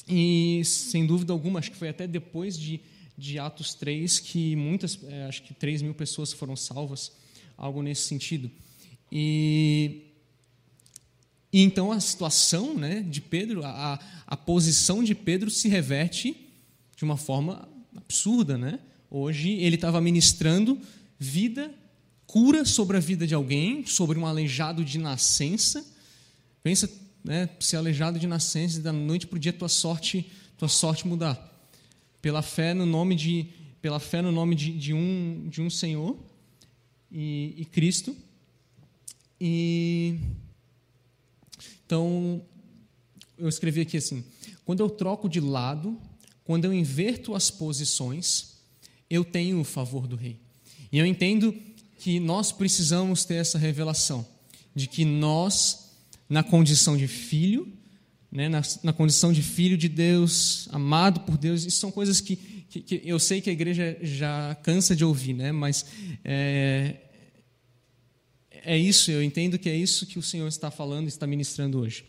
E, 0.07 0.61
sem 0.63 1.05
dúvida 1.05 1.33
alguma, 1.33 1.59
acho 1.59 1.71
que 1.71 1.77
foi 1.77 1.89
até 1.89 2.07
depois 2.07 2.57
de, 2.57 2.79
de 3.17 3.37
Atos 3.37 3.73
3 3.73 4.19
que 4.19 4.55
muitas, 4.55 4.97
é, 5.03 5.25
acho 5.25 5.43
que 5.43 5.53
3 5.53 5.81
mil 5.81 5.93
pessoas 5.93 6.31
foram 6.31 6.55
salvas, 6.55 7.11
algo 7.57 7.81
nesse 7.81 8.03
sentido. 8.03 8.49
E, 9.11 10.03
e 11.51 11.61
então 11.61 11.91
a 11.91 11.99
situação 11.99 12.73
né, 12.73 13.01
de 13.01 13.19
Pedro, 13.19 13.65
a, 13.65 13.99
a 14.25 14.37
posição 14.37 15.03
de 15.03 15.13
Pedro 15.13 15.49
se 15.49 15.67
reverte 15.67 16.35
de 16.95 17.03
uma 17.03 17.17
forma 17.17 17.67
absurda. 17.95 18.57
Né? 18.57 18.79
Hoje 19.09 19.51
ele 19.51 19.75
estava 19.75 19.99
ministrando 19.99 20.79
vida, 21.19 21.73
cura 22.25 22.63
sobre 22.63 22.97
a 22.97 22.99
vida 22.99 23.27
de 23.27 23.33
alguém, 23.33 23.85
sobre 23.85 24.17
um 24.17 24.25
aleijado 24.25 24.85
de 24.85 24.97
nascença. 24.97 25.96
Pensa, 26.67 26.91
né, 27.23 27.47
ser 27.61 27.77
aleijado 27.77 28.19
de 28.19 28.27
nascença, 28.27 28.81
da 28.81 28.91
noite 28.91 29.25
para 29.25 29.37
o 29.37 29.39
dia 29.39 29.53
tua 29.53 29.69
sorte, 29.69 30.29
tua 30.57 30.67
sorte 30.67 31.07
mudar. 31.07 31.41
Pela 32.21 32.41
fé 32.41 32.73
no 32.73 32.85
nome 32.85 33.15
de, 33.15 33.47
pela 33.81 34.01
fé 34.01 34.21
no 34.21 34.33
nome 34.33 34.53
de, 34.53 34.77
de 34.77 34.93
um, 34.93 35.47
de 35.47 35.61
um 35.61 35.69
Senhor 35.69 36.19
e, 37.09 37.53
e 37.55 37.63
Cristo. 37.63 38.13
E 39.39 40.19
então 41.85 42.41
eu 43.37 43.47
escrevi 43.47 43.79
aqui 43.79 43.95
assim: 43.95 44.25
quando 44.65 44.81
eu 44.81 44.89
troco 44.89 45.29
de 45.29 45.39
lado, 45.39 45.97
quando 46.43 46.65
eu 46.65 46.73
inverto 46.73 47.33
as 47.33 47.49
posições, 47.49 48.57
eu 49.09 49.23
tenho 49.23 49.61
o 49.61 49.63
favor 49.63 50.05
do 50.05 50.17
rei. 50.17 50.37
E 50.91 50.97
eu 50.97 51.05
entendo 51.05 51.55
que 51.97 52.19
nós 52.19 52.51
precisamos 52.51 53.23
ter 53.23 53.35
essa 53.35 53.57
revelação 53.57 54.27
de 54.75 54.85
que 54.85 55.05
nós, 55.05 55.86
na 56.29 56.43
condição 56.43 56.97
de 56.97 57.07
filho, 57.07 57.71
né, 58.31 58.49
na, 58.49 58.61
na 58.83 58.93
condição 58.93 59.31
de 59.31 59.41
filho 59.41 59.77
de 59.77 59.87
Deus, 59.87 60.67
amado 60.71 61.21
por 61.21 61.37
Deus, 61.37 61.63
isso 61.63 61.79
são 61.79 61.91
coisas 61.91 62.19
que, 62.19 62.35
que, 62.35 62.81
que 62.81 63.01
eu 63.05 63.19
sei 63.19 63.41
que 63.41 63.49
a 63.49 63.53
igreja 63.53 63.97
já 64.01 64.55
cansa 64.63 64.95
de 64.95 65.05
ouvir, 65.05 65.33
né, 65.33 65.51
mas 65.51 65.85
é, 66.23 66.95
é 68.51 68.77
isso, 68.77 69.09
eu 69.11 69.23
entendo 69.23 69.57
que 69.57 69.69
é 69.69 69.75
isso 69.75 70.05
que 70.05 70.19
o 70.19 70.21
Senhor 70.21 70.47
está 70.47 70.69
falando, 70.69 71.07
está 71.07 71.25
ministrando 71.25 71.79
hoje. 71.79 72.05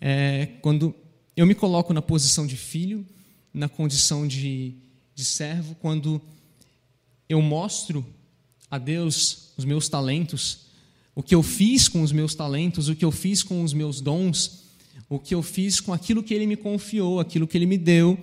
É, 0.00 0.46
quando 0.62 0.94
eu 1.36 1.46
me 1.46 1.54
coloco 1.54 1.92
na 1.92 2.00
posição 2.00 2.46
de 2.46 2.56
filho, 2.56 3.06
na 3.52 3.68
condição 3.68 4.26
de, 4.26 4.74
de 5.14 5.24
servo, 5.24 5.74
quando 5.74 6.20
eu 7.28 7.42
mostro 7.42 8.04
a 8.70 8.78
Deus 8.78 9.52
os 9.56 9.64
meus 9.64 9.88
talentos, 9.88 10.69
o 11.14 11.22
que 11.22 11.34
eu 11.34 11.42
fiz 11.42 11.88
com 11.88 12.02
os 12.02 12.12
meus 12.12 12.34
talentos, 12.34 12.88
o 12.88 12.96
que 12.96 13.04
eu 13.04 13.10
fiz 13.10 13.42
com 13.42 13.62
os 13.62 13.72
meus 13.72 14.00
dons, 14.00 14.64
o 15.08 15.18
que 15.18 15.34
eu 15.34 15.42
fiz 15.42 15.80
com 15.80 15.92
aquilo 15.92 16.22
que 16.22 16.32
Ele 16.32 16.46
me 16.46 16.56
confiou, 16.56 17.18
aquilo 17.18 17.46
que 17.46 17.58
Ele 17.58 17.66
me 17.66 17.76
deu, 17.76 18.18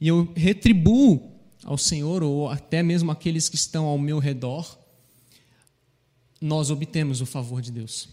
e 0.00 0.08
eu 0.08 0.32
retribuo 0.34 1.32
ao 1.64 1.76
Senhor, 1.76 2.22
ou 2.22 2.48
até 2.48 2.82
mesmo 2.82 3.10
aqueles 3.10 3.48
que 3.48 3.56
estão 3.56 3.84
ao 3.84 3.98
meu 3.98 4.18
redor, 4.18 4.78
nós 6.40 6.70
obtemos 6.70 7.20
o 7.20 7.26
favor 7.26 7.60
de 7.60 7.70
Deus. 7.70 8.08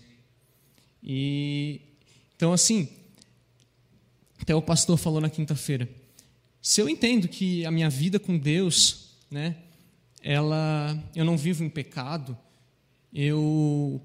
E 1.02 1.80
então 2.36 2.52
assim, 2.52 2.90
até 4.40 4.54
o 4.54 4.62
pastor 4.62 4.98
falou 4.98 5.22
na 5.22 5.30
quinta-feira, 5.30 5.88
se 6.62 6.82
eu 6.82 6.90
entendo 6.90 7.28
que 7.28 7.66
a 7.66 7.72
minha 7.72 7.90
vida 7.90 8.20
com 8.20 8.38
Deus, 8.38 9.12
né, 9.32 9.56
ela, 10.22 11.02
eu 11.16 11.24
não 11.24 11.38
vivo 11.38 11.64
em 11.64 11.70
pecado, 11.70 12.38
eu 13.14 14.02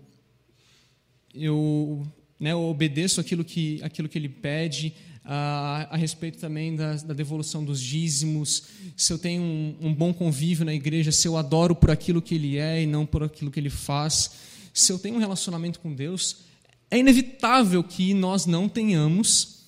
eu, 1.34 2.06
né, 2.38 2.52
eu 2.52 2.62
obedeço 2.62 3.20
aquilo 3.20 3.44
que 3.44 3.80
aquilo 3.82 4.08
que 4.08 4.18
Ele 4.18 4.28
pede, 4.28 4.94
a, 5.24 5.88
a 5.90 5.96
respeito 5.96 6.38
também 6.38 6.74
da, 6.74 6.94
da, 6.94 7.14
devolução 7.14 7.64
dos 7.64 7.80
dízimos, 7.80 8.64
se 8.96 9.12
eu 9.12 9.18
tenho 9.18 9.42
um, 9.42 9.76
um, 9.80 9.94
bom 9.94 10.12
convívio 10.12 10.64
na 10.64 10.74
igreja, 10.74 11.12
se 11.12 11.26
eu 11.28 11.36
adoro 11.36 11.74
por 11.74 11.90
aquilo 11.90 12.20
que 12.20 12.34
Ele 12.34 12.58
é 12.58 12.82
e 12.82 12.86
não 12.86 13.06
por 13.06 13.22
aquilo 13.22 13.50
que 13.50 13.60
Ele 13.60 13.70
faz, 13.70 14.32
se 14.74 14.92
eu 14.92 14.98
tenho 14.98 15.16
um 15.16 15.20
relacionamento 15.20 15.80
com 15.80 15.94
Deus, 15.94 16.38
é 16.90 16.98
inevitável 16.98 17.82
que 17.82 18.12
nós 18.14 18.46
não 18.46 18.68
tenhamos 18.68 19.66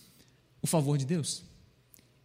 o 0.60 0.66
favor 0.66 0.98
de 0.98 1.04
Deus. 1.04 1.42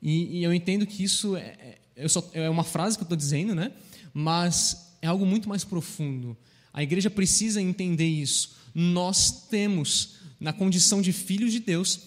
E, 0.02 0.40
e 0.40 0.44
eu 0.44 0.54
entendo 0.54 0.86
que 0.88 1.04
isso 1.04 1.36
é, 1.36 1.78
é, 1.96 2.08
só, 2.08 2.28
é 2.34 2.50
uma 2.50 2.64
frase 2.64 2.98
que 2.98 3.04
eu 3.04 3.06
estou 3.06 3.18
dizendo, 3.18 3.54
né? 3.54 3.72
mas 4.14 4.96
é 5.02 5.08
algo 5.08 5.26
muito 5.26 5.48
mais 5.48 5.64
profundo. 5.64 6.38
A 6.74 6.84
igreja 6.84 7.10
precisa 7.10 7.62
entender 7.62 8.08
isso. 8.08 8.56
Nós 8.74 9.48
temos, 9.48 10.16
na 10.40 10.54
condição 10.54 11.02
de 11.02 11.12
filhos 11.12 11.52
de 11.52 11.60
Deus, 11.60 12.02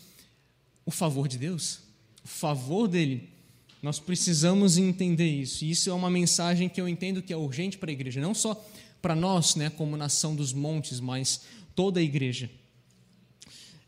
o 0.85 0.91
favor 0.91 1.29
de 1.29 1.39
Deus, 1.39 1.81
o 2.25 2.29
favor 2.29 2.89
dele. 2.89 3.29
Nós 3.83 3.99
precisamos 3.99 4.79
entender 4.79 5.29
isso. 5.29 5.65
E 5.65 5.71
isso 5.71 5.91
é 5.91 5.93
uma 5.93 6.09
mensagem 6.11 6.69
que 6.69 6.81
eu 6.81 6.89
entendo 6.89 7.23
que 7.23 7.33
é 7.33 7.37
urgente 7.37 7.79
para 7.79 7.91
a 7.91 7.93
igreja, 7.93 8.21
não 8.21 8.35
só 8.35 8.55
para 9.01 9.17
nós, 9.17 9.57
né, 9.57 9.69
como 9.71 9.97
nação 9.97 10.37
dos 10.37 10.53
montes, 10.53 11.01
mas 11.01 11.43
toda 11.75 11.99
a 11.99 12.03
igreja. 12.03 12.49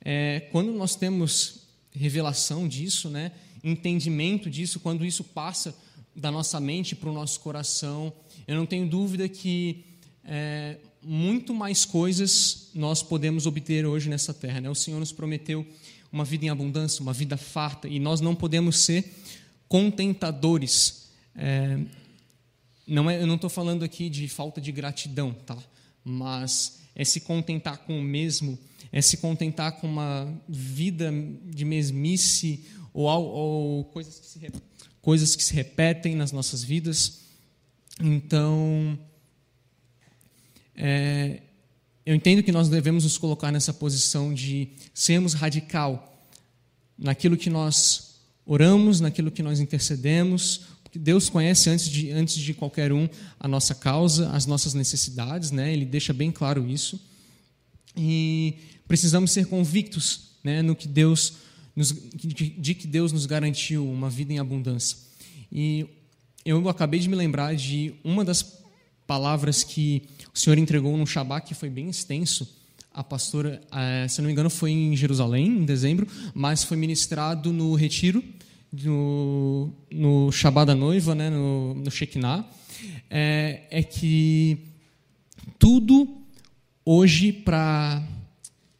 É, 0.04 0.48
quando 0.50 0.72
nós 0.72 0.96
temos 0.96 1.60
revelação 1.92 2.66
disso, 2.66 3.08
né, 3.08 3.30
entendimento 3.62 4.50
disso, 4.50 4.80
quando 4.80 5.04
isso 5.04 5.22
passa 5.22 5.74
da 6.14 6.30
nossa 6.30 6.58
mente 6.58 6.96
para 6.96 7.08
o 7.08 7.12
nosso 7.12 7.40
coração, 7.40 8.12
eu 8.46 8.56
não 8.56 8.66
tenho 8.66 8.88
dúvida 8.88 9.28
que 9.28 9.84
é, 10.24 10.78
muito 11.02 11.52
mais 11.52 11.84
coisas 11.84 12.70
nós 12.74 13.02
podemos 13.02 13.46
obter 13.46 13.86
hoje 13.86 14.08
nessa 14.08 14.32
terra. 14.32 14.60
Né? 14.60 14.70
O 14.70 14.74
Senhor 14.74 14.98
nos 14.98 15.12
prometeu 15.12 15.66
uma 16.10 16.24
vida 16.24 16.46
em 16.46 16.48
abundância, 16.48 17.02
uma 17.02 17.12
vida 17.12 17.36
farta, 17.36 17.88
e 17.88 17.98
nós 17.98 18.20
não 18.20 18.34
podemos 18.34 18.78
ser 18.78 19.12
contentadores. 19.68 21.08
É, 21.34 21.78
não 22.86 23.10
é, 23.10 23.20
eu 23.20 23.26
não 23.26 23.34
estou 23.34 23.50
falando 23.50 23.84
aqui 23.84 24.08
de 24.08 24.28
falta 24.28 24.60
de 24.60 24.70
gratidão, 24.70 25.32
tá? 25.32 25.56
mas 26.04 26.80
é 26.94 27.04
se 27.04 27.20
contentar 27.20 27.78
com 27.78 27.98
o 27.98 28.02
mesmo, 28.02 28.58
é 28.92 29.02
se 29.02 29.16
contentar 29.16 29.72
com 29.72 29.88
uma 29.88 30.32
vida 30.48 31.12
de 31.44 31.64
mesmice 31.64 32.64
ou, 32.92 33.08
ou 33.08 33.84
coisas, 33.86 34.20
que 34.20 34.26
se, 34.26 34.52
coisas 35.02 35.34
que 35.34 35.42
se 35.42 35.52
repetem 35.52 36.14
nas 36.14 36.30
nossas 36.30 36.62
vidas. 36.62 37.22
Então, 38.00 38.98
é, 40.76 41.40
eu 42.04 42.14
entendo 42.14 42.42
que 42.42 42.52
nós 42.52 42.68
devemos 42.68 43.04
nos 43.04 43.16
colocar 43.16 43.50
nessa 43.50 43.72
posição 43.72 44.32
de 44.32 44.68
sermos 44.92 45.32
radical 45.34 46.26
naquilo 46.98 47.36
que 47.36 47.50
nós 47.50 48.16
oramos, 48.46 49.00
naquilo 49.00 49.30
que 49.30 49.42
nós 49.42 49.60
intercedemos, 49.60 50.74
Deus 50.98 51.28
conhece 51.28 51.70
antes 51.70 51.88
de, 51.88 52.10
antes 52.10 52.36
de 52.36 52.54
qualquer 52.54 52.92
um 52.92 53.08
a 53.38 53.48
nossa 53.48 53.74
causa, 53.74 54.30
as 54.30 54.46
nossas 54.46 54.74
necessidades, 54.74 55.50
né? 55.50 55.72
Ele 55.72 55.84
deixa 55.84 56.12
bem 56.12 56.30
claro 56.30 56.68
isso. 56.68 57.00
E 57.96 58.58
precisamos 58.86 59.32
ser 59.32 59.46
convictos, 59.46 60.34
né, 60.42 60.62
no 60.62 60.74
que 60.76 60.86
Deus 60.86 61.34
nos, 61.74 61.92
de, 62.14 62.50
de 62.50 62.74
que 62.74 62.86
Deus 62.86 63.12
nos 63.12 63.26
garantiu 63.26 63.88
uma 63.88 64.08
vida 64.08 64.32
em 64.32 64.38
abundância. 64.38 64.96
E 65.50 65.86
eu 66.44 66.68
acabei 66.68 67.00
de 67.00 67.08
me 67.08 67.16
lembrar 67.16 67.54
de 67.56 67.94
uma 68.04 68.24
das 68.24 68.42
palavras 69.06 69.62
que 69.62 70.02
o 70.34 70.38
Senhor 70.38 70.58
entregou 70.58 70.96
no 70.96 71.06
Shabat, 71.06 71.46
que 71.46 71.54
foi 71.54 71.68
bem 71.68 71.88
extenso. 71.88 72.48
A 72.92 73.02
pastora, 73.02 73.60
eh, 73.72 74.06
se 74.08 74.20
não 74.20 74.26
me 74.26 74.32
engano, 74.32 74.48
foi 74.48 74.70
em 74.70 74.96
Jerusalém, 74.96 75.46
em 75.46 75.64
dezembro, 75.64 76.06
mas 76.32 76.62
foi 76.62 76.76
ministrado 76.76 77.52
no 77.52 77.74
retiro, 77.74 78.22
no, 78.72 79.72
no 79.90 80.32
Shabat 80.32 80.66
da 80.66 80.74
noiva, 80.74 81.14
né, 81.14 81.28
no, 81.28 81.74
no 81.74 81.90
Shekinah, 81.90 82.44
é, 83.10 83.62
é 83.70 83.82
que 83.82 84.58
tudo 85.58 86.22
hoje 86.84 87.32
para. 87.32 88.02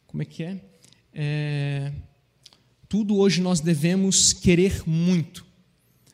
Como 0.07 0.21
é 0.21 0.25
que 0.25 0.43
é? 0.43 0.61
é? 1.13 1.91
Tudo 2.87 3.17
hoje 3.17 3.41
nós 3.41 3.59
devemos 3.59 4.31
querer 4.31 4.83
muito. 4.85 5.45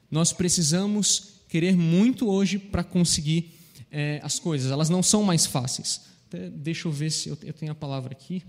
Nós 0.09 0.33
precisamos 0.33 1.41
querer 1.47 1.75
muito 1.75 2.29
hoje 2.29 2.57
para 2.57 2.83
conseguir 2.83 3.60
é, 3.91 4.19
as 4.23 4.39
coisas, 4.39 4.71
elas 4.71 4.89
não 4.89 5.03
são 5.03 5.21
mais 5.23 5.45
fáceis. 5.45 6.01
Até, 6.27 6.49
deixa 6.49 6.87
eu 6.87 6.91
ver 6.91 7.11
se 7.11 7.29
eu, 7.29 7.37
eu 7.43 7.53
tenho 7.53 7.71
a 7.71 7.75
palavra 7.75 8.13
aqui, 8.13 8.41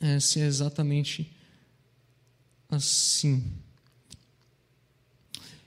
é, 0.00 0.20
se 0.20 0.40
é 0.40 0.46
exatamente 0.46 1.32
assim. 2.68 3.42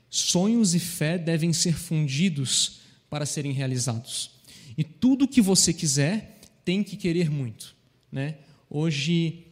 Sonhos 0.10 0.74
e 0.74 0.80
fé 0.80 1.18
devem 1.18 1.52
ser 1.52 1.74
fundidos 1.74 2.80
para 3.10 3.26
serem 3.26 3.52
realizados. 3.52 4.32
E 4.78 4.84
tudo 4.84 5.28
que 5.28 5.42
você 5.42 5.74
quiser 5.74 6.40
tem 6.64 6.84
que 6.84 6.96
querer 6.96 7.30
muito. 7.30 7.76
Né? 8.12 8.38
Hoje, 8.70 9.48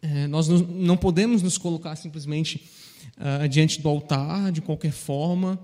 é, 0.00 0.26
nós 0.26 0.48
não 0.48 0.96
podemos 0.96 1.42
nos 1.42 1.58
colocar 1.58 1.96
simplesmente 1.96 2.68
uh, 3.16 3.48
diante 3.48 3.80
do 3.80 3.88
altar 3.88 4.50
de 4.50 4.60
qualquer 4.60 4.92
forma 4.92 5.58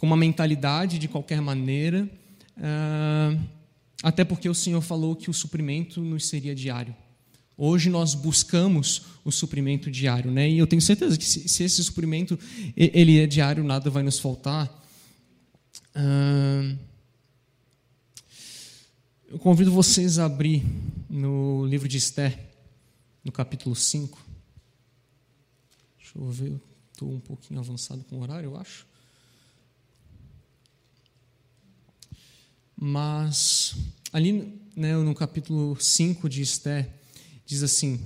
com 0.00 0.06
uma 0.06 0.16
mentalidade 0.16 0.98
de 0.98 1.06
qualquer 1.06 1.42
maneira, 1.42 2.08
ah, 2.56 3.36
até 4.02 4.24
porque 4.24 4.48
o 4.48 4.54
Senhor 4.54 4.80
falou 4.80 5.14
que 5.14 5.28
o 5.28 5.34
suprimento 5.34 6.00
nos 6.00 6.26
seria 6.26 6.54
diário. 6.54 6.96
Hoje 7.54 7.90
nós 7.90 8.14
buscamos 8.14 9.02
o 9.22 9.30
suprimento 9.30 9.90
diário, 9.90 10.30
né? 10.30 10.48
E 10.48 10.56
eu 10.56 10.66
tenho 10.66 10.80
certeza 10.80 11.18
que 11.18 11.24
se 11.26 11.62
esse 11.62 11.84
suprimento 11.84 12.38
ele 12.74 13.18
é 13.18 13.26
diário, 13.26 13.62
nada 13.62 13.90
vai 13.90 14.02
nos 14.02 14.18
faltar. 14.18 14.74
Ah, 15.94 16.74
eu 19.28 19.38
convido 19.38 19.70
vocês 19.70 20.18
a 20.18 20.24
abrir 20.24 20.64
no 21.10 21.66
livro 21.66 21.86
de 21.86 21.98
Esther, 21.98 22.38
no 23.22 23.30
capítulo 23.30 23.76
5. 23.76 24.18
Deixa 25.98 26.18
eu 26.18 26.30
ver, 26.30 26.58
estou 26.90 27.12
um 27.12 27.20
pouquinho 27.20 27.60
avançado 27.60 28.02
com 28.04 28.16
o 28.16 28.22
horário, 28.22 28.46
eu 28.46 28.56
acho. 28.56 28.88
Mas 32.82 33.74
ali 34.10 34.58
né, 34.74 34.96
no 34.96 35.14
capítulo 35.14 35.76
5 35.78 36.26
de 36.30 36.40
Esther, 36.40 36.88
diz 37.44 37.62
assim: 37.62 38.00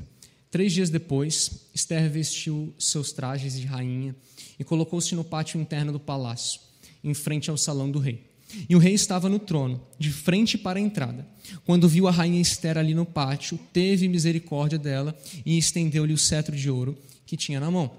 Três 0.50 0.72
dias 0.72 0.90
depois, 0.90 1.68
Esther 1.72 2.10
vestiu 2.10 2.74
seus 2.76 3.12
trajes 3.12 3.56
de 3.56 3.66
rainha 3.66 4.16
e 4.58 4.64
colocou-se 4.64 5.14
no 5.14 5.22
pátio 5.22 5.60
interno 5.60 5.92
do 5.92 6.00
palácio, 6.00 6.60
em 7.04 7.14
frente 7.14 7.48
ao 7.48 7.56
salão 7.56 7.88
do 7.88 8.00
rei. 8.00 8.28
E 8.68 8.74
o 8.74 8.80
rei 8.80 8.94
estava 8.94 9.28
no 9.28 9.38
trono, 9.38 9.80
de 9.96 10.10
frente 10.10 10.58
para 10.58 10.80
a 10.80 10.82
entrada. 10.82 11.24
Quando 11.64 11.88
viu 11.88 12.08
a 12.08 12.10
rainha 12.10 12.40
Esther 12.40 12.76
ali 12.76 12.94
no 12.94 13.06
pátio, 13.06 13.58
teve 13.72 14.08
misericórdia 14.08 14.78
dela 14.78 15.16
e 15.46 15.56
estendeu-lhe 15.56 16.12
o 16.12 16.18
cetro 16.18 16.56
de 16.56 16.68
ouro 16.68 16.98
que 17.24 17.36
tinha 17.36 17.60
na 17.60 17.70
mão. 17.70 17.90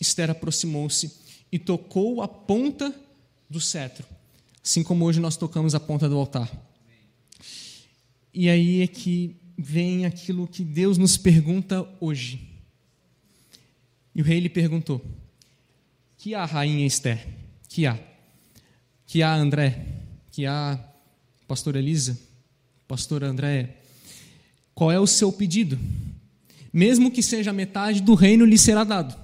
Esther 0.00 0.30
aproximou-se 0.30 1.10
e 1.50 1.58
tocou 1.58 2.22
a 2.22 2.28
ponta 2.28 2.94
do 3.50 3.60
cetro 3.60 4.06
assim 4.66 4.82
como 4.82 5.04
hoje 5.04 5.20
nós 5.20 5.36
tocamos 5.36 5.76
a 5.76 5.80
ponta 5.80 6.08
do 6.08 6.16
altar. 6.18 6.50
E 8.34 8.48
aí 8.48 8.82
é 8.82 8.86
que 8.88 9.36
vem 9.56 10.04
aquilo 10.04 10.48
que 10.48 10.64
Deus 10.64 10.98
nos 10.98 11.16
pergunta 11.16 11.88
hoje. 12.00 12.40
E 14.12 14.20
o 14.20 14.24
rei 14.24 14.40
lhe 14.40 14.48
perguntou: 14.48 15.00
Que 16.18 16.34
há, 16.34 16.44
rainha 16.44 16.84
Esther? 16.84 17.24
Que 17.68 17.86
há? 17.86 17.96
Que 19.06 19.22
há, 19.22 19.32
André? 19.36 19.86
Que 20.32 20.46
há, 20.46 20.76
pastor 21.46 21.76
Elisa? 21.76 22.18
Pastora 22.88 23.28
André? 23.28 23.76
Qual 24.74 24.90
é 24.90 24.98
o 24.98 25.06
seu 25.06 25.32
pedido? 25.32 25.78
Mesmo 26.72 27.12
que 27.12 27.22
seja 27.22 27.52
metade 27.52 28.02
do 28.02 28.14
reino, 28.14 28.44
lhe 28.44 28.58
será 28.58 28.82
dado. 28.82 29.16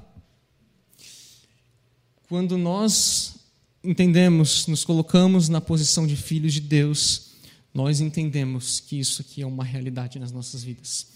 Quando 2.28 2.56
nós 2.56 3.41
entendemos, 3.84 4.66
nos 4.66 4.84
colocamos 4.84 5.48
na 5.48 5.60
posição 5.60 6.06
de 6.06 6.16
filhos 6.16 6.54
de 6.54 6.60
Deus, 6.60 7.32
nós 7.74 8.00
entendemos 8.00 8.80
que 8.80 8.98
isso 8.98 9.22
aqui 9.22 9.42
é 9.42 9.46
uma 9.46 9.64
realidade 9.64 10.18
nas 10.18 10.30
nossas 10.30 10.62
vidas. 10.62 11.08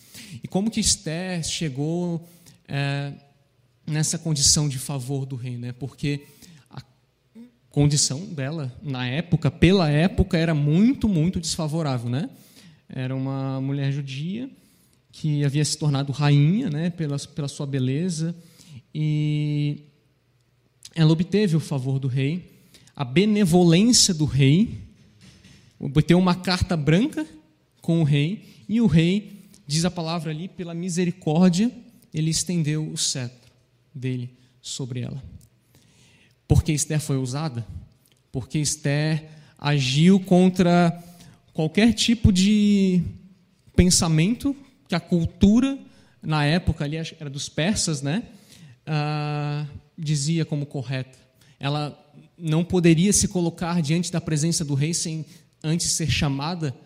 E 0.43 0.49
como 0.49 0.71
que 0.71 0.81
Esther 0.81 1.45
chegou 1.45 2.27
é, 2.67 3.13
nessa 3.87 4.19
condição 4.19 4.69
de 4.69 4.79
favor 4.79 5.27
do 5.27 5.37
rei, 5.37 5.57
né? 5.57 5.73
Porque 5.73 6.27
a 6.71 6.83
condição 7.71 8.25
dela 8.27 8.75
na 8.83 9.07
época, 9.07 9.51
pela 9.51 9.89
época, 9.91 10.39
era 10.39 10.55
muito, 10.55 11.09
muito 11.09 11.39
desfavorável, 11.39 12.11
né? 12.11 12.31
Era 12.89 13.15
uma 13.15 13.61
mulher 13.61 13.93
judia 13.93 14.51
que 15.13 15.45
havia 15.45 15.65
se 15.65 15.77
tornado 15.79 16.11
rainha, 16.11 16.71
né? 16.71 16.91
Pela 16.91 17.19
pela 17.19 17.49
sua 17.49 17.67
beleza 17.67 18.35
e 18.95 19.83
ela 20.95 21.13
obteve 21.13 21.55
o 21.55 21.61
favor 21.61 21.99
do 21.99 22.09
rei 22.09 22.56
a 22.97 23.05
benevolência 23.05 24.15
do 24.15 24.25
rei, 24.25 24.79
obteve 25.79 26.15
uma 26.15 26.35
carta 26.35 26.75
branca 26.75 27.27
com 27.83 28.01
o 28.01 28.05
rei, 28.05 28.65
e 28.67 28.81
o 28.81 28.87
rei, 28.87 29.51
diz 29.67 29.85
a 29.85 29.91
palavra 29.91 30.31
ali, 30.31 30.49
pela 30.49 30.73
misericórdia, 30.73 31.71
ele 32.15 32.31
estendeu 32.31 32.91
o 32.91 32.97
cetro 32.97 33.53
dele 33.95 34.31
sobre 34.63 35.01
ela. 35.01 35.23
Porque 36.49 36.73
Esther 36.73 36.99
foi 36.99 37.19
ousada? 37.19 37.67
Porque 38.33 38.59
Esther 38.59 39.29
agiu 39.59 40.19
contra 40.19 41.03
qualquer 41.53 41.93
tipo 41.93 42.33
de 42.33 43.03
pensamento 43.75 44.57
que 44.89 44.95
a 44.95 45.01
cultura, 45.01 45.79
na 46.23 46.45
época 46.45 46.85
ali, 46.85 46.97
era 46.97 47.29
dos 47.29 47.49
persas, 47.49 48.01
né? 48.01 48.23
Ah, 48.87 49.67
dizia 49.99 50.45
como 50.45 50.65
correta. 50.65 51.19
Ela 51.59 52.06
não 52.37 52.65
poderia 52.65 53.13
se 53.13 53.29
colocar 53.29 53.81
diante 53.81 54.13
da 54.13 54.21
presença 54.21 54.65
do 54.65 54.75
rei 54.75 54.93
sem 54.93 55.25
antes 55.63 55.93
ser 55.93 56.11
chamada 56.11 56.77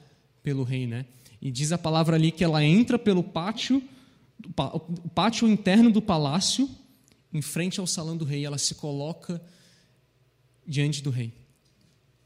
pelo 0.42 0.62
rei, 0.62 0.86
né? 0.86 1.06
E 1.40 1.50
diz 1.50 1.72
a 1.72 1.78
palavra 1.78 2.16
ali 2.16 2.30
que 2.30 2.44
ela 2.44 2.62
entra 2.62 2.98
pelo 2.98 3.22
pátio, 3.22 3.82
o 4.56 5.08
pátio 5.08 5.48
interno 5.48 5.90
do 5.90 6.02
palácio, 6.02 6.68
em 7.32 7.40
frente 7.40 7.80
ao 7.80 7.86
salão 7.86 8.16
do 8.16 8.24
rei, 8.24 8.44
ela 8.44 8.58
se 8.58 8.74
coloca 8.74 9.40
diante 10.66 11.02
do 11.02 11.10
rei. 11.10 11.32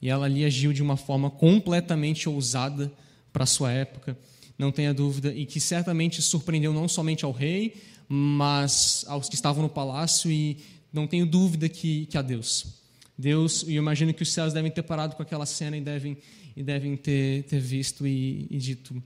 E 0.01 0.09
ela 0.09 0.27
ali 0.27 0.45
agiu 0.45 0.73
de 0.73 0.83
uma 0.83 0.97
forma 0.97 1.31
completamente 1.31 2.29
ousada 2.29 2.93
para 3.33 3.47
sua 3.47 3.73
época, 3.73 4.19
não 4.59 4.71
tenha 4.71 4.95
dúvida, 4.95 5.33
e 5.35 5.47
que 5.47 5.59
certamente 5.59 6.23
surpreendeu 6.23 6.73
não 6.73 6.89
somente 6.89 7.25
ao 7.25 7.33
rei, 7.33 7.75
mas 8.09 9.05
aos 9.09 9.29
que 9.29 9.35
estavam 9.35 9.63
no 9.63 9.69
palácio, 9.69 10.31
e 10.31 10.59
não 10.93 11.07
tenho 11.07 11.27
dúvida 11.27 11.69
que, 11.69 12.07
que 12.07 12.19
a 12.19 12.23
Deus. 12.23 12.84
Deus, 13.17 13.63
eu 13.63 13.75
imagino 13.77 14.13
que 14.13 14.23
os 14.23 14.33
céus 14.33 14.53
devem 14.53 14.71
ter 14.71 14.83
parado 14.83 15.15
com 15.15 15.23
aquela 15.23 15.47
cena 15.47 15.77
e 15.77 15.81
devem, 15.81 16.19
e 16.57 16.63
devem 16.63 16.97
ter, 16.97 17.45
ter 17.45 17.61
visto 17.61 18.07
e, 18.07 18.47
e 18.51 18.59
dito: 18.59 19.03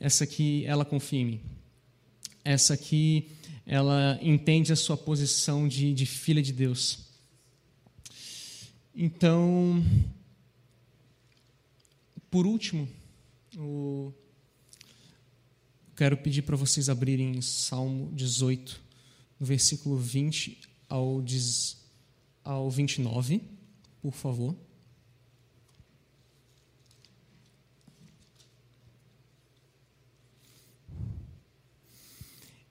essa 0.00 0.24
aqui, 0.24 0.64
ela 0.66 0.86
mim. 1.24 1.40
Essa 2.42 2.72
aqui, 2.72 3.28
ela 3.66 4.18
entende 4.22 4.72
a 4.72 4.76
sua 4.76 4.96
posição 4.96 5.68
de, 5.68 5.92
de 5.92 6.06
filha 6.06 6.42
de 6.42 6.52
Deus. 6.52 7.10
Então, 8.94 9.84
por 12.30 12.46
último, 12.46 12.88
o... 13.56 14.12
quero 15.96 16.16
pedir 16.16 16.42
para 16.42 16.56
vocês 16.56 16.88
abrirem 16.88 17.42
Salmo 17.42 18.10
18, 18.14 18.80
no 19.38 19.46
versículo 19.46 19.96
20 19.96 20.58
ao, 20.88 21.22
ao 22.50 22.68
29, 22.68 23.40
por 24.02 24.12
favor. 24.12 24.56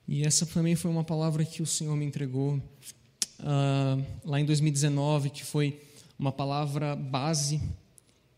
E 0.08 0.26
essa 0.26 0.46
também 0.46 0.76
foi 0.76 0.90
uma 0.92 1.04
palavra 1.04 1.46
que 1.46 1.62
o 1.62 1.66
Senhor 1.66 1.96
me 1.96 2.06
entregou 2.06 2.56
uh, 2.56 4.06
lá 4.26 4.40
em 4.40 4.46
2019, 4.46 5.30
que 5.30 5.46
foi 5.46 5.80
uma 6.18 6.32
palavra 6.32 6.96
base 6.96 7.62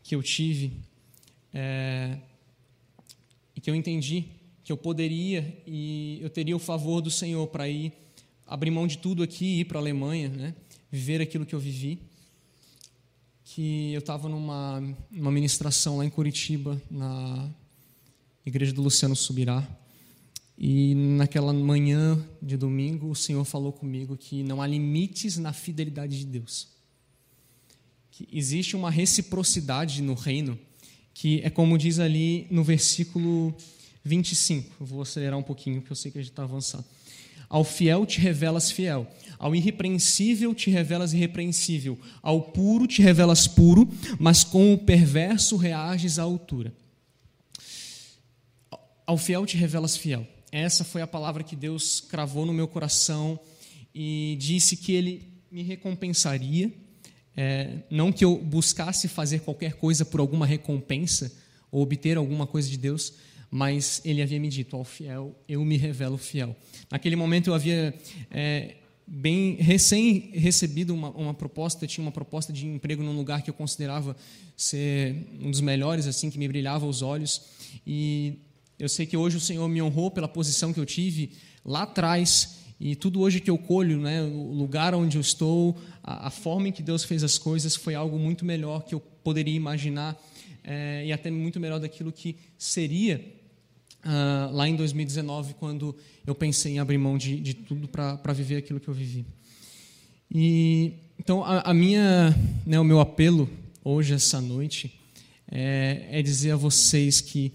que 0.03 0.13
eu 0.13 0.21
tive 0.21 0.73
é, 1.53 2.17
e 3.55 3.61
que 3.61 3.69
eu 3.69 3.75
entendi 3.75 4.25
que 4.63 4.71
eu 4.71 4.77
poderia 4.77 5.57
e 5.65 6.19
eu 6.21 6.29
teria 6.29 6.55
o 6.55 6.59
favor 6.59 7.01
do 7.01 7.09
Senhor 7.09 7.47
para 7.47 7.67
ir 7.67 7.91
abrir 8.45 8.69
mão 8.69 8.85
de 8.85 8.97
tudo 8.97 9.23
aqui 9.23 9.45
e 9.45 9.59
ir 9.61 9.65
para 9.65 9.79
a 9.79 9.81
Alemanha, 9.81 10.29
né? 10.29 10.55
Viver 10.91 11.21
aquilo 11.21 11.45
que 11.45 11.55
eu 11.55 11.59
vivi. 11.59 11.99
Que 13.45 13.93
eu 13.93 13.99
estava 13.99 14.27
numa, 14.27 14.81
numa 15.09 15.31
ministração 15.31 15.97
lá 15.97 16.05
em 16.05 16.09
Curitiba, 16.09 16.81
na 16.89 17.49
igreja 18.45 18.73
do 18.73 18.81
Luciano 18.81 19.15
Subirá. 19.15 19.67
E 20.57 20.93
naquela 20.93 21.51
manhã 21.53 22.23
de 22.41 22.55
domingo, 22.55 23.09
o 23.09 23.15
Senhor 23.15 23.43
falou 23.45 23.73
comigo 23.73 24.15
que 24.15 24.43
não 24.43 24.61
há 24.61 24.67
limites 24.67 25.37
na 25.37 25.53
fidelidade 25.53 26.19
de 26.19 26.25
Deus. 26.25 26.67
Que 28.11 28.27
existe 28.31 28.75
uma 28.75 28.91
reciprocidade 28.91 30.01
no 30.01 30.13
reino, 30.13 30.59
que 31.13 31.41
é 31.43 31.49
como 31.49 31.77
diz 31.77 31.97
ali 31.97 32.47
no 32.51 32.63
versículo 32.63 33.55
25. 34.03 34.71
Eu 34.79 34.85
vou 34.85 35.01
acelerar 35.01 35.37
um 35.39 35.43
pouquinho, 35.43 35.81
porque 35.81 35.91
eu 35.91 35.95
sei 35.95 36.11
que 36.11 36.19
a 36.19 36.21
gente 36.21 36.31
está 36.31 36.43
avançado. 36.43 36.85
Ao 37.51 37.65
fiel 37.65 38.05
te 38.05 38.21
revelas 38.21 38.71
fiel, 38.71 39.05
ao 39.37 39.53
irrepreensível 39.53 40.55
te 40.55 40.71
revelas 40.71 41.11
irrepreensível, 41.11 41.99
ao 42.21 42.41
puro 42.41 42.87
te 42.87 43.01
revelas 43.01 43.45
puro, 43.45 43.89
mas 44.17 44.41
com 44.41 44.73
o 44.73 44.77
perverso 44.77 45.57
reages 45.57 46.17
à 46.17 46.23
altura. 46.23 46.73
Ao 49.05 49.17
fiel 49.17 49.45
te 49.45 49.57
revelas 49.57 49.97
fiel. 49.97 50.25
Essa 50.49 50.85
foi 50.85 51.01
a 51.01 51.07
palavra 51.07 51.43
que 51.43 51.57
Deus 51.57 51.99
cravou 51.99 52.45
no 52.45 52.53
meu 52.53 52.69
coração 52.69 53.37
e 53.93 54.37
disse 54.39 54.77
que 54.77 54.93
Ele 54.93 55.27
me 55.51 55.61
recompensaria. 55.61 56.71
É, 57.35 57.79
não 57.89 58.13
que 58.13 58.23
eu 58.23 58.37
buscasse 58.37 59.09
fazer 59.09 59.41
qualquer 59.41 59.73
coisa 59.73 60.05
por 60.05 60.21
alguma 60.21 60.45
recompensa 60.45 61.29
ou 61.69 61.81
obter 61.81 62.15
alguma 62.15 62.47
coisa 62.47 62.69
de 62.69 62.77
Deus, 62.77 63.13
mas 63.51 64.01
Ele 64.05 64.21
havia 64.21 64.39
me 64.39 64.47
dito: 64.47 64.75
ao 64.77 64.85
fiel 64.85 65.35
eu 65.47 65.63
me 65.65 65.75
revelo 65.75 66.17
fiel. 66.17 66.55
Naquele 66.89 67.17
momento 67.17 67.49
eu 67.49 67.53
havia 67.53 67.93
é, 68.31 68.75
bem 69.05 69.55
recém 69.55 70.31
recebido 70.33 70.93
uma, 70.93 71.09
uma 71.09 71.33
proposta, 71.33 71.85
tinha 71.85 72.03
uma 72.03 72.13
proposta 72.13 72.53
de 72.53 72.65
emprego 72.65 73.03
num 73.03 73.15
lugar 73.15 73.41
que 73.41 73.49
eu 73.49 73.53
considerava 73.53 74.15
ser 74.55 75.27
um 75.41 75.51
dos 75.51 75.59
melhores, 75.59 76.07
assim 76.07 76.29
que 76.29 76.39
me 76.39 76.47
brilhava 76.47 76.85
os 76.85 77.01
olhos 77.01 77.41
e 77.85 78.39
eu 78.79 78.87
sei 78.87 79.05
que 79.05 79.17
hoje 79.17 79.35
o 79.35 79.39
Senhor 79.39 79.67
me 79.67 79.81
honrou 79.81 80.09
pela 80.09 80.27
posição 80.27 80.71
que 80.71 80.79
eu 80.79 80.85
tive 80.85 81.33
lá 81.63 81.83
atrás 81.83 82.59
e 82.79 82.95
tudo 82.95 83.19
hoje 83.19 83.41
que 83.41 83.49
eu 83.49 83.57
colho, 83.57 83.99
né, 83.99 84.23
o 84.23 84.53
lugar 84.53 84.95
onde 84.95 85.17
eu 85.17 85.21
estou, 85.21 85.77
a, 86.01 86.27
a 86.27 86.29
forma 86.31 86.69
em 86.69 86.71
que 86.71 86.81
Deus 86.81 87.03
fez 87.03 87.23
as 87.23 87.37
coisas 87.37 87.75
foi 87.75 87.95
algo 87.95 88.17
muito 88.17 88.45
melhor 88.45 88.83
que 88.85 88.95
eu 88.95 88.99
poderia 88.99 89.53
imaginar 89.53 90.19
é, 90.63 91.03
e 91.05 91.11
até 91.11 91.29
muito 91.29 91.59
melhor 91.59 91.79
daquilo 91.79 92.11
que 92.11 92.37
seria 92.57 93.40
uh, 94.05 94.53
lá 94.53 94.67
em 94.67 94.75
2019, 94.75 95.55
quando 95.55 95.95
eu 96.25 96.35
pensei 96.35 96.73
em 96.73 96.79
abrir 96.79 96.97
mão 96.97 97.17
de, 97.17 97.39
de 97.39 97.53
tudo 97.53 97.87
para 97.87 98.33
viver 98.33 98.57
aquilo 98.57 98.79
que 98.79 98.87
eu 98.87 98.93
vivi. 98.93 99.25
E 100.29 100.93
então 101.19 101.43
a, 101.43 101.61
a 101.69 101.73
minha, 101.73 102.35
né, 102.65 102.79
o 102.79 102.83
meu 102.83 102.99
apelo 102.99 103.49
hoje 103.83 104.13
essa 104.13 104.39
noite 104.39 104.99
é, 105.51 106.07
é 106.11 106.21
dizer 106.21 106.51
a 106.51 106.55
vocês 106.55 107.21
que 107.21 107.53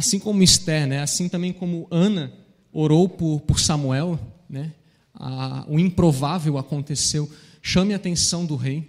Assim 0.00 0.18
como 0.18 0.42
Esther, 0.42 0.86
né? 0.86 1.02
assim 1.02 1.28
também 1.28 1.52
como 1.52 1.86
Ana 1.90 2.32
orou 2.72 3.06
por, 3.06 3.42
por 3.42 3.60
Samuel, 3.60 4.18
né? 4.48 4.72
A, 5.12 5.66
o 5.68 5.78
improvável 5.78 6.56
aconteceu. 6.56 7.30
Chame 7.60 7.92
a 7.92 7.96
atenção 7.96 8.46
do 8.46 8.56
rei, 8.56 8.88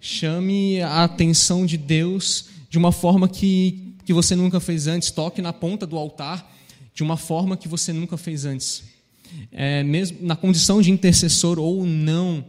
chame 0.00 0.80
a 0.80 1.04
atenção 1.04 1.64
de 1.64 1.76
Deus 1.76 2.46
de 2.68 2.78
uma 2.78 2.90
forma 2.90 3.28
que, 3.28 3.89
que 4.10 4.14
você 4.14 4.34
nunca 4.34 4.58
fez 4.58 4.88
antes. 4.88 5.12
Toque 5.12 5.40
na 5.40 5.52
ponta 5.52 5.86
do 5.86 5.96
altar 5.96 6.52
de 6.92 7.00
uma 7.00 7.16
forma 7.16 7.56
que 7.56 7.68
você 7.68 7.92
nunca 7.92 8.16
fez 8.16 8.44
antes. 8.44 8.82
É, 9.52 9.84
mesmo 9.84 10.18
na 10.20 10.34
condição 10.34 10.82
de 10.82 10.90
intercessor 10.90 11.60
ou 11.60 11.86
não, 11.86 12.44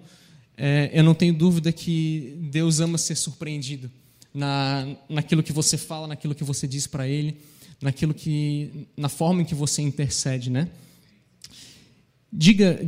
é, 0.57 0.89
eu 0.91 1.03
não 1.03 1.13
tenho 1.13 1.35
dúvida 1.35 1.71
que 1.71 2.35
Deus 2.49 2.79
ama 2.79 2.97
ser 2.97 3.15
surpreendido 3.15 3.91
na, 4.33 4.87
naquilo 5.07 5.43
que 5.43 5.53
você 5.53 5.77
fala, 5.77 6.07
naquilo 6.07 6.33
que 6.33 6.43
você 6.43 6.67
diz 6.67 6.87
para 6.87 7.07
Ele 7.07 7.37
naquilo 7.79 8.13
que, 8.13 8.87
na 8.95 9.09
forma 9.09 9.41
em 9.41 9.45
que 9.45 9.55
você 9.55 9.81
intercede, 9.81 10.49
né? 10.49 10.69
Diga, 12.31 12.79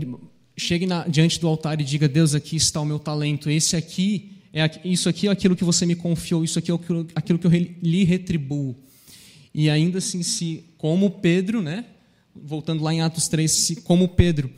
chegue 0.56 0.86
na, 0.86 1.08
diante 1.08 1.40
do 1.40 1.48
altar 1.48 1.82
e 1.82 1.84
diga: 1.84 2.08
Deus, 2.08 2.36
aqui 2.36 2.56
está 2.56 2.80
o 2.80 2.86
meu 2.86 3.00
talento. 3.00 3.50
Esse 3.50 3.76
aqui 3.76 4.33
é 4.54 4.70
isso 4.86 5.10
aqui 5.10 5.28
é 5.28 5.32
aquilo 5.32 5.56
que 5.56 5.64
você 5.64 5.86
me 5.86 5.96
confiou. 5.96 6.44
Isso 6.44 6.60
aqui 6.60 6.72
é 6.72 6.76
aquilo, 7.16 7.40
que 7.40 7.48
eu 7.48 7.52
lhe 7.52 8.04
retribuo. 8.04 8.76
E 9.54 9.70
ainda 9.70 9.98
assim, 9.98 10.22
se 10.22 10.64
como 10.78 11.10
Pedro, 11.10 11.62
né? 11.62 11.86
Voltando 12.36 12.84
lá 12.84 12.94
em 12.94 13.02
Atos 13.02 13.28
3, 13.28 13.52
se 13.52 13.76
como 13.78 14.08
Pedro 14.08 14.50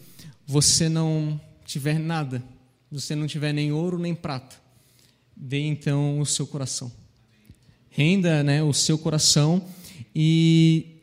você 0.46 0.88
não 0.90 1.40
tiver 1.66 1.98
nada, 1.98 2.44
você 2.92 3.16
não 3.16 3.26
tiver 3.26 3.54
nem 3.54 3.72
ouro 3.72 3.98
nem 3.98 4.14
prata, 4.14 4.56
dê 5.36 5.60
então 5.60 6.20
o 6.20 6.26
seu 6.26 6.46
coração. 6.46 6.92
Renda, 7.90 8.44
né, 8.44 8.62
o 8.62 8.74
seu 8.74 8.98
coração 8.98 9.66
e, 10.14 11.02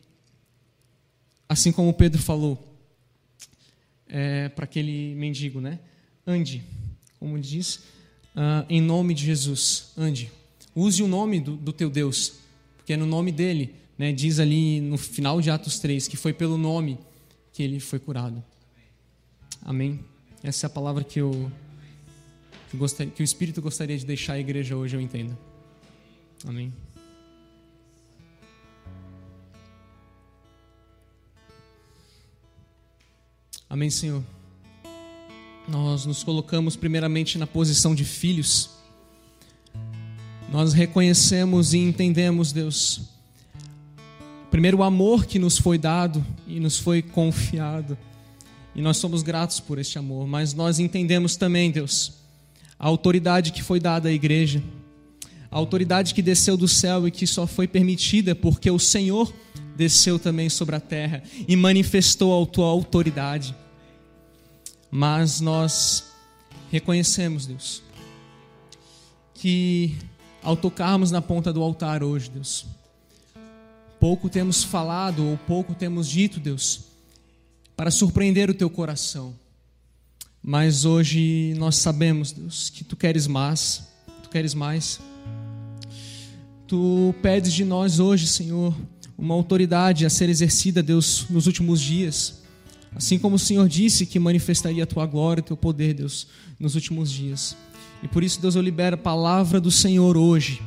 assim 1.49 1.73
como 1.73 1.93
Pedro 1.95 2.21
falou 2.21 2.77
é, 4.07 4.51
para 4.51 4.65
aquele 4.65 5.15
mendigo, 5.15 5.61
né? 5.61 5.79
Ande, 6.27 6.63
como 7.19 7.39
diz, 7.39 7.81
uh, 8.37 8.67
em 8.69 8.81
nome 8.81 9.15
de 9.15 9.25
Jesus, 9.25 9.93
ande. 9.97 10.31
Use 10.75 11.03
o 11.03 11.09
nome 11.09 11.41
do, 11.41 11.57
do 11.57 11.73
teu 11.73 11.91
Deus, 11.91 12.35
porque 12.77 12.93
é 12.93 12.97
no 12.97 13.07
nome 13.07 13.31
dele, 13.31 13.75
né? 13.99 14.13
Diz 14.13 14.39
ali 14.39 14.81
no 14.81 14.97
final 14.97 15.41
de 15.41 15.51
Atos 15.51 15.79
3 15.79 16.09
que 16.09 16.17
foi 16.17 16.33
pelo 16.33 16.57
nome 16.57 16.99
que 17.53 17.63
ele 17.63 17.79
foi 17.79 17.99
curado. 17.99 18.43
Amém? 19.63 20.01
Essa 20.43 20.67
é 20.67 20.69
a 20.69 20.71
palavra 20.71 21.05
que 21.05 21.21
eu 21.21 21.51
que, 22.71 23.07
que 23.11 23.23
o 23.23 23.25
Espírito 23.25 23.61
gostaria 23.61 23.99
de 23.99 24.07
deixar 24.07 24.35
a 24.35 24.39
igreja 24.39 24.75
hoje, 24.75 24.97
eu 24.97 25.01
entendo. 25.01 25.37
Amém. 26.47 26.73
Amém, 33.69 33.91
Senhor. 33.91 34.23
Nós 35.69 36.05
nos 36.05 36.25
colocamos 36.25 36.75
primeiramente 36.75 37.39
na 37.39 37.47
posição 37.47 37.95
de 37.95 38.05
filhos. 38.05 38.71
Nós 40.51 40.73
reconhecemos 40.73 41.73
e 41.73 41.79
entendemos, 41.79 42.53
Deus, 42.53 43.03
primeiro 44.51 44.79
o 44.79 44.83
amor 44.83 45.25
que 45.25 45.39
nos 45.39 45.57
foi 45.57 45.79
dado 45.79 46.25
e 46.47 46.59
nos 46.59 46.79
foi 46.79 47.01
confiado. 47.01 47.97
E 48.75 48.83
nós 48.83 48.97
somos 48.97 49.23
gratos 49.23 49.61
por 49.61 49.79
este 49.79 49.99
amor, 49.99 50.27
mas 50.27 50.53
nós 50.53 50.79
entendemos 50.79 51.37
também, 51.37 51.71
Deus, 51.71 52.15
a 52.79 52.87
autoridade 52.87 53.53
que 53.53 53.63
foi 53.63 53.79
dada 53.79 54.09
à 54.09 54.13
igreja, 54.13 54.63
a 55.51 55.57
autoridade 55.57 56.13
que 56.13 56.23
desceu 56.23 56.57
do 56.57 56.67
céu 56.67 57.07
e 57.07 57.11
que 57.11 57.27
só 57.27 57.47
foi 57.47 57.69
permitida 57.69 58.35
porque 58.35 58.71
o 58.71 58.79
Senhor 58.79 59.33
desceu 59.77 60.19
também 60.19 60.49
sobre 60.49 60.75
a 60.75 60.81
terra 60.81 61.23
e 61.47 61.55
manifestou 61.55 62.43
a 62.43 62.47
tua 62.47 62.67
autoridade. 62.67 63.55
Mas 64.95 65.41
nós 65.41 66.05
reconhecemos, 66.71 67.47
Deus, 67.47 67.83
que 69.33 69.97
ao 70.43 70.55
tocarmos 70.55 71.11
na 71.11 71.23
ponta 71.23 71.51
do 71.51 71.63
altar 71.63 72.03
hoje, 72.03 72.29
Deus, 72.29 72.67
pouco 73.99 74.29
temos 74.29 74.63
falado 74.63 75.27
ou 75.27 75.39
pouco 75.39 75.75
temos 75.75 76.07
dito, 76.07 76.39
Deus, 76.39 76.83
para 77.75 77.91
surpreender 77.91 78.51
o 78.51 78.55
teu 78.55 78.69
coração. 78.69 79.35
Mas 80.43 80.85
hoje 80.85 81.55
nós 81.57 81.77
sabemos, 81.77 82.31
Deus, 82.31 82.69
que 82.69 82.85
tu 82.85 82.95
queres 82.95 83.27
mais, 83.27 83.85
tu 84.23 84.29
queres 84.29 84.53
mais. 84.53 85.01
Tu 86.67 87.15
pedes 87.23 87.55
de 87.55 87.65
nós 87.65 87.99
hoje, 87.99 88.27
Senhor, 88.27 88.75
uma 89.17 89.33
autoridade 89.33 90.05
a 90.05 90.11
ser 90.11 90.29
exercida, 90.29 90.83
Deus, 90.83 91.27
nos 91.31 91.47
últimos 91.47 91.81
dias. 91.81 92.42
Assim 92.95 93.19
como 93.19 93.37
o 93.37 93.39
Senhor 93.39 93.69
disse 93.69 94.05
que 94.05 94.19
manifestaria 94.19 94.85
a 94.85 94.87
tua 94.87 95.07
glória, 95.07 95.41
o 95.41 95.45
teu 95.45 95.57
poder, 95.57 95.95
Deus, 95.95 96.27
nos 96.59 96.75
últimos 96.75 97.11
dias. 97.11 97.57
E 98.03 98.09
por 98.09 98.23
isso, 98.23 98.41
Deus, 98.41 98.55
eu 98.55 98.63
libero 98.63 98.95
a 98.95 98.99
palavra 98.99 99.61
do 99.61 99.71
Senhor 99.71 100.17
hoje, 100.17 100.61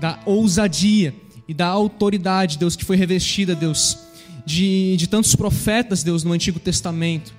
da 0.00 0.20
ousadia 0.26 1.14
e 1.46 1.54
da 1.54 1.66
autoridade, 1.66 2.58
Deus, 2.58 2.74
que 2.74 2.84
foi 2.84 2.96
revestida, 2.96 3.54
Deus, 3.54 3.98
de, 4.44 4.96
de 4.96 5.06
tantos 5.06 5.36
profetas, 5.36 6.02
Deus, 6.02 6.24
no 6.24 6.32
Antigo 6.32 6.58
Testamento. 6.58 7.32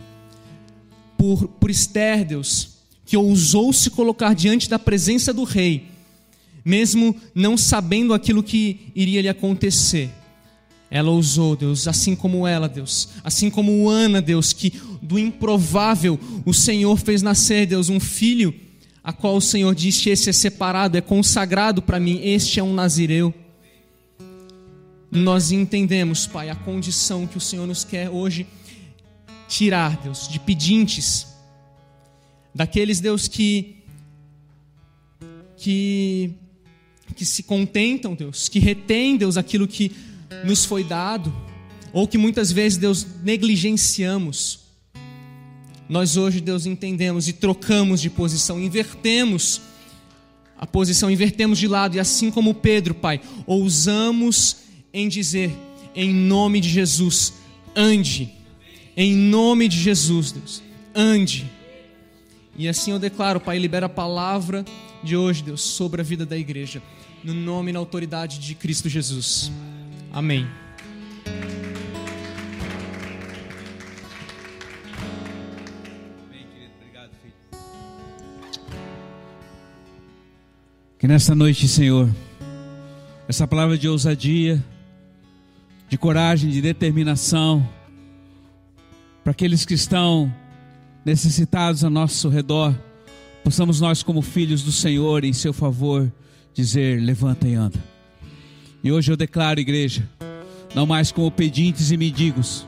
Por, 1.18 1.48
por 1.48 1.70
Esther, 1.70 2.26
Deus, 2.26 2.70
que 3.06 3.18
ousou 3.18 3.74
se 3.74 3.90
colocar 3.90 4.34
diante 4.34 4.70
da 4.70 4.80
presença 4.80 5.34
do 5.34 5.44
rei, 5.44 5.88
mesmo 6.64 7.16
não 7.36 7.58
sabendo 7.58 8.14
aquilo 8.14 8.44
que 8.44 8.92
iria 8.96 9.22
lhe 9.22 9.30
acontecer. 9.30 10.10
Ela 10.94 11.10
ousou, 11.10 11.56
Deus, 11.56 11.88
assim 11.88 12.16
como 12.16 12.46
ela, 12.46 12.70
Deus, 12.70 13.10
assim 13.24 13.50
como 13.50 13.90
Ana, 13.90 14.22
Deus, 14.22 14.54
que 14.54 14.80
do 15.02 15.18
improvável 15.18 16.20
o 16.46 16.54
Senhor 16.54 16.96
fez 16.98 17.24
nascer, 17.24 17.66
Deus, 17.66 17.90
um 17.90 18.00
filho, 18.00 18.54
a 19.04 19.12
qual 19.12 19.36
o 19.36 19.42
Senhor 19.42 19.74
disse: 19.74 20.12
Esse 20.12 20.30
é 20.30 20.34
separado, 20.34 20.96
é 20.96 21.02
consagrado 21.02 21.82
para 21.82 22.00
mim, 22.00 22.22
este 22.24 22.60
é 22.60 22.64
um 22.64 22.76
nazireu. 22.76 23.34
Nós 25.10 25.52
entendemos, 25.52 26.28
Pai, 26.28 26.52
a 26.52 26.56
condição 26.56 27.26
que 27.26 27.40
o 27.40 27.42
Senhor 27.42 27.66
nos 27.66 27.84
quer 27.84 28.12
hoje 28.12 28.46
tirar, 29.48 29.98
Deus, 29.98 30.28
de 30.28 30.40
pedintes, 30.40 31.26
daqueles, 32.54 33.00
Deus, 33.00 33.28
que 33.28 33.78
que 35.58 36.36
que 37.16 37.26
se 37.26 37.42
contentam, 37.42 38.14
Deus, 38.14 38.48
que 38.48 38.60
retêm, 38.60 39.18
Deus, 39.18 39.38
aquilo 39.38 39.68
que 39.68 40.13
nos 40.44 40.66
foi 40.66 40.84
dado, 40.84 41.34
ou 41.92 42.08
que 42.08 42.18
muitas 42.18 42.52
vezes, 42.52 42.78
Deus, 42.78 43.06
negligenciamos. 43.24 44.60
Nós 45.88 46.18
hoje, 46.18 46.42
Deus, 46.42 46.66
entendemos 46.66 47.28
e 47.28 47.34
trocamos 47.34 48.02
de 48.02 48.10
posição, 48.10 48.60
invertemos 48.60 49.62
a 50.58 50.66
posição, 50.66 51.12
invertemos 51.12 51.60
de 51.60 51.68
lado, 51.68 51.96
e 51.96 52.00
assim 52.00 52.32
como 52.32 52.54
Pedro, 52.54 52.96
Pai, 52.96 53.20
ousamos 53.46 54.58
em 54.94 55.10
dizer, 55.10 55.54
em 55.94 56.14
nome 56.14 56.60
de 56.60 56.70
Jesus, 56.70 57.34
ande, 57.76 58.34
em 58.96 59.14
nome 59.14 59.68
de 59.68 59.78
Jesus, 59.78 60.32
Deus, 60.32 60.64
ande. 60.96 61.50
E 62.58 62.68
assim 62.68 62.92
eu 62.92 63.00
declaro, 63.00 63.40
Pai, 63.40 63.60
libera 63.60 63.88
a 63.88 63.90
palavra 63.90 64.64
de 65.04 65.18
hoje, 65.18 65.44
Deus, 65.44 65.62
sobre 65.62 66.02
a 66.02 66.04
vida 66.04 66.26
da 66.26 66.38
igreja, 66.38 66.82
no 67.24 67.34
nome 67.34 67.72
e 67.72 67.74
na 67.74 67.80
autoridade 67.80 68.40
de 68.40 68.56
Cristo 68.56 68.88
Jesus. 68.88 69.52
Amém. 70.14 70.48
Que 81.00 81.08
nesta 81.08 81.34
noite, 81.34 81.68
Senhor, 81.68 82.10
essa 83.28 83.48
palavra 83.48 83.76
de 83.76 83.90
ousadia, 83.90 84.64
de 85.90 85.98
coragem, 85.98 86.50
de 86.52 86.62
determinação, 86.62 87.68
para 89.24 89.32
aqueles 89.32 89.66
que 89.66 89.74
estão 89.74 90.34
necessitados 91.04 91.84
ao 91.84 91.90
nosso 91.90 92.30
redor, 92.30 92.74
possamos 93.44 93.82
nós, 93.82 94.04
como 94.04 94.22
filhos 94.22 94.62
do 94.62 94.72
Senhor, 94.72 95.26
em 95.26 95.34
seu 95.34 95.52
favor, 95.52 96.10
dizer: 96.54 97.02
levanta 97.02 97.48
e 97.48 97.56
anda. 97.56 97.93
E 98.84 98.92
hoje 98.92 99.12
eu 99.12 99.18
declaro, 99.18 99.60
igreja, 99.60 100.08
não 100.76 100.86
mais 100.86 101.12
como 101.12 101.32
pedintes 101.32 101.92
e 101.92 101.98
mendigos, 101.98 102.68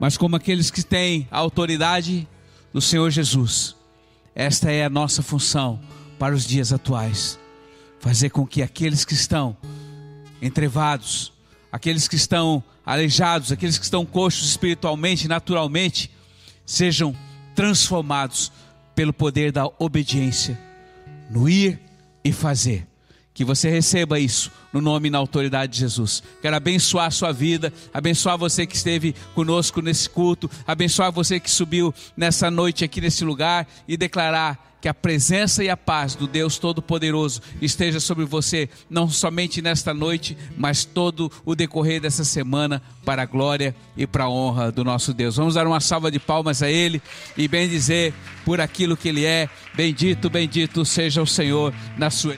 mas 0.00 0.16
como 0.16 0.34
aqueles 0.34 0.70
que 0.70 0.82
têm 0.82 1.28
a 1.30 1.38
autoridade 1.38 2.26
do 2.72 2.80
Senhor 2.80 3.10
Jesus. 3.10 3.76
Esta 4.34 4.70
é 4.70 4.84
a 4.84 4.90
nossa 4.90 5.22
função 5.22 5.78
para 6.18 6.34
os 6.34 6.46
dias 6.46 6.72
atuais 6.72 7.38
fazer 8.02 8.30
com 8.30 8.44
que 8.44 8.62
aqueles 8.62 9.04
que 9.04 9.14
estão 9.14 9.56
entrevados, 10.42 11.32
aqueles 11.70 12.08
que 12.08 12.16
estão 12.16 12.62
aleijados, 12.84 13.52
aqueles 13.52 13.78
que 13.78 13.84
estão 13.84 14.04
coxos 14.04 14.48
espiritualmente, 14.48 15.28
naturalmente, 15.28 16.10
sejam 16.66 17.14
transformados 17.54 18.50
pelo 18.92 19.12
poder 19.12 19.52
da 19.52 19.70
obediência, 19.78 20.58
no 21.30 21.48
ir 21.48 21.78
e 22.24 22.32
fazer. 22.32 22.91
Que 23.34 23.44
você 23.44 23.70
receba 23.70 24.20
isso 24.20 24.50
no 24.72 24.80
nome 24.80 25.08
e 25.08 25.10
na 25.10 25.18
autoridade 25.18 25.72
de 25.72 25.78
Jesus. 25.78 26.22
Quero 26.40 26.56
abençoar 26.56 27.06
a 27.06 27.10
sua 27.10 27.32
vida, 27.32 27.72
abençoar 27.92 28.36
você 28.36 28.66
que 28.66 28.76
esteve 28.76 29.14
conosco 29.34 29.80
nesse 29.80 30.08
culto, 30.08 30.50
abençoar 30.66 31.12
você 31.12 31.38
que 31.40 31.50
subiu 31.50 31.94
nessa 32.16 32.50
noite 32.50 32.84
aqui 32.84 33.00
nesse 33.00 33.24
lugar 33.24 33.66
e 33.86 33.96
declarar 33.96 34.72
que 34.82 34.88
a 34.88 34.94
presença 34.94 35.62
e 35.62 35.70
a 35.70 35.76
paz 35.76 36.16
do 36.16 36.26
Deus 36.26 36.58
Todo-Poderoso 36.58 37.40
esteja 37.60 38.00
sobre 38.00 38.24
você, 38.24 38.68
não 38.90 39.08
somente 39.08 39.62
nesta 39.62 39.94
noite, 39.94 40.36
mas 40.56 40.84
todo 40.84 41.30
o 41.44 41.54
decorrer 41.54 42.00
dessa 42.00 42.24
semana, 42.24 42.82
para 43.04 43.22
a 43.22 43.26
glória 43.26 43.76
e 43.96 44.08
para 44.08 44.24
a 44.24 44.28
honra 44.28 44.72
do 44.72 44.82
nosso 44.82 45.14
Deus. 45.14 45.36
Vamos 45.36 45.54
dar 45.54 45.68
uma 45.68 45.78
salva 45.78 46.10
de 46.10 46.18
palmas 46.18 46.64
a 46.64 46.70
Ele 46.70 47.00
e 47.36 47.46
bem 47.46 47.68
dizer 47.68 48.12
por 48.44 48.60
aquilo 48.60 48.96
que 48.96 49.08
Ele 49.08 49.24
é. 49.24 49.48
Bendito, 49.72 50.28
bendito 50.28 50.84
seja 50.84 51.22
o 51.22 51.26
Senhor 51.26 51.72
na 51.96 52.10
sua 52.10 52.36